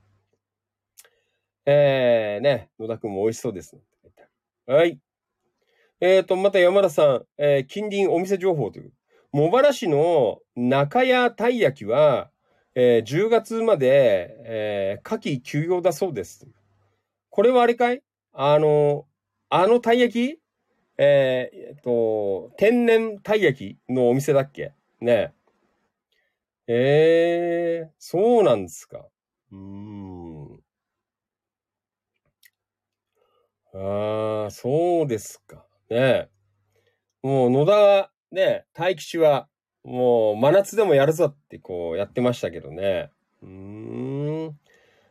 [1.67, 3.77] えー、ね、野田くんも美味しそうです。
[4.67, 4.99] はい。
[6.01, 8.93] え、ー、と、また山田さん、えー、近隣お店情報という。
[9.33, 12.31] 茂原市の中屋たい焼きは、
[12.75, 16.49] えー、10月まで、えー、夏季休業だそうです。
[17.29, 18.03] これはあれかい？
[18.33, 19.07] あの、
[19.51, 20.41] あのたい焼き？
[20.97, 24.73] えー、えっと、天然たい焼きのお店だっけ？
[25.01, 25.44] ねえ。
[26.66, 29.07] えー、そうなんですか。
[29.53, 30.61] うーん。
[33.74, 35.66] ああ、そうですか。
[35.91, 36.28] ね
[37.23, 39.49] もう野田ね、大吉は
[39.85, 43.11] もう、真夏でもやるぞってこうやってましたけどね。
[43.43, 44.59] うーん。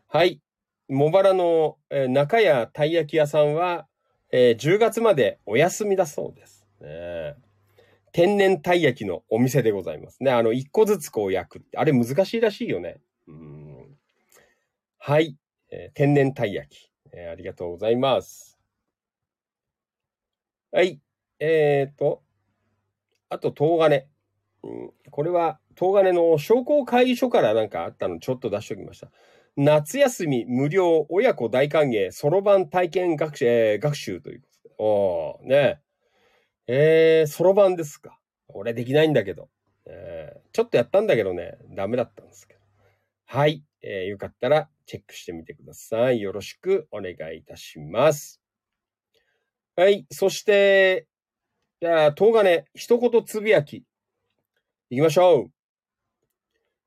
[0.07, 0.41] はい。
[0.89, 3.88] 茂原の、えー、中屋たい焼き屋さんは、
[4.31, 6.65] えー、10月までお休みだそうです。
[6.81, 7.35] ね、
[8.14, 10.31] 天然たい焼きのお店でございますね。
[10.31, 11.65] あの、一個ずつこう焼く。
[11.76, 13.02] あれ難しいらしいよね。
[13.27, 13.98] うん
[14.99, 15.35] はい、
[15.72, 18.57] えー、天然たい焼き、えー、ありがとうございます。
[20.72, 21.02] はい。
[21.40, 22.23] えっ、ー、と、
[23.30, 24.06] あと、東金。
[24.64, 29.10] うん、これは、東金の商工会議所からなんかあったのちょっと出しておきました。
[29.57, 34.76] 夏休み無料親子大歓迎、そろばん体験学習、えー、学習ということで。
[34.77, 35.80] おー、ね
[36.68, 38.18] えー、そろばんですか。
[38.48, 39.49] 俺できないんだけど。
[39.85, 42.60] えー、ちょっとやったんだけどね、ダメだったんですけど。
[43.26, 43.64] はい。
[43.81, 46.22] えー、よかったらチェックしてみてください。
[46.22, 48.41] よろしくお願いいたします。
[49.76, 50.06] はい。
[50.11, 51.07] そして、
[51.81, 53.84] じゃあ、東金、一言つぶやき。
[54.90, 55.52] 行きましょう。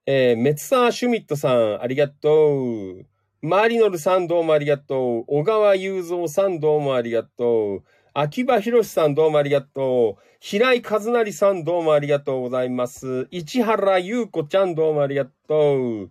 [0.07, 3.07] えー、メツサー・シュミットさん、ありがとう。
[3.43, 5.25] マリノルさん、どうもありがとう。
[5.27, 7.85] 小川雄三さん、どうもありがとう。
[8.19, 10.23] 秋葉博さん、どうもありがとう。
[10.41, 13.29] 平井和成さん、どうもありがとうございます。
[13.31, 16.11] 市原優子ちゃん、どうもありがとう。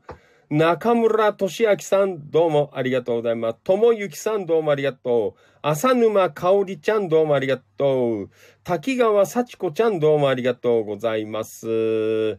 [0.52, 3.58] 中村俊明さん、どうもありがとうございます。
[3.64, 5.58] ともゆきさん、どうもありがとう。
[5.64, 8.30] 浅沼かおりちゃん、どうもありがとう。
[8.64, 12.38] 滝川幸子ちゃん、どうもありがとうございます。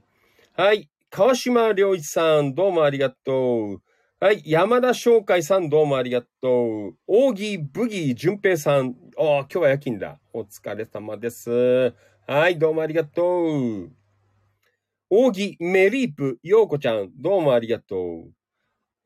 [0.52, 0.88] はい。
[1.10, 3.82] 川島良一さん、どうもありがとう。
[4.18, 4.42] はい。
[4.46, 6.94] 山田翔海さん、どうもありがとう。
[7.06, 10.18] 扇ブギー淳平さん、お今日は夜勤だ。
[10.32, 11.92] お疲れ様です。
[12.26, 12.58] はい。
[12.58, 13.90] どうもありがとう。
[15.10, 18.32] 扇メリープ、ようこちゃん、どうもありがとう。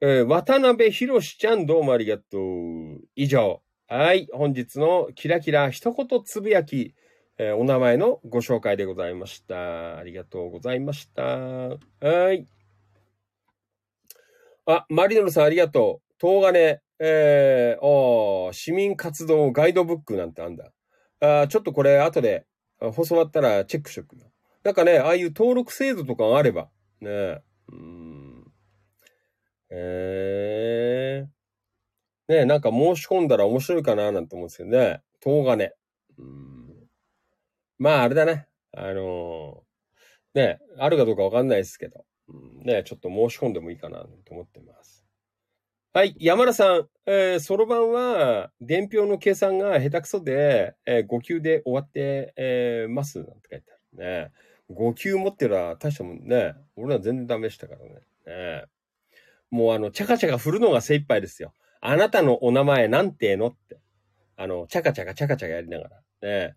[0.00, 3.00] えー、渡辺博ちゃん、どうもありがとう。
[3.16, 3.62] 以上。
[3.88, 4.28] はい。
[4.32, 6.94] 本日のキラキラ一言つぶやき。
[7.36, 9.98] えー、お名前のご紹介でございました。
[9.98, 11.24] ありがとうございました。
[11.24, 12.46] はい。
[14.72, 16.14] あ、マリノルさんありがとう。
[16.20, 20.70] 東金、えー、市民活動ガイドブックなんてあんだ。
[21.20, 22.46] あちょっとこれ後で
[22.78, 24.30] 放送終わったらチェックしとくよ。
[24.62, 26.68] なんかね、ああいう登録制度とかがあれば、
[27.00, 27.42] ね、
[27.72, 28.44] うん。
[29.70, 35.02] えー、ね、なんか申し込んだら面白いかななんて思うんですけどね。
[35.22, 35.72] 東金。
[36.18, 36.88] うん。
[37.78, 38.46] まあ、あれだね。
[38.72, 42.04] あのー、ね、あるかどうかわかんないですけど、
[42.64, 45.04] ね、ちょっと申し込んでもいいかなと思ってます。
[45.92, 54.32] はい、山田さん、え、そろばんは、伝票の計算が下手くそで、えー、5級で終わって、えー、ます、なんて書いてあるね。
[54.70, 56.54] 5級持ってるら大したもんね。
[56.76, 57.94] 俺は全然ダメでしたからね。
[58.26, 58.64] ね
[59.50, 61.52] もうあの、チャカチャカ振るのが精一杯ですよ。
[61.80, 63.80] あなたのお名前なんてのって。
[64.36, 65.96] あの、チャカチャカチャカチャカやりながら。
[66.22, 66.54] ね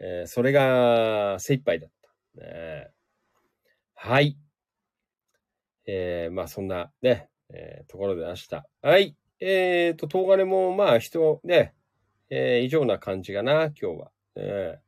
[0.00, 2.40] えー、それが精一杯だった。
[2.44, 2.88] ね
[3.94, 4.36] はい。
[5.86, 8.64] えー、まあそんなね、えー、ところで明日。
[8.82, 9.16] はい。
[9.40, 11.74] えっ、ー、と、東金もまあ人ね、
[12.30, 14.10] えー、以上な感じかな、今日は。
[14.36, 14.78] え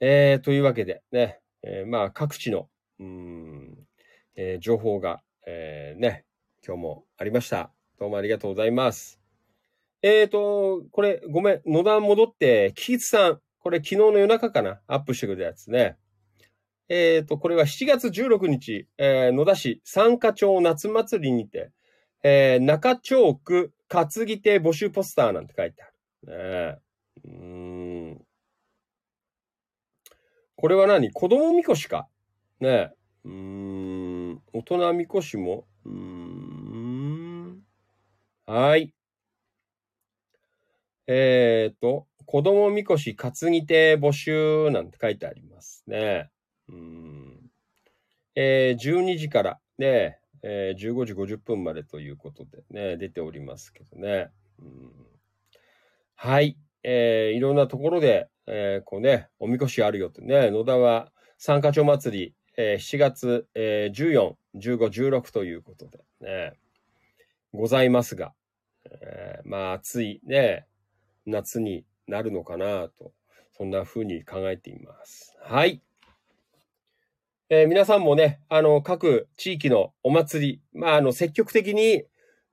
[0.00, 2.68] ー、えー、というわけでね、えー、まあ各地の、
[3.00, 3.86] うん、
[4.36, 6.24] えー、情報が、えー、ね、
[6.66, 7.72] 今日もありました。
[7.98, 9.20] どうもありがとうございます。
[10.02, 15.96] えっ、ー、と、これ、ごめん、野田戻って、キーツさん、これ昨日の夜中かな、アップしてくれたやつね。
[16.88, 21.70] えっ、ー、と、これは7月16日、えー、野田市三花町夏祭りにて、
[22.22, 25.92] えー、中町区担ぎ手募集ポスターなんて書いてある。
[26.74, 26.78] ね、
[27.24, 28.24] うん。
[30.56, 31.10] これは何？
[31.10, 32.08] 子供みこしか？
[32.60, 32.92] ね
[33.24, 34.42] うん。
[34.52, 35.66] 大人みこしも？
[35.84, 37.62] うん。
[38.46, 38.94] はい。
[41.06, 46.30] えっ、ー、と、子供みこし担ぎ手募集なんて書いてありますね。
[46.68, 47.50] うん。
[48.34, 54.30] えー、12時からね、えー、15時50分までということでね、出ておりますけどね。
[54.58, 54.92] うん、
[56.14, 56.56] はい。
[56.84, 66.54] えー、いろんなところで、えー、こうね、おみこしあるよってね、野田は三花町祭り、えー、7月、えー、14、15、16ということでね、
[67.52, 68.32] ございますが、
[68.84, 70.66] えー、まあ暑いね、
[71.24, 73.12] 夏になるのかなと、
[73.56, 75.36] そんな風に考えています。
[75.40, 75.80] はい。
[77.54, 82.04] えー、皆さんもね、あの、各地域のお祭り、まあ、あの、積極的に、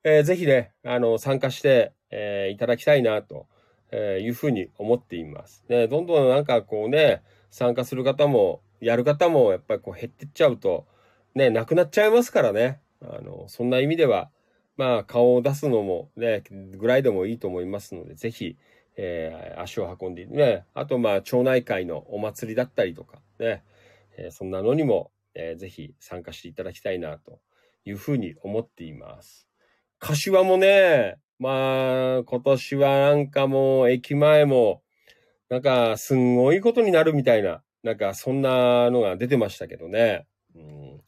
[0.04, 3.48] えー、ぜひね、あの、参加して、えー、いただきたいな、と
[3.94, 5.64] いうふうに思っています。
[5.70, 10.86] ね、どんどんなんかこうね、参加する方も、やる方も、やっぱりこう減ってっちゃうと、
[11.34, 12.82] ね、なくなっちゃいますからね。
[13.02, 14.30] あの、そんな意味では、
[14.76, 18.58] まあ、顔を出すのもね、ぐらいでもいいと思いますので、ぜひ、
[18.98, 23.64] えー、足を運んでね、あとまあ、町内会のお祭りだったりとか、ね、
[24.28, 27.40] えそんなのにも、えー、ぜひ参加していただきたいなと
[27.86, 29.48] いうふうに思っています。
[30.00, 34.82] 柏もね、まあ、今年はなんかもう駅前も、
[35.50, 40.28] なんかすんごいことになるみたいな、なんかそんなのが出てましたけどね。
[40.56, 41.02] うん、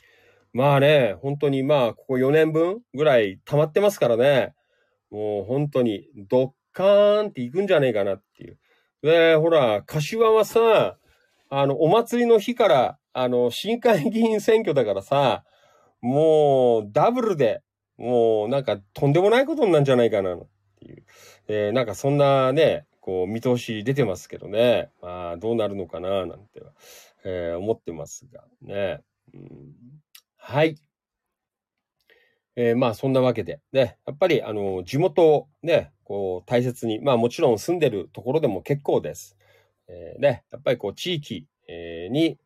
[0.53, 4.53] まあね、本当にまあ、ここ4年分ぐらい溜まってますからね。
[5.09, 8.57] もう本当にドッカーンっていくんじゃねえかなっていう。
[9.01, 10.97] で、ほら、柏はさ、
[11.49, 15.43] あの、お祭りの日から、あの、市議会議員選挙だからさ、
[16.01, 17.61] もう、ダブルで、
[17.97, 20.47] もう、なんか、とんでもないことになるんじゃないかな、っ
[20.79, 21.03] ていう。
[21.47, 24.89] えー、なんか、そんなね、こう、見通し出てますけどね。
[25.01, 26.61] まあ、どうなるのかな、なんて、
[27.25, 29.01] えー、思ってますが、ね。
[29.33, 29.75] うん、
[30.37, 30.77] はい。
[32.55, 39.37] えー、まあ、そんなわけで、ね、やっぱり、あの、地元をね、こう、大切に、まあ、もちろん住んでるところでも結構です。
[39.87, 42.39] えー、ね、やっぱりこう地域、えー、に、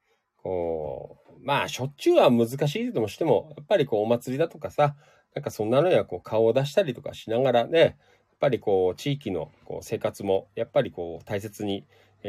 [0.46, 4.96] こう、まあしょっちゅうは難しいともしても、やっぱりこうお祭りだとかさ、
[5.34, 7.94] なんかそんなのにはこう顔を出したりとかしながらね、やっ
[8.40, 11.84] ぱりこう地域のこう生活もやっぱりこう大切に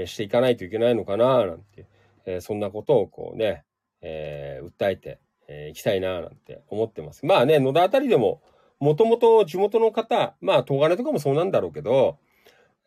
[0.06, 1.86] していかないといけないのかななんて、
[2.24, 3.64] えー、そんなことをこうね、
[4.00, 5.12] えー、訴えてい、
[5.48, 7.26] えー、きたいななんて思ってます。
[7.26, 8.40] まあね、野田あたりでも、
[8.80, 12.18] もともと地元の方、まあ、東金とかもそうなんだろうけど、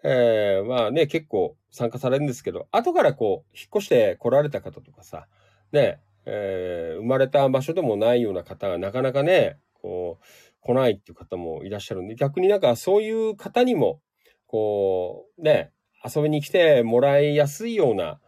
[0.03, 5.27] えー、まあね、結構参加されるんですけど、後からこう、引っ越して来られた方とかさ、
[5.71, 10.26] ね、えー、生まれた場所でもないような方がなかなかね、こう、
[10.61, 14.01] 来ないっていう方もいらっしゃるんで、逆になんかそういう方にも、
[14.47, 15.71] こう、ね、
[16.03, 18.19] 遊びに来てもらいやすいような、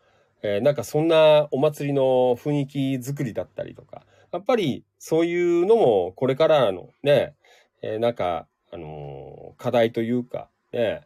[0.44, 7.36] えー、なんかそんなお祭りの雰囲気作りだったりとか、やっぱりそういうのもこれからのね、
[7.82, 11.02] えー、なんか、あのー、課題というか、ね、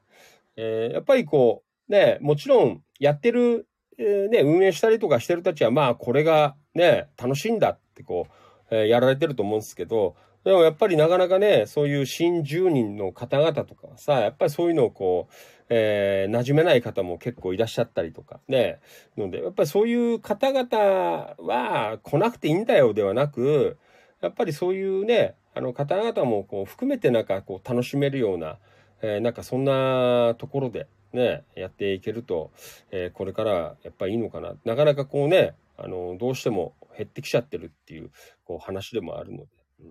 [0.57, 3.67] えー、やっぱりこう、ね、もちろんやってる、
[3.97, 8.27] えー、ね、運営したりとかしてるたちは、まあ、これがね、楽しいんだってこ
[8.71, 15.33] う、えー、やられてると思うんですけど、でもやっぱりなかなかね、そういう新住人の方々とかさ、やっぱりそういうのをこう、
[15.69, 18.79] えー、馴染めない方も結構いらっしゃったりとかね。
[19.17, 23.79] ので、やっぱりそういう方々は来なくていいんだよではなく、
[24.21, 28.59] やっぱりそういうね、あの方々もこう含めてなんかこう楽しめるような、
[29.05, 32.51] えー、なんかそんなところでね、やっていけると、
[32.91, 34.55] えー、これからやっぱりいいのかな。
[34.65, 38.09] なかなかこうね、あの、どうしても減ってきちゃってるっていう、
[38.45, 39.47] こう話でもあるので、
[39.81, 39.89] うん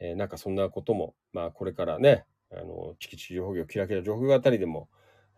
[0.00, 4.88] えー、なんかそんなことも、まあこれからね、あの、チキチキ情報業、キラキラ情報業あたりでも、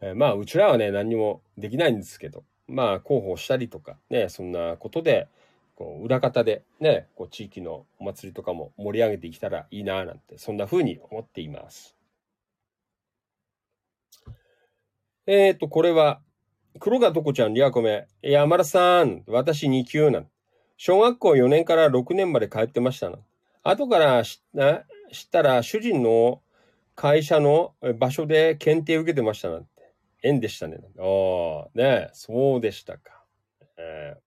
[0.00, 5.28] えー、まあ、うちらはね、何にもできないんですけど、まあ、広報したりとか、ね、そんなことで、
[5.74, 11.96] こう、裏方でね、こう、地域のお祭りとかも盛り上げていけたらいいな、なんて、そんな風に思っています。
[15.26, 16.20] えっ、ー、と、これは、
[16.80, 18.08] 黒川とこちゃん、リアコメ。
[18.22, 20.28] 山田さん、私2級なん。
[20.76, 23.18] 小学校4年から6年まで通ってましたな。
[23.62, 26.42] 後から知ったら、主人の
[26.96, 29.70] 会社の場所で検定受けてましたなんて。
[30.24, 30.78] 縁でしたね。
[30.98, 33.24] ああ、ねそうでしたか。
[33.76, 34.20] えー、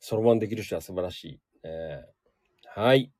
[0.00, 1.40] そろばんできる人は素晴らしい。
[1.62, 3.12] えー、はい。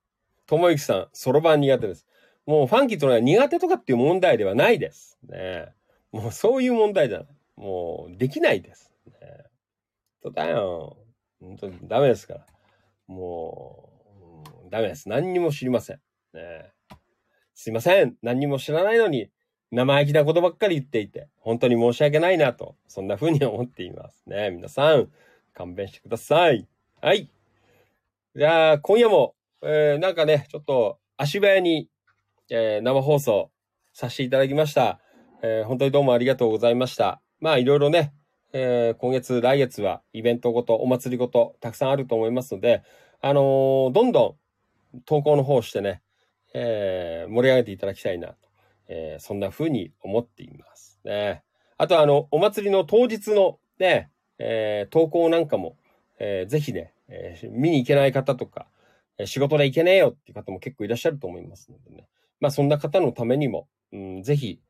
[0.46, 2.06] ともゆきさん、そろばん苦手です。
[2.46, 5.18] もうファンキーとのは苦手とかっていう問題ではないです。
[5.28, 5.68] ね
[6.10, 7.26] もうそういう問題じゃない。
[7.56, 8.92] もうできないです。
[9.06, 9.12] ね、
[10.22, 10.96] そうだよ。
[11.40, 12.46] 本当にダメですから。
[13.06, 13.90] も
[14.66, 15.08] う、ダメです。
[15.08, 16.00] 何にも知りません。
[16.34, 16.72] ね
[17.54, 18.16] すいません。
[18.22, 19.30] 何にも知らないのに、
[19.70, 24.50] 生意気なことばっかり言っていて、本当に申し訳ないなと、そんな風に思っていますね。
[24.50, 25.10] 皆さん、
[25.54, 26.66] 勘弁してください。
[27.00, 27.30] はい。
[28.36, 31.88] じゃあ、今夜も、えー、なんかね、ちょっと足早に、
[32.54, 33.50] えー、生放送
[33.94, 35.00] させていただきました。
[35.42, 37.22] えー、本当にどうもありがとうございました。
[37.40, 38.12] まあ、いろいろね、
[38.52, 42.82] えー、今月、来月はイベントごと、お祭りごと、たくさんあると思いますので、
[43.22, 44.36] あの、どんど
[44.94, 46.02] ん投稿の方してね、
[46.52, 48.36] え、盛り上げていただきたいなと、
[48.88, 51.42] え、そんな風に思っていますね。
[51.78, 55.78] あとあの、お祭りの当日のね、え、投稿なんかも、
[56.18, 58.66] えー、ぜひね、え、見に行けない方とか、
[59.24, 62.06] 仕事で行けねえよっていう方も結構いらっしゃると思いますのでね。
[62.42, 64.60] まあそんな方のためにも、うん、ぜひ、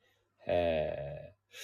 [0.47, 1.57] えー、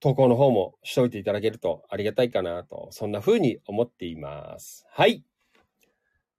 [0.00, 4.86] 投稿の方もしておいていただけるとありがたいかなと、そんな風に思っています。
[4.90, 5.24] はい。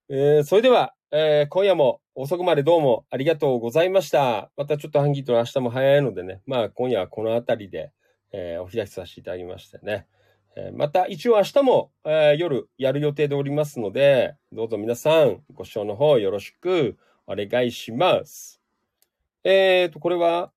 [0.09, 4.51] えー、それでは、えー、今夜も遅くまでどうもありがとうございました。
[4.57, 7.91] またちょっとハンギーと明日も早いのでね、まあ今夜はこの辺りで、
[8.31, 10.07] えー、お開きさせていただきましてね。
[10.55, 16.97] えー、また一応明日も、えー、夜やる予定でおりますので、どうぞ皆さんご視聴の方よろしく
[17.27, 18.61] お願いします。
[19.43, 20.51] えーと、これは、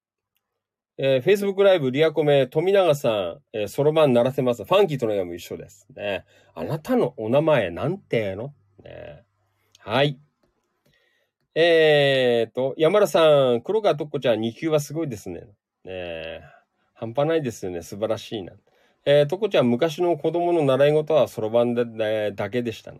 [0.99, 4.65] えー、Facebook ライブリアコメ富永さん、えー、ソロマン鳴らせます。
[4.65, 6.25] ファンキーとのやも一緒ですね。
[6.55, 8.55] あなたのお名前なんての？
[8.83, 9.25] ね。
[9.81, 10.19] はい。
[11.55, 15.43] えーと、山田さん、黒川とっこちゃん2級はすごいですね。
[15.85, 16.43] ね
[16.95, 17.83] 半端ないですよね。
[17.83, 18.53] 素晴らしいな。
[19.05, 22.99] えー、とこちゃん、昔の子供の習い事はそろばんで、ね、だけでしたな。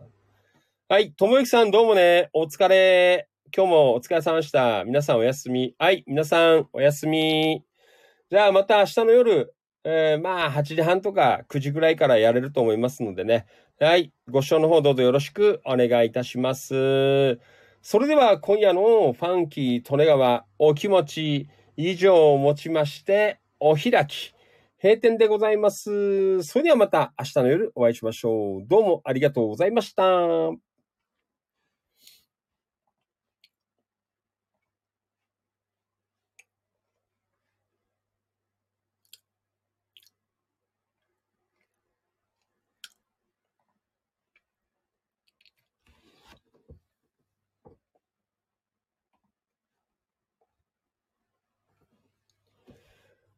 [0.89, 3.27] はい、ともゆきさんどうもね、お疲れ。
[3.55, 4.83] 今日もお疲れ様でした。
[4.83, 5.73] 皆さんおやすみ。
[5.79, 7.63] はい、皆さんおやすみ。
[8.29, 13.45] じゃあまた明日の夜、えー、まあ8時半とか9時ぐらいからやれると思いますのでね。
[13.79, 17.39] はい、ご視聴の方どうぞよろしくお願いいたします。
[17.81, 24.33] それでは今夜のファンキー利根川お気持ち以上をもちましてお開き。
[24.83, 26.43] 閉店でございます。
[26.43, 28.63] それではまた明日の夜お会いしましょう。
[28.67, 30.66] どうもありがとうございました。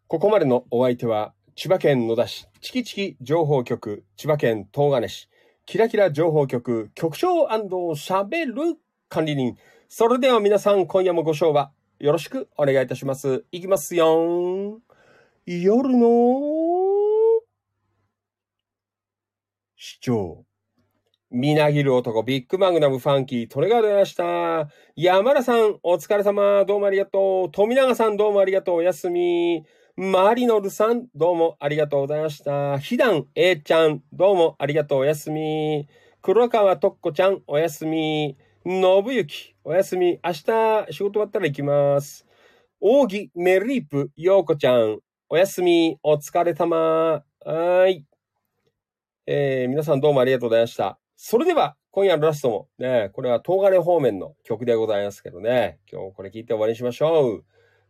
[0.10, 5.30] ここまでのお相手は、千葉県野田市、チキチキ情報局、千葉県東金市、
[5.68, 9.56] キラキラ情報局、局長喋る管理人。
[9.88, 13.46] それでは皆さん、今夜もご賞はよろしくお願いいたします。
[13.52, 14.80] いきますよ
[15.46, 16.10] 夜の
[19.76, 20.44] 市長。
[21.30, 24.70] みなぎる男、ビッグマグナムファンキー、トレガーでました。
[24.96, 27.52] 山田さん、お疲れ様、どうもありがとう。
[27.52, 28.76] 富永さん、どうもありがとう。
[28.78, 29.64] おやすみ。
[30.02, 32.80] マリノルさん、どうもありがとうございました。
[32.80, 35.00] ひだん A ちゃん、どうもありがとう。
[35.00, 35.90] おやすみ。
[36.22, 38.38] 黒川とっこちゃん、おやすみ。
[38.66, 40.18] のぶゆき、おやすみ。
[40.24, 42.26] 明日、仕事終わったら行きます。
[42.80, 45.98] 扇メリープ、ようこちゃん、おやすみ。
[46.02, 47.22] お疲れ様。
[47.46, 48.06] はい。
[49.28, 50.98] えー、皆さんどうもありがとうございました。
[51.18, 57.44] それでは、今夜のラストもね、これは東金方面の曲でございますけどね、今日これ聞いて終わりにしましょう。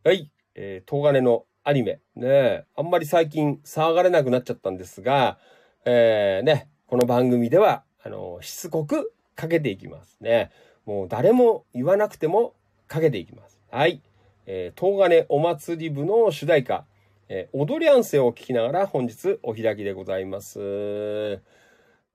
[0.04, 5.38] はい、えー、東金のアニメ、ね、あんまり最近騒がれなくなっちゃったんですが、
[5.86, 10.50] えー、ね、この番組では、あの、しつこくかけていきますね。
[10.88, 12.56] もう誰も言わなくても
[12.88, 13.60] かけていきます。
[13.70, 14.02] はい。
[14.48, 16.86] えー、東金お祭り部の主題歌、
[17.28, 20.60] えー、踊り合わせを聞きながら本日お開きでございます。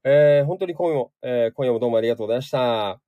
[0.03, 2.99] えー、本当に今夜も、えー、今夜もどうもありがとうございました。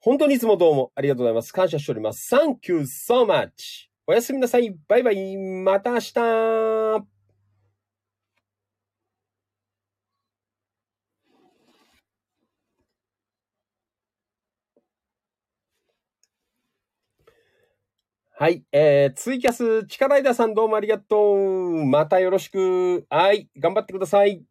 [0.00, 1.52] 本当にいつもどうもありがとうございます。
[1.52, 2.34] 感謝しております。
[2.34, 3.95] Thank you so much!
[4.08, 4.70] おやすみなさい。
[4.88, 5.36] バイバイ。
[5.36, 7.06] また明日
[18.38, 18.64] はい。
[18.70, 21.84] えー、ツイキャス、力枝さんどうもありがとう。
[21.86, 23.06] またよろしく。
[23.08, 23.48] はい。
[23.58, 24.44] 頑張ってください。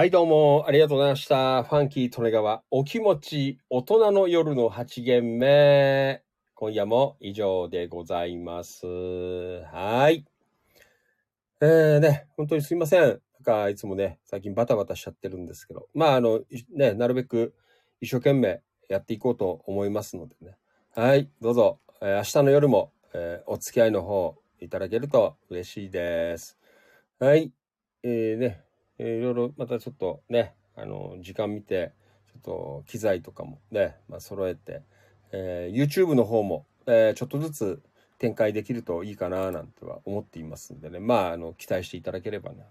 [0.00, 1.62] はい、どうもありがとうございました。
[1.62, 6.22] ファンキー・トネガワ、お気持ち、大人の夜の8限目。
[6.54, 8.86] 今夜も以上でございます。
[8.86, 10.24] はい。
[11.60, 13.02] えー、ね、本当にすいません。
[13.02, 15.90] なんか、いつもね、最近バタバタしちゃってるんですけど。
[15.92, 16.40] まあ、あの、
[16.74, 17.52] ね、なるべく
[18.00, 20.56] 一生懸命やっていこうと思いますのでね。
[20.94, 26.56] はい、どうぞ、えー明日の夜も、えーお付き合いの方いただけると嬉しいです。
[27.18, 27.52] はい。
[28.02, 28.64] えー、ね、
[29.00, 31.92] いろいろまたちょっとね、あの、時間見て、
[32.28, 34.82] ちょっと機材とかもね、まあ、揃えて、
[35.32, 37.82] えー YouTube の方も、えーちょっとずつ
[38.18, 42.70] 展開できるといいかななんては思っていますんでね、まあ、あの、期待していただければなと、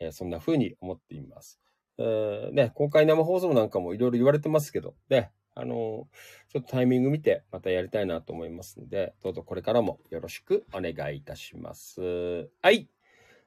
[0.00, 1.60] えーそんな風に思っています。
[1.98, 6.08] えーね、今回生放送なんかもいろいろ言われてますけど、ね、あの
[6.48, 12.48] ちょっとタイミング見てまたやりたいなと思いますので、どうぞこれからもよろしくお願いいたします。
[12.62, 12.88] はい。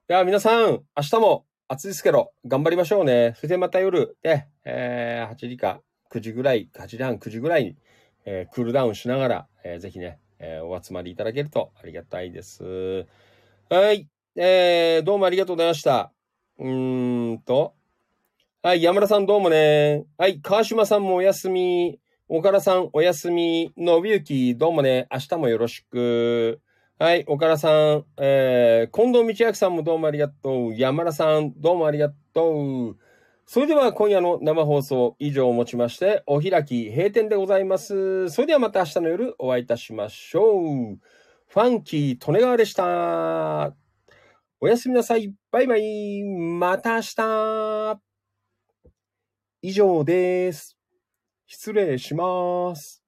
[0.08, 3.34] では皆さん、明日も暑いですけど、頑張りましょうね。
[3.36, 5.82] それでまた夜、で、えー8時か
[6.12, 7.76] 9時ぐらい、8時半、9時ぐらいに、
[8.26, 13.08] えークールダウンしながら、えーぜひね、えーお集まりいただけるとありがたいです。
[13.70, 14.08] はい。
[14.36, 16.12] えーどうもありがとうございました。
[16.60, 17.74] うーんと。
[18.62, 20.06] はい、山田さんどうもね。
[20.18, 22.00] はい、川島さんもおやすみ。
[22.30, 23.74] 岡田さんおやすみ。
[23.78, 25.08] のびゆきどうもね。
[25.12, 26.62] 明日もよろしく。
[27.00, 28.06] はい、岡田さん。
[28.18, 30.76] えー、近藤道明さんもどうもありがとう。
[30.76, 32.98] 山田さんどうもありがとう。
[33.48, 38.30] それでは今夜の生放送以上をもちまして、お開き閉店でございます。
[38.30, 41.00] それではまた明日の夜お会いいたしましょう。
[41.48, 43.76] ファンキー・利根川でした。
[44.62, 45.34] おやすみなさい。
[45.52, 46.24] バイバイ。
[46.24, 48.02] また明日。
[49.64, 50.78] 以上です。
[51.48, 53.03] 失礼します。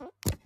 [0.00, 0.30] Mm-hmm.